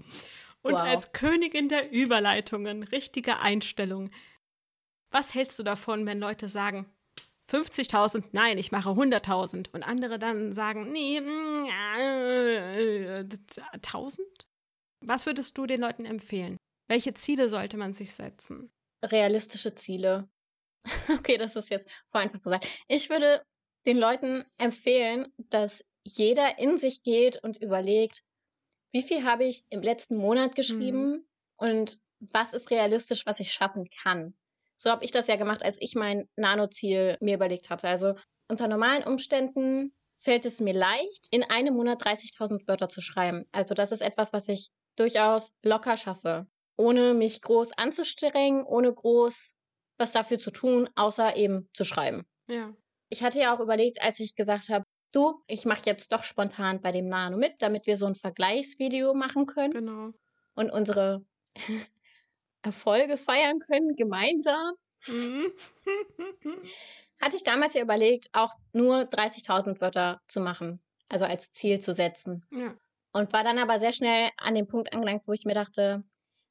Und 0.62 0.74
wow. 0.74 0.82
als 0.82 1.12
Königin 1.12 1.68
der 1.68 1.92
Überleitungen, 1.92 2.84
richtige 2.84 3.40
Einstellung. 3.40 4.10
Was 5.12 5.34
hältst 5.34 5.60
du 5.60 5.64
davon, 5.64 6.06
wenn 6.06 6.20
Leute 6.20 6.48
sagen, 6.48 6.90
50.000, 7.52 8.24
nein, 8.32 8.58
ich 8.58 8.72
mache 8.72 8.90
100.000. 8.90 9.70
Und 9.72 9.84
andere 9.84 10.18
dann 10.20 10.52
sagen, 10.52 10.92
nee, 10.92 11.20
1.000? 11.20 14.20
Was 15.02 15.26
würdest 15.26 15.58
du 15.58 15.66
den 15.66 15.82
Leuten 15.82 16.06
empfehlen? 16.06 16.58
Welche 16.88 17.14
Ziele 17.14 17.50
sollte 17.50 17.78
man 17.78 17.94
sich 17.94 18.14
setzen? 18.14 18.72
Realistische 19.04 19.76
Ziele. 19.76 20.30
okay, 21.10 21.38
das 21.38 21.56
ist 21.56 21.70
jetzt 21.70 21.90
vor 22.12 22.22
einfach 22.22 22.42
gesagt. 22.42 22.68
Ich 22.88 23.10
würde 23.10 23.44
den 23.86 23.98
Leuten 23.98 24.46
empfehlen, 24.58 25.32
dass 25.38 25.84
jeder 26.04 26.60
in 26.60 26.78
sich 26.78 27.04
geht 27.04 27.44
und 27.44 27.62
überlegt, 27.62 28.24
wie 28.92 29.04
viel 29.04 29.24
habe 29.24 29.46
ich 29.46 29.64
im 29.70 29.82
letzten 29.82 30.16
Monat 30.16 30.56
geschrieben 30.56 31.10
mhm. 31.10 31.26
und 31.58 32.00
was 32.20 32.54
ist 32.54 32.72
realistisch, 32.72 33.26
was 33.26 33.40
ich 33.40 33.52
schaffen 33.52 33.90
kann. 33.90 34.36
So 34.78 34.90
habe 34.90 35.06
ich 35.06 35.12
das 35.12 35.28
ja 35.28 35.36
gemacht, 35.36 35.64
als 35.64 35.78
ich 35.80 35.96
mein 35.96 36.28
Nano-Ziel 36.36 37.18
mir 37.22 37.36
überlegt 37.36 37.70
hatte. 37.70 37.88
Also 37.88 38.16
unter 38.48 38.68
normalen 38.68 39.04
Umständen 39.04 39.90
fällt 40.20 40.46
es 40.46 40.60
mir 40.60 40.74
leicht, 40.74 41.28
in 41.32 41.44
einem 41.44 41.76
Monat 41.76 42.04
30.000 42.04 42.68
Wörter 42.68 42.90
zu 42.90 43.02
schreiben. 43.02 43.46
Also 43.52 43.76
das 43.76 43.92
ist 43.92 44.02
etwas, 44.02 44.34
was 44.34 44.48
ich 44.48 44.70
durchaus 44.96 45.52
locker 45.64 45.98
schaffe, 45.98 46.48
ohne 46.78 47.14
mich 47.14 47.42
groß 47.42 47.74
anzustrengen, 47.74 48.64
ohne 48.66 48.94
groß 48.94 49.54
was 49.98 50.12
dafür 50.12 50.40
zu 50.40 50.52
tun, 50.52 50.90
außer 50.96 51.38
eben 51.38 51.70
zu 51.74 51.84
schreiben. 51.84 52.24
Ja. 52.48 52.74
Ich 53.10 53.24
hatte 53.24 53.40
ja 53.40 53.56
auch 53.56 53.60
überlegt, 53.60 54.02
als 54.02 54.20
ich 54.20 54.36
gesagt 54.36 54.70
habe, 54.70 54.84
du, 55.12 55.42
ich 55.48 55.66
mache 55.66 55.84
jetzt 55.86 56.12
doch 56.12 56.24
spontan 56.24 56.82
bei 56.82 56.92
dem 56.92 57.08
Nano 57.08 57.38
mit, 57.38 57.54
damit 57.60 57.88
wir 57.88 57.98
so 57.98 58.06
ein 58.06 58.16
Vergleichsvideo 58.16 59.14
machen 59.14 59.46
können. 59.46 59.72
Genau. 59.72 60.10
Und 60.56 60.70
unsere 60.72 61.24
Erfolge 62.66 63.18
feiern 63.18 63.60
können, 63.60 63.94
gemeinsam. 63.96 64.74
Mhm. 65.08 65.52
Hatte 67.22 67.38
ich 67.38 67.44
damals 67.44 67.76
ja 67.76 67.82
überlegt, 67.82 68.30
auch 68.34 68.54
nur 68.74 69.02
30.000 69.02 69.80
Wörter 69.82 70.22
zu 70.28 70.40
machen, 70.40 70.82
also 71.08 71.26
als 71.26 71.52
Ziel 71.54 71.80
zu 71.80 71.94
setzen. 71.94 72.46
Ja. 72.52 72.76
Und 73.14 73.32
war 73.32 73.44
dann 73.44 73.60
aber 73.60 73.80
sehr 73.80 73.94
schnell 73.94 74.30
an 74.38 74.56
dem 74.56 74.68
Punkt 74.68 74.94
angelangt, 74.94 75.24
wo 75.26 75.34
ich 75.34 75.46
mir 75.46 75.54
dachte, 75.54 76.04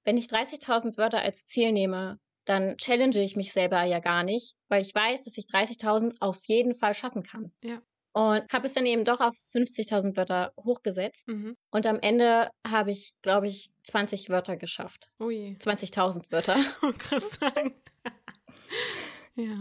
wenn 0.05 0.17
ich 0.17 0.27
30.000 0.27 0.97
Wörter 0.97 1.21
als 1.21 1.45
Ziel 1.47 1.73
nehme, 1.73 2.19
dann 2.45 2.77
challenge 2.77 3.23
ich 3.23 3.37
mich 3.37 3.53
selber 3.53 3.83
ja 3.85 3.99
gar 3.99 4.23
nicht, 4.23 4.55
weil 4.69 4.83
ich 4.83 4.95
weiß, 4.95 5.25
dass 5.25 5.37
ich 5.37 5.47
30.000 5.47 6.17
auf 6.21 6.45
jeden 6.47 6.75
Fall 6.75 6.95
schaffen 6.95 7.23
kann. 7.23 7.53
Ja. 7.63 7.83
Und 8.17 8.45
habe 8.53 8.67
es 8.67 8.73
dann 8.73 8.87
eben 8.87 9.05
doch 9.05 9.19
auf 9.19 9.35
50.000 9.55 10.17
Wörter 10.17 10.53
hochgesetzt. 10.57 11.27
Mhm. 11.27 11.57
Und 11.71 11.85
am 11.85 11.99
Ende 11.99 12.49
habe 12.65 12.93
ich, 12.93 13.13
glaube 13.23 13.49
ich, 13.49 13.71
20 13.89 14.31
Wörter 14.31 14.57
geschafft. 14.57 15.09
Oh 15.19 15.31
je. 15.31 15.57
20.000 15.57 16.31
Wörter. 16.31 16.57
Oh, 16.83 16.93
gerade 16.97 17.27
sagen. 17.27 17.75
ja. 19.35 19.57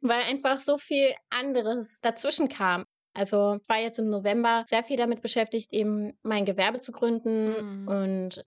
Weil 0.00 0.22
einfach 0.22 0.58
so 0.58 0.76
viel 0.76 1.14
anderes 1.30 2.00
dazwischen 2.00 2.48
kam. 2.48 2.84
Also 3.14 3.58
ich 3.62 3.68
war 3.68 3.78
jetzt 3.78 4.00
im 4.00 4.10
November 4.10 4.64
sehr 4.66 4.82
viel 4.82 4.96
damit 4.96 5.22
beschäftigt, 5.22 5.72
eben 5.72 6.18
mein 6.22 6.44
Gewerbe 6.44 6.80
zu 6.80 6.90
gründen 6.90 7.82
mhm. 7.82 7.88
und 7.88 8.44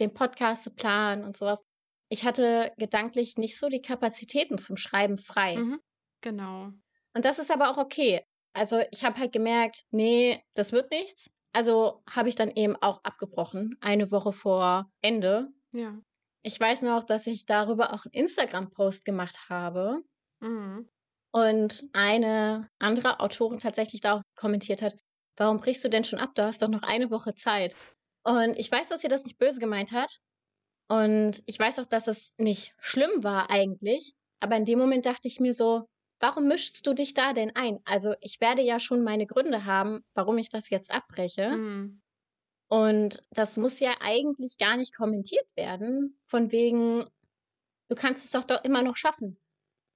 den 0.00 0.14
Podcast 0.14 0.64
zu 0.64 0.70
planen 0.70 1.24
und 1.24 1.36
sowas. 1.36 1.64
Ich 2.08 2.24
hatte 2.24 2.72
gedanklich 2.78 3.36
nicht 3.36 3.58
so 3.58 3.68
die 3.68 3.82
Kapazitäten 3.82 4.56
zum 4.56 4.78
Schreiben 4.78 5.18
frei. 5.18 5.56
Mhm. 5.56 5.80
Genau. 6.22 6.72
Und 7.14 7.24
das 7.24 7.38
ist 7.38 7.50
aber 7.50 7.70
auch 7.70 7.78
okay. 7.78 8.22
Also 8.58 8.82
ich 8.90 9.04
habe 9.04 9.18
halt 9.18 9.32
gemerkt, 9.32 9.84
nee, 9.90 10.42
das 10.54 10.72
wird 10.72 10.90
nichts. 10.90 11.30
Also 11.52 12.02
habe 12.10 12.28
ich 12.28 12.34
dann 12.34 12.50
eben 12.50 12.76
auch 12.76 13.02
abgebrochen, 13.04 13.76
eine 13.80 14.10
Woche 14.10 14.32
vor 14.32 14.90
Ende. 15.00 15.48
Ja. 15.72 15.96
Ich 16.42 16.58
weiß 16.58 16.82
noch, 16.82 17.04
dass 17.04 17.26
ich 17.26 17.46
darüber 17.46 17.92
auch 17.92 18.04
einen 18.04 18.24
Instagram-Post 18.24 19.04
gemacht 19.04 19.48
habe. 19.48 20.02
Mhm. 20.40 20.88
Und 21.32 21.84
eine 21.92 22.68
andere 22.78 23.20
Autorin 23.20 23.58
tatsächlich 23.58 24.00
da 24.00 24.14
auch 24.14 24.22
kommentiert 24.34 24.82
hat, 24.82 24.94
warum 25.36 25.60
brichst 25.60 25.84
du 25.84 25.88
denn 25.88 26.04
schon 26.04 26.18
ab? 26.18 26.30
Du 26.34 26.42
hast 26.42 26.62
doch 26.62 26.68
noch 26.68 26.82
eine 26.82 27.10
Woche 27.10 27.34
Zeit. 27.34 27.74
Und 28.24 28.58
ich 28.58 28.70
weiß, 28.70 28.88
dass 28.88 29.02
sie 29.02 29.08
das 29.08 29.24
nicht 29.24 29.38
böse 29.38 29.60
gemeint 29.60 29.92
hat. 29.92 30.18
Und 30.88 31.42
ich 31.46 31.58
weiß 31.58 31.78
auch, 31.78 31.86
dass 31.86 32.08
es 32.08 32.32
nicht 32.38 32.72
schlimm 32.78 33.22
war 33.22 33.50
eigentlich. 33.50 34.14
Aber 34.40 34.56
in 34.56 34.64
dem 34.64 34.78
Moment 34.78 35.06
dachte 35.06 35.28
ich 35.28 35.38
mir 35.38 35.54
so, 35.54 35.86
warum 36.20 36.48
mischst 36.48 36.86
du 36.86 36.94
dich 36.94 37.14
da 37.14 37.32
denn 37.32 37.54
ein? 37.54 37.78
Also 37.84 38.14
ich 38.20 38.40
werde 38.40 38.62
ja 38.62 38.80
schon 38.80 39.04
meine 39.04 39.26
Gründe 39.26 39.64
haben, 39.64 40.04
warum 40.14 40.38
ich 40.38 40.48
das 40.48 40.70
jetzt 40.70 40.90
abbreche. 40.90 41.50
Mhm. 41.50 42.02
Und 42.68 43.22
das 43.30 43.56
muss 43.56 43.80
ja 43.80 43.94
eigentlich 44.00 44.58
gar 44.58 44.76
nicht 44.76 44.94
kommentiert 44.94 45.46
werden, 45.56 46.18
von 46.26 46.52
wegen, 46.52 47.06
du 47.88 47.94
kannst 47.94 48.24
es 48.24 48.32
doch, 48.32 48.44
doch 48.44 48.62
immer 48.64 48.82
noch 48.82 48.96
schaffen. 48.96 49.38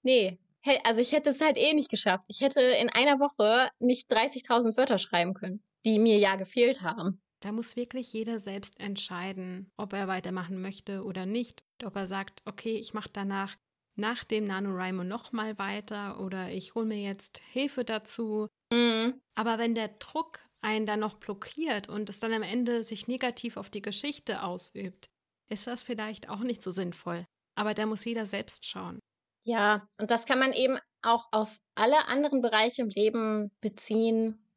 Nee, 0.03 0.39
also 0.85 1.01
ich 1.01 1.12
hätte 1.12 1.31
es 1.31 1.41
halt 1.41 1.57
eh 1.57 1.75
nicht 1.75 1.91
geschafft. 1.91 2.25
Ich 2.29 2.41
hätte 2.41 2.61
in 2.62 2.89
einer 2.89 3.20
Woche 3.20 3.68
nicht 3.79 4.11
30.000 4.11 4.77
Wörter 4.77 4.99
schreiben 4.99 5.35
können, 5.35 5.62
die 5.85 5.99
mir 5.99 6.18
ja 6.18 6.37
gefehlt 6.37 6.83
haben. 6.83 7.20
Da 7.41 7.51
muss 7.51 7.77
wirklich 7.77 8.12
jeder 8.12 8.39
selbst 8.39 8.79
entscheiden, 8.79 9.70
ob 9.77 9.93
er 9.93 10.07
weitermachen 10.07 10.62
möchte 10.62 11.03
oder 11.03 11.27
nicht. 11.27 11.64
Ob 11.85 11.97
er 11.97 12.07
sagt, 12.07 12.41
okay, 12.47 12.77
ich 12.77 12.95
mache 12.95 13.11
danach 13.12 13.57
nach 13.95 14.24
dem 14.24 14.45
NaNoWriMo 14.45 15.05
nochmal 15.05 15.59
weiter 15.59 16.20
oder 16.20 16.51
ich 16.51 16.74
hole 16.74 16.86
mir 16.86 17.03
jetzt 17.03 17.40
Hilfe 17.53 17.84
dazu. 17.84 18.49
Mhm. 18.72 19.20
Aber 19.34 19.59
wenn 19.59 19.74
der 19.74 19.88
Druck 19.88 20.40
einen 20.62 20.86
dann 20.86 21.01
noch 21.01 21.14
blockiert 21.14 21.88
und 21.88 22.09
es 22.09 22.20
dann 22.20 22.32
am 22.32 22.43
Ende 22.43 22.84
sich 22.84 23.09
negativ 23.09 23.57
auf 23.57 23.68
die 23.68 23.82
Geschichte 23.82 24.43
ausübt, 24.43 25.11
ist 25.49 25.66
das 25.66 25.82
vielleicht 25.82 26.28
auch 26.28 26.40
nicht 26.40 26.62
so 26.62 26.70
sinnvoll. 26.70 27.26
Aber 27.55 27.74
da 27.74 27.84
muss 27.86 28.05
jeder 28.05 28.26
selbst 28.26 28.66
schauen. 28.66 28.99
Ja, 29.45 29.86
und 30.01 30.11
das 30.11 30.24
kann 30.24 30.38
man 30.38 30.53
eben 30.53 30.78
auch 31.03 31.28
auf 31.32 31.57
alle 31.74 32.07
anderen 32.07 32.43
Bereiche 32.43 32.82
im 32.82 32.88
Leben 32.88 33.51
beziehen. 33.61 34.49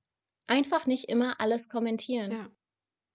Einfach 0.48 0.86
nicht 0.86 1.10
immer 1.10 1.40
alles 1.42 1.70
kommentieren. 1.70 2.32
Ja. 2.32 2.50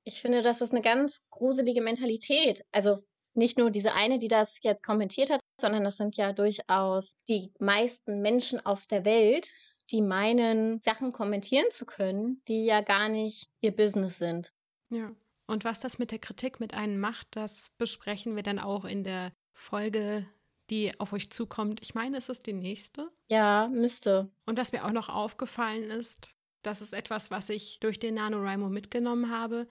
Ich 0.04 0.20
finde, 0.20 0.42
das 0.42 0.60
ist 0.60 0.72
eine 0.72 0.82
ganz 0.82 1.18
gruselige 1.30 1.80
Mentalität. 1.80 2.64
Also 2.72 3.04
nicht 3.34 3.56
nur 3.56 3.70
diese 3.70 3.94
eine, 3.94 4.18
die 4.18 4.28
das 4.28 4.58
jetzt 4.62 4.82
kommentiert 4.82 5.30
hat, 5.30 5.39
sondern 5.60 5.84
das 5.84 5.96
sind 5.96 6.16
ja 6.16 6.32
durchaus 6.32 7.16
die 7.28 7.52
meisten 7.58 8.20
Menschen 8.20 8.64
auf 8.64 8.86
der 8.86 9.04
Welt, 9.04 9.52
die 9.90 10.02
meinen, 10.02 10.80
Sachen 10.80 11.12
kommentieren 11.12 11.70
zu 11.70 11.84
können, 11.86 12.42
die 12.48 12.64
ja 12.64 12.80
gar 12.80 13.08
nicht 13.08 13.48
ihr 13.60 13.74
Business 13.74 14.18
sind. 14.18 14.52
Ja. 14.90 15.12
Und 15.46 15.64
was 15.64 15.80
das 15.80 15.98
mit 15.98 16.12
der 16.12 16.20
Kritik 16.20 16.60
mit 16.60 16.74
einem 16.74 17.00
macht, 17.00 17.28
das 17.32 17.70
besprechen 17.76 18.36
wir 18.36 18.44
dann 18.44 18.60
auch 18.60 18.84
in 18.84 19.02
der 19.02 19.32
Folge, 19.52 20.26
die 20.70 20.98
auf 21.00 21.12
euch 21.12 21.30
zukommt. 21.30 21.80
Ich 21.82 21.94
meine, 21.94 22.16
es 22.16 22.28
ist 22.28 22.46
die 22.46 22.52
nächste. 22.52 23.10
Ja, 23.28 23.68
müsste. 23.68 24.30
Und 24.46 24.58
was 24.58 24.72
mir 24.72 24.84
auch 24.84 24.92
noch 24.92 25.08
aufgefallen 25.08 25.90
ist, 25.90 26.36
das 26.62 26.82
ist 26.82 26.92
etwas, 26.92 27.30
was 27.30 27.48
ich 27.48 27.80
durch 27.80 27.98
den 27.98 28.14
NaNoWriMo 28.14 28.68
mitgenommen 28.68 29.30
habe. 29.30 29.68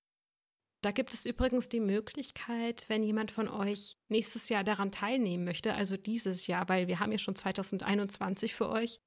Da 0.82 0.92
gibt 0.92 1.14
es 1.14 1.26
übrigens 1.26 1.68
die 1.68 1.82
Möglichkeit, 1.82 2.86
wenn 2.88 3.04
jemand 3.04 3.32
von 3.32 3.50
euch 3.50 3.98
nächstes 4.08 4.48
Jahr 4.48 4.64
daran 4.64 4.92
teilnehmen 4.92 5.44
möchte, 5.44 5.74
also 5.74 5.98
dieses 5.98 6.48
Jahr, 6.48 6.70
weil 6.70 6.88
wir 6.88 7.00
haben 7.00 7.12
ja 7.12 7.18
schon 7.18 7.36
2021 7.36 8.54
für 8.54 8.70
euch. 8.70 9.02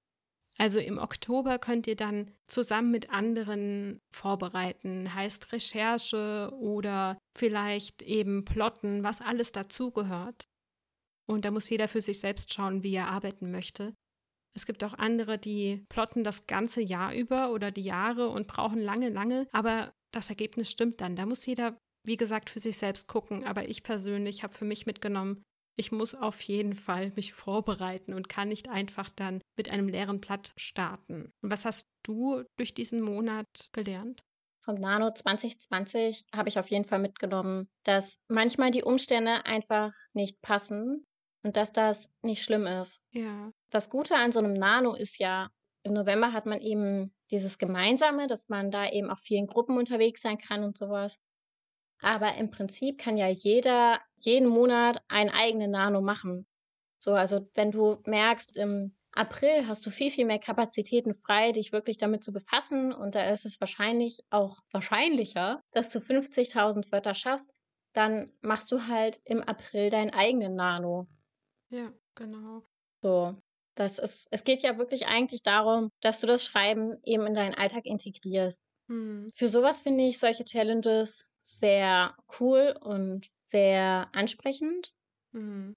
Also 0.59 0.81
im 0.81 0.99
Oktober 0.99 1.59
könnt 1.59 1.87
ihr 1.87 1.97
dann 1.97 2.31
zusammen 2.47 2.91
mit 2.91 3.11
anderen 3.11 4.01
vorbereiten, 4.14 5.14
heißt 5.14 5.53
Recherche 5.53 6.53
oder 6.61 7.16
vielleicht 7.35 8.03
eben 8.03 8.45
plotten, 8.45 9.03
was 9.03 9.23
alles 9.23 9.53
dazugehört. 9.53 10.45
Und 11.27 11.47
da 11.47 11.51
muss 11.51 11.70
jeder 11.70 11.89
für 11.89 12.03
sich 12.03 12.20
selbst 12.20 12.53
schauen, 12.53 12.83
wie 12.83 12.95
er 12.95 13.09
arbeiten 13.09 13.51
möchte. 13.51 13.95
Es 14.55 14.66
gibt 14.66 14.85
auch 14.85 14.93
andere, 14.95 15.39
die 15.39 15.87
plotten 15.89 16.25
das 16.25 16.47
ganze 16.47 16.83
Jahr 16.83 17.14
über 17.14 17.53
oder 17.53 17.70
die 17.70 17.85
Jahre 17.85 18.29
und 18.29 18.47
brauchen 18.47 18.79
lange, 18.79 19.09
lange, 19.09 19.49
aber 19.53 19.95
das 20.13 20.31
Ergebnis 20.31 20.71
stimmt 20.71 21.01
dann. 21.01 21.17
Da 21.17 21.27
muss 21.27 21.47
jeder, 21.47 21.77
wie 22.07 22.17
gesagt, 22.17 22.51
für 22.51 22.61
sich 22.61 22.77
selbst 22.79 23.09
gucken. 23.09 23.45
Aber 23.45 23.69
ich 23.69 23.83
persönlich 23.83 24.43
habe 24.43 24.53
für 24.53 24.65
mich 24.65 24.87
mitgenommen, 24.87 25.43
ich 25.77 25.91
muss 25.91 26.15
auf 26.15 26.41
jeden 26.43 26.75
Fall 26.75 27.13
mich 27.17 27.33
vorbereiten 27.33 28.13
und 28.13 28.29
kann 28.29 28.49
nicht 28.49 28.69
einfach 28.69 29.09
dann 29.11 29.41
mit 29.57 29.71
einem 29.71 29.89
leeren 29.89 30.21
Blatt 30.21 30.53
starten. 30.57 31.33
Und 31.43 31.51
was 31.51 31.65
hast 31.65 31.87
du 32.05 32.45
durch 32.57 32.75
diesen 32.75 33.01
Monat 33.01 33.71
gelernt? 33.73 34.23
Vom 34.65 34.77
Nano 34.77 35.13
2020 35.13 36.25
habe 36.33 36.49
ich 36.49 36.59
auf 36.59 36.69
jeden 36.69 36.85
Fall 36.85 37.01
mitgenommen, 37.01 37.69
dass 37.85 38.17
manchmal 38.29 38.71
die 38.71 38.85
Umstände 38.85 39.45
einfach 39.45 39.93
nicht 40.13 40.41
passen 40.41 41.05
und 41.43 41.57
dass 41.57 41.73
das 41.73 42.09
nicht 42.23 42.43
schlimm 42.43 42.67
ist. 42.67 43.01
Ja. 43.11 43.51
Das 43.71 43.91
Gute 43.91 44.15
an 44.15 44.31
so 44.31 44.39
einem 44.39 44.55
Nano 44.55 44.95
ist 44.95 45.19
ja, 45.19 45.49
im 45.83 45.93
November 45.95 46.33
hat 46.33 46.47
man 46.47 46.61
eben 46.61 47.14
dieses 47.30 47.59
Gemeinsame, 47.59 48.26
dass 48.26 48.49
man 48.49 48.70
da 48.70 48.89
eben 48.89 49.11
auch 49.11 49.18
vielen 49.18 49.47
Gruppen 49.47 49.78
unterwegs 49.78 50.22
sein 50.22 50.39
kann 50.39 50.64
und 50.64 50.78
sowas. 50.78 51.18
Aber 52.01 52.35
im 52.37 52.51
Prinzip 52.51 52.99
kann 52.99 53.16
ja 53.16 53.28
jeder 53.28 54.01
jeden 54.16 54.49
Monat 54.49 55.03
einen 55.09 55.30
eigenen 55.30 55.70
Nano 55.70 56.01
machen. 56.01 56.47
So, 56.97 57.12
also 57.14 57.49
wenn 57.55 57.70
du 57.70 58.03
merkst, 58.07 58.57
im 58.57 58.97
April 59.12 59.66
hast 59.66 59.85
du 59.85 59.91
viel, 59.91 60.11
viel 60.11 60.24
mehr 60.24 60.39
Kapazitäten 60.39 61.14
frei, 61.14 61.53
dich 61.53 61.72
wirklich 61.72 61.99
damit 61.99 62.24
zu 62.24 62.33
befassen 62.33 62.93
und 62.93 63.14
da 63.14 63.30
ist 63.30 63.45
es 63.45 63.61
wahrscheinlich 63.61 64.20
auch 64.30 64.59
wahrscheinlicher, 64.70 65.62
dass 65.72 65.91
du 65.91 65.99
50.000 65.99 66.91
Wörter 66.93 67.14
schaffst, 67.14 67.51
dann 67.93 68.33
machst 68.41 68.72
du 68.72 68.87
halt 68.87 69.20
im 69.24 69.43
April 69.43 69.91
deinen 69.91 70.11
eigenen 70.11 70.55
Nano. 70.55 71.09
Ja, 71.68 71.93
genau. 72.14 72.62
So, 73.03 73.37
das 73.75 73.99
ist, 73.99 74.27
es 74.31 74.45
geht 74.45 74.62
ja 74.62 74.79
wirklich 74.79 75.07
eigentlich 75.07 75.43
darum, 75.43 75.91
dass 76.01 76.20
du 76.20 76.27
das 76.27 76.45
Schreiben 76.45 76.97
eben 77.05 77.27
in 77.27 77.35
deinen 77.35 77.55
Alltag 77.55 77.87
integrierst. 77.87 78.61
Hm. 78.89 79.31
Für 79.35 79.49
sowas 79.49 79.81
finde 79.81 80.05
ich 80.05 80.18
solche 80.18 80.45
Challenges 80.45 81.25
sehr 81.43 82.14
cool 82.39 82.77
und 82.81 83.29
sehr 83.43 84.09
ansprechend. 84.12 84.93
Hm. 85.33 85.75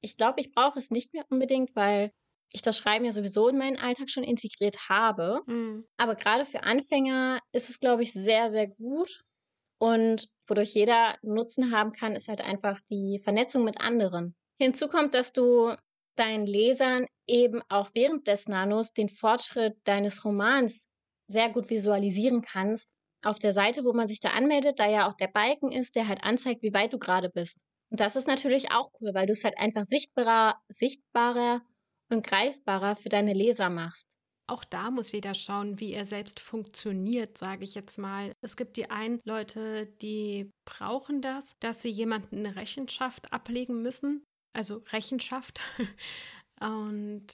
Ich 0.00 0.16
glaube, 0.16 0.40
ich 0.40 0.52
brauche 0.52 0.78
es 0.78 0.90
nicht 0.90 1.12
mehr 1.12 1.24
unbedingt, 1.30 1.74
weil 1.76 2.10
ich 2.52 2.62
das 2.62 2.76
Schreiben 2.76 3.04
ja 3.04 3.12
sowieso 3.12 3.48
in 3.48 3.58
meinen 3.58 3.78
Alltag 3.78 4.10
schon 4.10 4.24
integriert 4.24 4.88
habe. 4.88 5.40
Mhm. 5.46 5.86
Aber 5.96 6.14
gerade 6.14 6.44
für 6.44 6.62
Anfänger 6.64 7.38
ist 7.52 7.70
es, 7.70 7.80
glaube 7.80 8.02
ich, 8.02 8.12
sehr, 8.12 8.50
sehr 8.50 8.68
gut. 8.68 9.22
Und 9.78 10.28
wodurch 10.46 10.74
jeder 10.74 11.16
Nutzen 11.22 11.74
haben 11.74 11.92
kann, 11.92 12.14
ist 12.14 12.28
halt 12.28 12.42
einfach 12.42 12.80
die 12.90 13.20
Vernetzung 13.22 13.64
mit 13.64 13.80
anderen. 13.80 14.34
Hinzu 14.60 14.88
kommt, 14.88 15.14
dass 15.14 15.32
du 15.32 15.74
deinen 16.16 16.46
Lesern 16.46 17.06
eben 17.26 17.62
auch 17.68 17.90
während 17.94 18.26
des 18.26 18.48
Nanos 18.48 18.92
den 18.92 19.08
Fortschritt 19.08 19.76
deines 19.84 20.24
Romans 20.24 20.88
sehr 21.28 21.50
gut 21.50 21.70
visualisieren 21.70 22.42
kannst. 22.42 22.88
Auf 23.24 23.38
der 23.38 23.52
Seite, 23.52 23.84
wo 23.84 23.92
man 23.92 24.08
sich 24.08 24.20
da 24.20 24.30
anmeldet, 24.30 24.80
da 24.80 24.88
ja 24.88 25.08
auch 25.08 25.14
der 25.14 25.28
Balken 25.28 25.70
ist, 25.70 25.94
der 25.94 26.08
halt 26.08 26.24
anzeigt, 26.24 26.62
wie 26.62 26.74
weit 26.74 26.92
du 26.92 26.98
gerade 26.98 27.30
bist. 27.30 27.62
Und 27.90 28.00
das 28.00 28.16
ist 28.16 28.26
natürlich 28.26 28.72
auch 28.72 28.90
cool, 29.00 29.14
weil 29.14 29.26
du 29.26 29.32
es 29.32 29.44
halt 29.44 29.58
einfach 29.58 29.84
sichtbarer, 29.84 30.56
sichtbarer 30.68 31.62
und 32.10 32.26
greifbarer 32.26 32.96
für 32.96 33.08
deine 33.08 33.32
Leser 33.34 33.70
machst. 33.70 34.16
Auch 34.48 34.64
da 34.64 34.90
muss 34.90 35.12
jeder 35.12 35.34
schauen, 35.34 35.78
wie 35.78 35.92
er 35.92 36.04
selbst 36.04 36.40
funktioniert, 36.40 37.38
sage 37.38 37.64
ich 37.64 37.74
jetzt 37.74 37.98
mal. 37.98 38.32
Es 38.42 38.56
gibt 38.56 38.76
die 38.76 38.90
einen 38.90 39.20
Leute, 39.24 39.86
die 39.86 40.50
brauchen 40.64 41.22
das, 41.22 41.52
dass 41.60 41.80
sie 41.82 41.90
jemanden 41.90 42.38
eine 42.38 42.56
Rechenschaft 42.56 43.32
ablegen 43.32 43.82
müssen, 43.82 44.24
also 44.52 44.82
Rechenschaft. 44.90 45.62
Und 46.62 47.26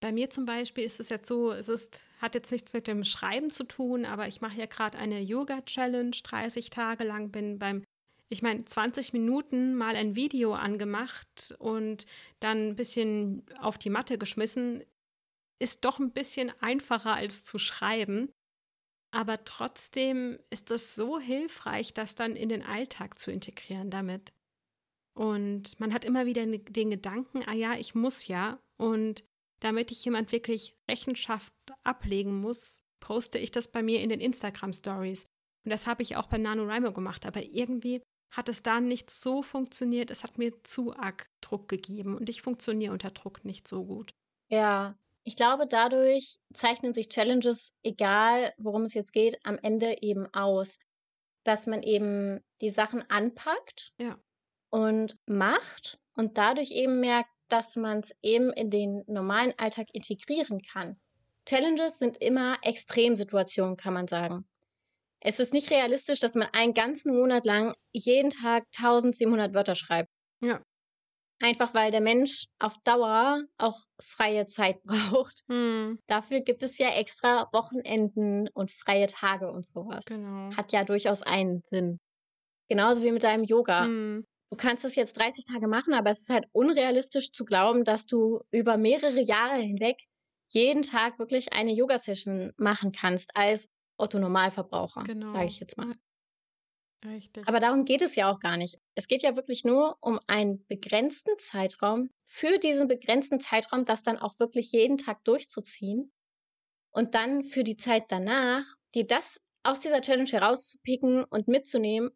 bei 0.00 0.12
mir 0.12 0.30
zum 0.30 0.46
Beispiel 0.46 0.84
ist 0.84 1.00
es 1.00 1.10
jetzt 1.10 1.28
so, 1.28 1.52
es 1.52 1.68
ist, 1.68 2.00
hat 2.20 2.34
jetzt 2.34 2.50
nichts 2.50 2.72
mit 2.72 2.86
dem 2.86 3.04
Schreiben 3.04 3.50
zu 3.50 3.64
tun, 3.64 4.06
aber 4.06 4.26
ich 4.26 4.40
mache 4.40 4.58
ja 4.58 4.66
gerade 4.66 4.98
eine 4.98 5.20
Yoga-Challenge, 5.20 6.16
30 6.22 6.70
Tage 6.70 7.04
lang, 7.04 7.30
bin 7.30 7.58
beim 7.58 7.84
ich 8.28 8.42
meine, 8.42 8.64
20 8.64 9.12
Minuten 9.12 9.76
mal 9.76 9.94
ein 9.94 10.16
Video 10.16 10.54
angemacht 10.54 11.54
und 11.58 12.06
dann 12.40 12.70
ein 12.70 12.76
bisschen 12.76 13.46
auf 13.60 13.78
die 13.78 13.90
Matte 13.90 14.18
geschmissen, 14.18 14.82
ist 15.60 15.84
doch 15.84 16.00
ein 16.00 16.12
bisschen 16.12 16.52
einfacher 16.60 17.14
als 17.14 17.44
zu 17.44 17.58
schreiben. 17.58 18.32
Aber 19.12 19.44
trotzdem 19.44 20.38
ist 20.50 20.70
es 20.72 20.94
so 20.96 21.20
hilfreich, 21.20 21.94
das 21.94 22.16
dann 22.16 22.34
in 22.34 22.48
den 22.48 22.64
Alltag 22.64 23.18
zu 23.18 23.30
integrieren 23.30 23.90
damit. 23.90 24.32
Und 25.16 25.80
man 25.80 25.94
hat 25.94 26.04
immer 26.04 26.26
wieder 26.26 26.44
den 26.46 26.90
Gedanken, 26.90 27.42
ah 27.46 27.54
ja, 27.54 27.74
ich 27.74 27.94
muss 27.94 28.28
ja. 28.28 28.60
Und 28.76 29.24
damit 29.60 29.90
ich 29.90 30.04
jemand 30.04 30.30
wirklich 30.30 30.76
Rechenschaft 30.88 31.52
ablegen 31.84 32.38
muss, 32.40 32.82
poste 33.00 33.38
ich 33.38 33.50
das 33.50 33.68
bei 33.68 33.82
mir 33.82 34.00
in 34.00 34.10
den 34.10 34.20
Instagram 34.20 34.74
Stories. 34.74 35.24
Und 35.64 35.70
das 35.70 35.86
habe 35.86 36.02
ich 36.02 36.16
auch 36.16 36.26
beim 36.26 36.42
NaNoWriMo 36.42 36.92
gemacht. 36.92 37.24
Aber 37.24 37.42
irgendwie 37.42 38.02
hat 38.30 38.50
es 38.50 38.62
da 38.62 38.80
nicht 38.80 39.10
so 39.10 39.42
funktioniert. 39.42 40.10
Es 40.10 40.22
hat 40.22 40.36
mir 40.36 40.52
zu 40.64 40.94
arg 40.94 41.26
Druck 41.40 41.68
gegeben 41.68 42.16
und 42.16 42.28
ich 42.28 42.42
funktioniere 42.42 42.92
unter 42.92 43.10
Druck 43.10 43.44
nicht 43.44 43.66
so 43.66 43.84
gut. 43.84 44.10
Ja, 44.50 44.98
ich 45.24 45.36
glaube, 45.36 45.66
dadurch 45.66 46.38
zeichnen 46.52 46.92
sich 46.92 47.08
Challenges, 47.08 47.72
egal 47.82 48.52
worum 48.58 48.82
es 48.82 48.94
jetzt 48.94 49.12
geht, 49.12 49.38
am 49.44 49.58
Ende 49.62 49.96
eben 50.02 50.26
aus, 50.34 50.78
dass 51.44 51.66
man 51.66 51.82
eben 51.82 52.40
die 52.60 52.70
Sachen 52.70 53.02
anpackt 53.08 53.92
ja. 53.98 54.18
Und 54.76 55.16
macht 55.24 55.98
und 56.16 56.36
dadurch 56.36 56.70
eben 56.70 57.00
merkt, 57.00 57.30
dass 57.48 57.76
man 57.76 58.00
es 58.00 58.14
eben 58.22 58.52
in 58.52 58.70
den 58.70 59.02
normalen 59.06 59.54
Alltag 59.56 59.86
integrieren 59.94 60.60
kann. 60.60 61.00
Challenges 61.46 61.98
sind 61.98 62.18
immer 62.18 62.58
Extremsituationen, 62.60 63.78
kann 63.78 63.94
man 63.94 64.06
sagen. 64.06 64.46
Es 65.20 65.40
ist 65.40 65.54
nicht 65.54 65.70
realistisch, 65.70 66.20
dass 66.20 66.34
man 66.34 66.48
einen 66.52 66.74
ganzen 66.74 67.16
Monat 67.16 67.46
lang 67.46 67.74
jeden 67.92 68.28
Tag 68.28 68.64
1700 68.76 69.54
Wörter 69.54 69.76
schreibt. 69.76 70.10
Ja. 70.42 70.60
Einfach 71.40 71.72
weil 71.72 71.90
der 71.90 72.02
Mensch 72.02 72.44
auf 72.58 72.76
Dauer 72.84 73.44
auch 73.56 73.78
freie 73.98 74.44
Zeit 74.44 74.82
braucht. 74.84 75.42
Hm. 75.48 75.98
Dafür 76.06 76.40
gibt 76.40 76.62
es 76.62 76.76
ja 76.76 76.90
extra 76.90 77.48
Wochenenden 77.54 78.50
und 78.52 78.70
freie 78.70 79.06
Tage 79.06 79.50
und 79.50 79.64
sowas. 79.64 80.04
Genau. 80.04 80.54
Hat 80.54 80.72
ja 80.72 80.84
durchaus 80.84 81.22
einen 81.22 81.62
Sinn. 81.62 81.98
Genauso 82.68 83.02
wie 83.02 83.12
mit 83.12 83.24
deinem 83.24 83.44
Yoga. 83.44 83.84
Hm. 83.84 84.26
Du 84.56 84.62
kannst 84.62 84.86
es 84.86 84.94
jetzt 84.94 85.18
30 85.18 85.44
Tage 85.44 85.68
machen, 85.68 85.92
aber 85.92 86.08
es 86.08 86.20
ist 86.20 86.30
halt 86.30 86.46
unrealistisch 86.52 87.30
zu 87.30 87.44
glauben, 87.44 87.84
dass 87.84 88.06
du 88.06 88.40
über 88.50 88.78
mehrere 88.78 89.20
Jahre 89.20 89.56
hinweg 89.56 89.98
jeden 90.50 90.80
Tag 90.80 91.18
wirklich 91.18 91.52
eine 91.52 91.72
Yoga-Session 91.72 92.54
machen 92.56 92.90
kannst 92.90 93.36
als 93.36 93.68
Otto 93.98 94.18
Normalverbraucher, 94.18 95.02
genau. 95.02 95.28
sage 95.28 95.44
ich 95.44 95.60
jetzt 95.60 95.76
mal. 95.76 95.94
Richtig. 97.04 97.46
Aber 97.46 97.60
darum 97.60 97.84
geht 97.84 98.00
es 98.00 98.16
ja 98.16 98.32
auch 98.32 98.40
gar 98.40 98.56
nicht. 98.56 98.78
Es 98.94 99.08
geht 99.08 99.20
ja 99.20 99.36
wirklich 99.36 99.64
nur 99.64 99.98
um 100.00 100.18
einen 100.26 100.66
begrenzten 100.68 101.38
Zeitraum, 101.38 102.08
für 102.24 102.56
diesen 102.58 102.88
begrenzten 102.88 103.40
Zeitraum 103.40 103.84
das 103.84 104.02
dann 104.02 104.16
auch 104.18 104.38
wirklich 104.38 104.72
jeden 104.72 104.96
Tag 104.96 105.22
durchzuziehen 105.24 106.10
und 106.92 107.14
dann 107.14 107.44
für 107.44 107.62
die 107.62 107.76
Zeit 107.76 108.04
danach, 108.08 108.64
dir 108.94 109.06
das 109.06 109.38
aus 109.64 109.80
dieser 109.80 110.00
Challenge 110.00 110.30
herauszupicken 110.30 111.24
und 111.24 111.46
mitzunehmen, 111.46 112.10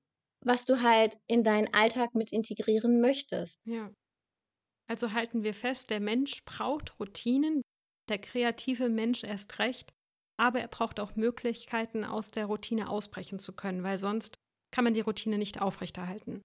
was 0.44 0.64
du 0.64 0.82
halt 0.82 1.18
in 1.26 1.44
deinen 1.44 1.72
Alltag 1.74 2.14
mit 2.14 2.32
integrieren 2.32 3.00
möchtest. 3.00 3.60
Ja. 3.64 3.90
Also 4.88 5.12
halten 5.12 5.44
wir 5.44 5.54
fest, 5.54 5.90
der 5.90 6.00
Mensch 6.00 6.44
braucht 6.44 6.98
Routinen, 6.98 7.62
der 8.08 8.18
kreative 8.18 8.88
Mensch 8.88 9.22
erst 9.22 9.58
recht 9.58 9.92
aber 10.40 10.60
er 10.60 10.68
braucht 10.68 10.98
auch 11.00 11.16
Möglichkeiten, 11.16 12.02
aus 12.02 12.30
der 12.30 12.46
Routine 12.46 12.88
ausbrechen 12.88 13.38
zu 13.38 13.52
können, 13.54 13.82
weil 13.82 13.98
sonst 13.98 14.38
kann 14.72 14.84
man 14.84 14.94
die 14.94 15.02
Routine 15.02 15.36
nicht 15.36 15.60
aufrechterhalten. 15.60 16.40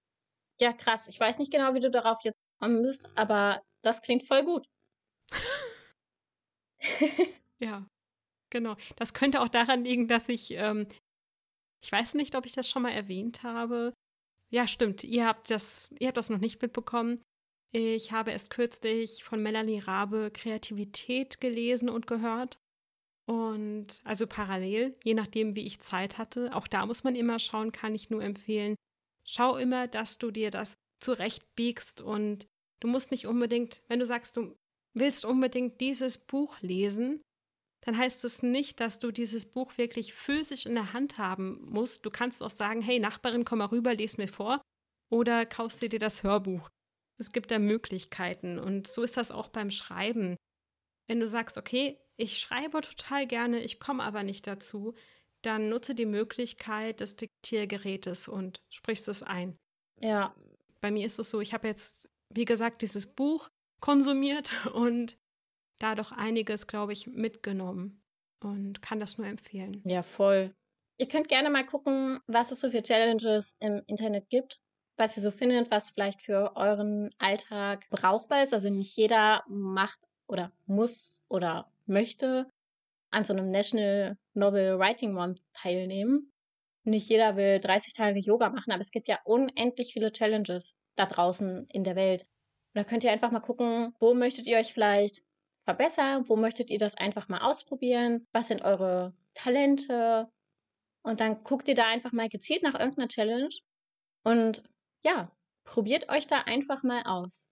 Ja, 0.60 0.74
krass. 0.74 1.08
Ich 1.08 1.18
weiß 1.18 1.38
nicht 1.38 1.50
genau, 1.50 1.72
wie 1.72 1.80
du 1.80 1.90
darauf 1.90 2.18
jetzt 2.22 2.36
kommen 2.60 2.82
bist, 2.82 3.08
aber 3.14 3.62
das 3.82 4.02
klingt 4.02 4.26
voll 4.26 4.44
gut. 4.44 4.66
ja, 7.58 7.86
genau. 8.50 8.76
Das 8.96 9.14
könnte 9.14 9.40
auch 9.40 9.48
daran 9.48 9.82
liegen, 9.82 10.08
dass 10.08 10.28
ich, 10.28 10.50
ähm, 10.50 10.86
ich 11.86 11.92
weiß 11.92 12.14
nicht, 12.14 12.34
ob 12.34 12.46
ich 12.46 12.52
das 12.52 12.68
schon 12.68 12.82
mal 12.82 12.90
erwähnt 12.90 13.44
habe. 13.44 13.94
Ja, 14.50 14.66
stimmt. 14.66 15.04
Ihr 15.04 15.24
habt 15.24 15.50
das, 15.50 15.94
ihr 16.00 16.08
habt 16.08 16.16
das 16.16 16.30
noch 16.30 16.40
nicht 16.40 16.60
mitbekommen. 16.60 17.22
Ich 17.70 18.10
habe 18.10 18.32
erst 18.32 18.50
kürzlich 18.50 19.22
von 19.22 19.40
Melanie 19.40 19.78
Rabe 19.78 20.32
Kreativität 20.32 21.40
gelesen 21.40 21.88
und 21.88 22.08
gehört. 22.08 22.58
Und 23.28 24.00
also 24.02 24.26
parallel, 24.26 24.96
je 25.04 25.14
nachdem, 25.14 25.54
wie 25.54 25.64
ich 25.64 25.78
Zeit 25.78 26.18
hatte, 26.18 26.52
auch 26.56 26.66
da 26.66 26.86
muss 26.86 27.04
man 27.04 27.14
immer 27.14 27.38
schauen, 27.38 27.70
kann 27.70 27.94
ich 27.94 28.10
nur 28.10 28.22
empfehlen. 28.22 28.74
Schau 29.24 29.56
immer, 29.56 29.86
dass 29.86 30.18
du 30.18 30.32
dir 30.32 30.50
das 30.50 30.74
zurechtbiegst 31.00 32.00
und 32.00 32.48
du 32.80 32.88
musst 32.88 33.12
nicht 33.12 33.28
unbedingt, 33.28 33.82
wenn 33.86 34.00
du 34.00 34.06
sagst, 34.06 34.36
du 34.36 34.56
willst 34.92 35.24
unbedingt 35.24 35.80
dieses 35.80 36.18
Buch 36.18 36.60
lesen, 36.62 37.22
dann 37.86 37.96
heißt 37.96 38.24
es 38.24 38.42
nicht, 38.42 38.80
dass 38.80 38.98
du 38.98 39.12
dieses 39.12 39.46
Buch 39.46 39.78
wirklich 39.78 40.12
physisch 40.12 40.66
in 40.66 40.74
der 40.74 40.92
Hand 40.92 41.18
haben 41.18 41.64
musst. 41.70 42.04
Du 42.04 42.10
kannst 42.10 42.42
auch 42.42 42.50
sagen, 42.50 42.82
hey 42.82 42.98
Nachbarin, 42.98 43.44
komm 43.44 43.60
mal 43.60 43.66
rüber, 43.66 43.94
les 43.94 44.18
mir 44.18 44.26
vor 44.26 44.60
oder 45.08 45.46
kaufst 45.46 45.80
du 45.80 45.88
dir 45.88 46.00
das 46.00 46.24
Hörbuch. 46.24 46.68
Es 47.16 47.30
gibt 47.30 47.52
da 47.52 47.60
Möglichkeiten 47.60 48.58
und 48.58 48.88
so 48.88 49.04
ist 49.04 49.16
das 49.16 49.30
auch 49.30 49.48
beim 49.48 49.70
Schreiben. 49.70 50.36
Wenn 51.06 51.20
du 51.20 51.28
sagst, 51.28 51.56
okay, 51.56 51.96
ich 52.16 52.40
schreibe 52.40 52.80
total 52.80 53.24
gerne, 53.28 53.62
ich 53.62 53.78
komme 53.78 54.02
aber 54.02 54.24
nicht 54.24 54.48
dazu, 54.48 54.94
dann 55.42 55.68
nutze 55.68 55.94
die 55.94 56.06
Möglichkeit 56.06 56.98
des 56.98 57.14
Diktiergerätes 57.14 58.26
und 58.26 58.62
sprichst 58.68 59.06
es 59.06 59.22
ein. 59.22 59.56
Ja. 60.00 60.34
Bei 60.80 60.90
mir 60.90 61.06
ist 61.06 61.20
es 61.20 61.30
so, 61.30 61.40
ich 61.40 61.54
habe 61.54 61.68
jetzt, 61.68 62.08
wie 62.34 62.46
gesagt, 62.46 62.82
dieses 62.82 63.06
Buch 63.06 63.48
konsumiert 63.80 64.52
und 64.74 65.16
da 65.78 65.94
doch 65.94 66.12
einiges, 66.12 66.66
glaube 66.66 66.92
ich, 66.92 67.06
mitgenommen 67.06 68.02
und 68.42 68.82
kann 68.82 69.00
das 69.00 69.18
nur 69.18 69.26
empfehlen. 69.26 69.82
Ja, 69.84 70.02
voll. 70.02 70.54
Ihr 70.98 71.08
könnt 71.08 71.28
gerne 71.28 71.50
mal 71.50 71.66
gucken, 71.66 72.18
was 72.26 72.52
es 72.52 72.60
so 72.60 72.70
für 72.70 72.82
Challenges 72.82 73.54
im 73.60 73.82
Internet 73.86 74.30
gibt, 74.30 74.60
was 74.96 75.16
ihr 75.16 75.22
so 75.22 75.30
findet, 75.30 75.70
was 75.70 75.90
vielleicht 75.90 76.22
für 76.22 76.56
euren 76.56 77.10
Alltag 77.18 77.84
brauchbar 77.90 78.42
ist. 78.42 78.54
Also 78.54 78.70
nicht 78.70 78.96
jeder 78.96 79.44
macht 79.48 80.00
oder 80.26 80.50
muss 80.64 81.20
oder 81.28 81.70
möchte 81.86 82.48
an 83.10 83.24
so 83.24 83.32
einem 83.32 83.50
National 83.50 84.16
Novel 84.34 84.78
Writing 84.78 85.12
Month 85.12 85.40
teilnehmen. 85.52 86.32
Nicht 86.84 87.08
jeder 87.08 87.36
will 87.36 87.60
30 87.60 87.94
Tage 87.94 88.18
Yoga 88.20 88.48
machen, 88.50 88.72
aber 88.72 88.80
es 88.80 88.90
gibt 88.90 89.08
ja 89.08 89.18
unendlich 89.24 89.92
viele 89.92 90.12
Challenges 90.12 90.76
da 90.96 91.06
draußen 91.06 91.66
in 91.68 91.84
der 91.84 91.96
Welt. 91.96 92.26
da 92.74 92.84
könnt 92.84 93.04
ihr 93.04 93.12
einfach 93.12 93.30
mal 93.30 93.40
gucken, 93.40 93.94
wo 94.00 94.14
möchtet 94.14 94.46
ihr 94.46 94.58
euch 94.58 94.72
vielleicht 94.72 95.22
verbessern, 95.66 96.28
wo 96.28 96.36
möchtet 96.36 96.70
ihr 96.70 96.78
das 96.78 96.94
einfach 96.94 97.28
mal 97.28 97.40
ausprobieren, 97.40 98.26
was 98.32 98.48
sind 98.48 98.62
eure 98.62 99.12
Talente 99.34 100.30
und 101.02 101.20
dann 101.20 101.42
guckt 101.44 101.68
ihr 101.68 101.74
da 101.74 101.88
einfach 101.88 102.12
mal 102.12 102.28
gezielt 102.28 102.62
nach 102.62 102.78
irgendeiner 102.78 103.08
Challenge 103.08 103.50
und 104.24 104.62
ja, 105.04 105.30
probiert 105.64 106.08
euch 106.08 106.26
da 106.26 106.40
einfach 106.42 106.82
mal 106.82 107.02
aus. 107.04 107.48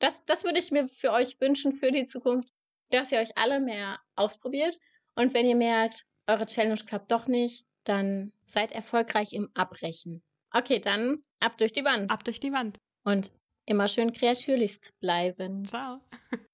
Das, 0.00 0.24
das 0.24 0.44
würde 0.44 0.58
ich 0.58 0.70
mir 0.70 0.88
für 0.88 1.12
euch 1.12 1.40
wünschen 1.40 1.72
für 1.72 1.90
die 1.90 2.06
Zukunft, 2.06 2.50
dass 2.90 3.12
ihr 3.12 3.18
euch 3.18 3.36
alle 3.36 3.60
mehr 3.60 4.00
ausprobiert. 4.16 4.78
Und 5.14 5.34
wenn 5.34 5.46
ihr 5.46 5.56
merkt, 5.56 6.06
eure 6.26 6.46
Challenge 6.46 6.80
klappt 6.86 7.12
doch 7.12 7.26
nicht, 7.26 7.66
dann 7.84 8.32
seid 8.46 8.72
erfolgreich 8.72 9.32
im 9.32 9.50
Abbrechen. 9.54 10.22
Okay, 10.52 10.80
dann 10.80 11.22
ab 11.38 11.58
durch 11.58 11.72
die 11.72 11.84
Wand. 11.84 12.10
Ab 12.10 12.24
durch 12.24 12.40
die 12.40 12.52
Wand. 12.52 12.78
Und 13.04 13.30
immer 13.66 13.88
schön 13.88 14.12
kreatürlichst 14.12 14.98
bleiben. 15.00 15.64
Ciao. 15.64 16.00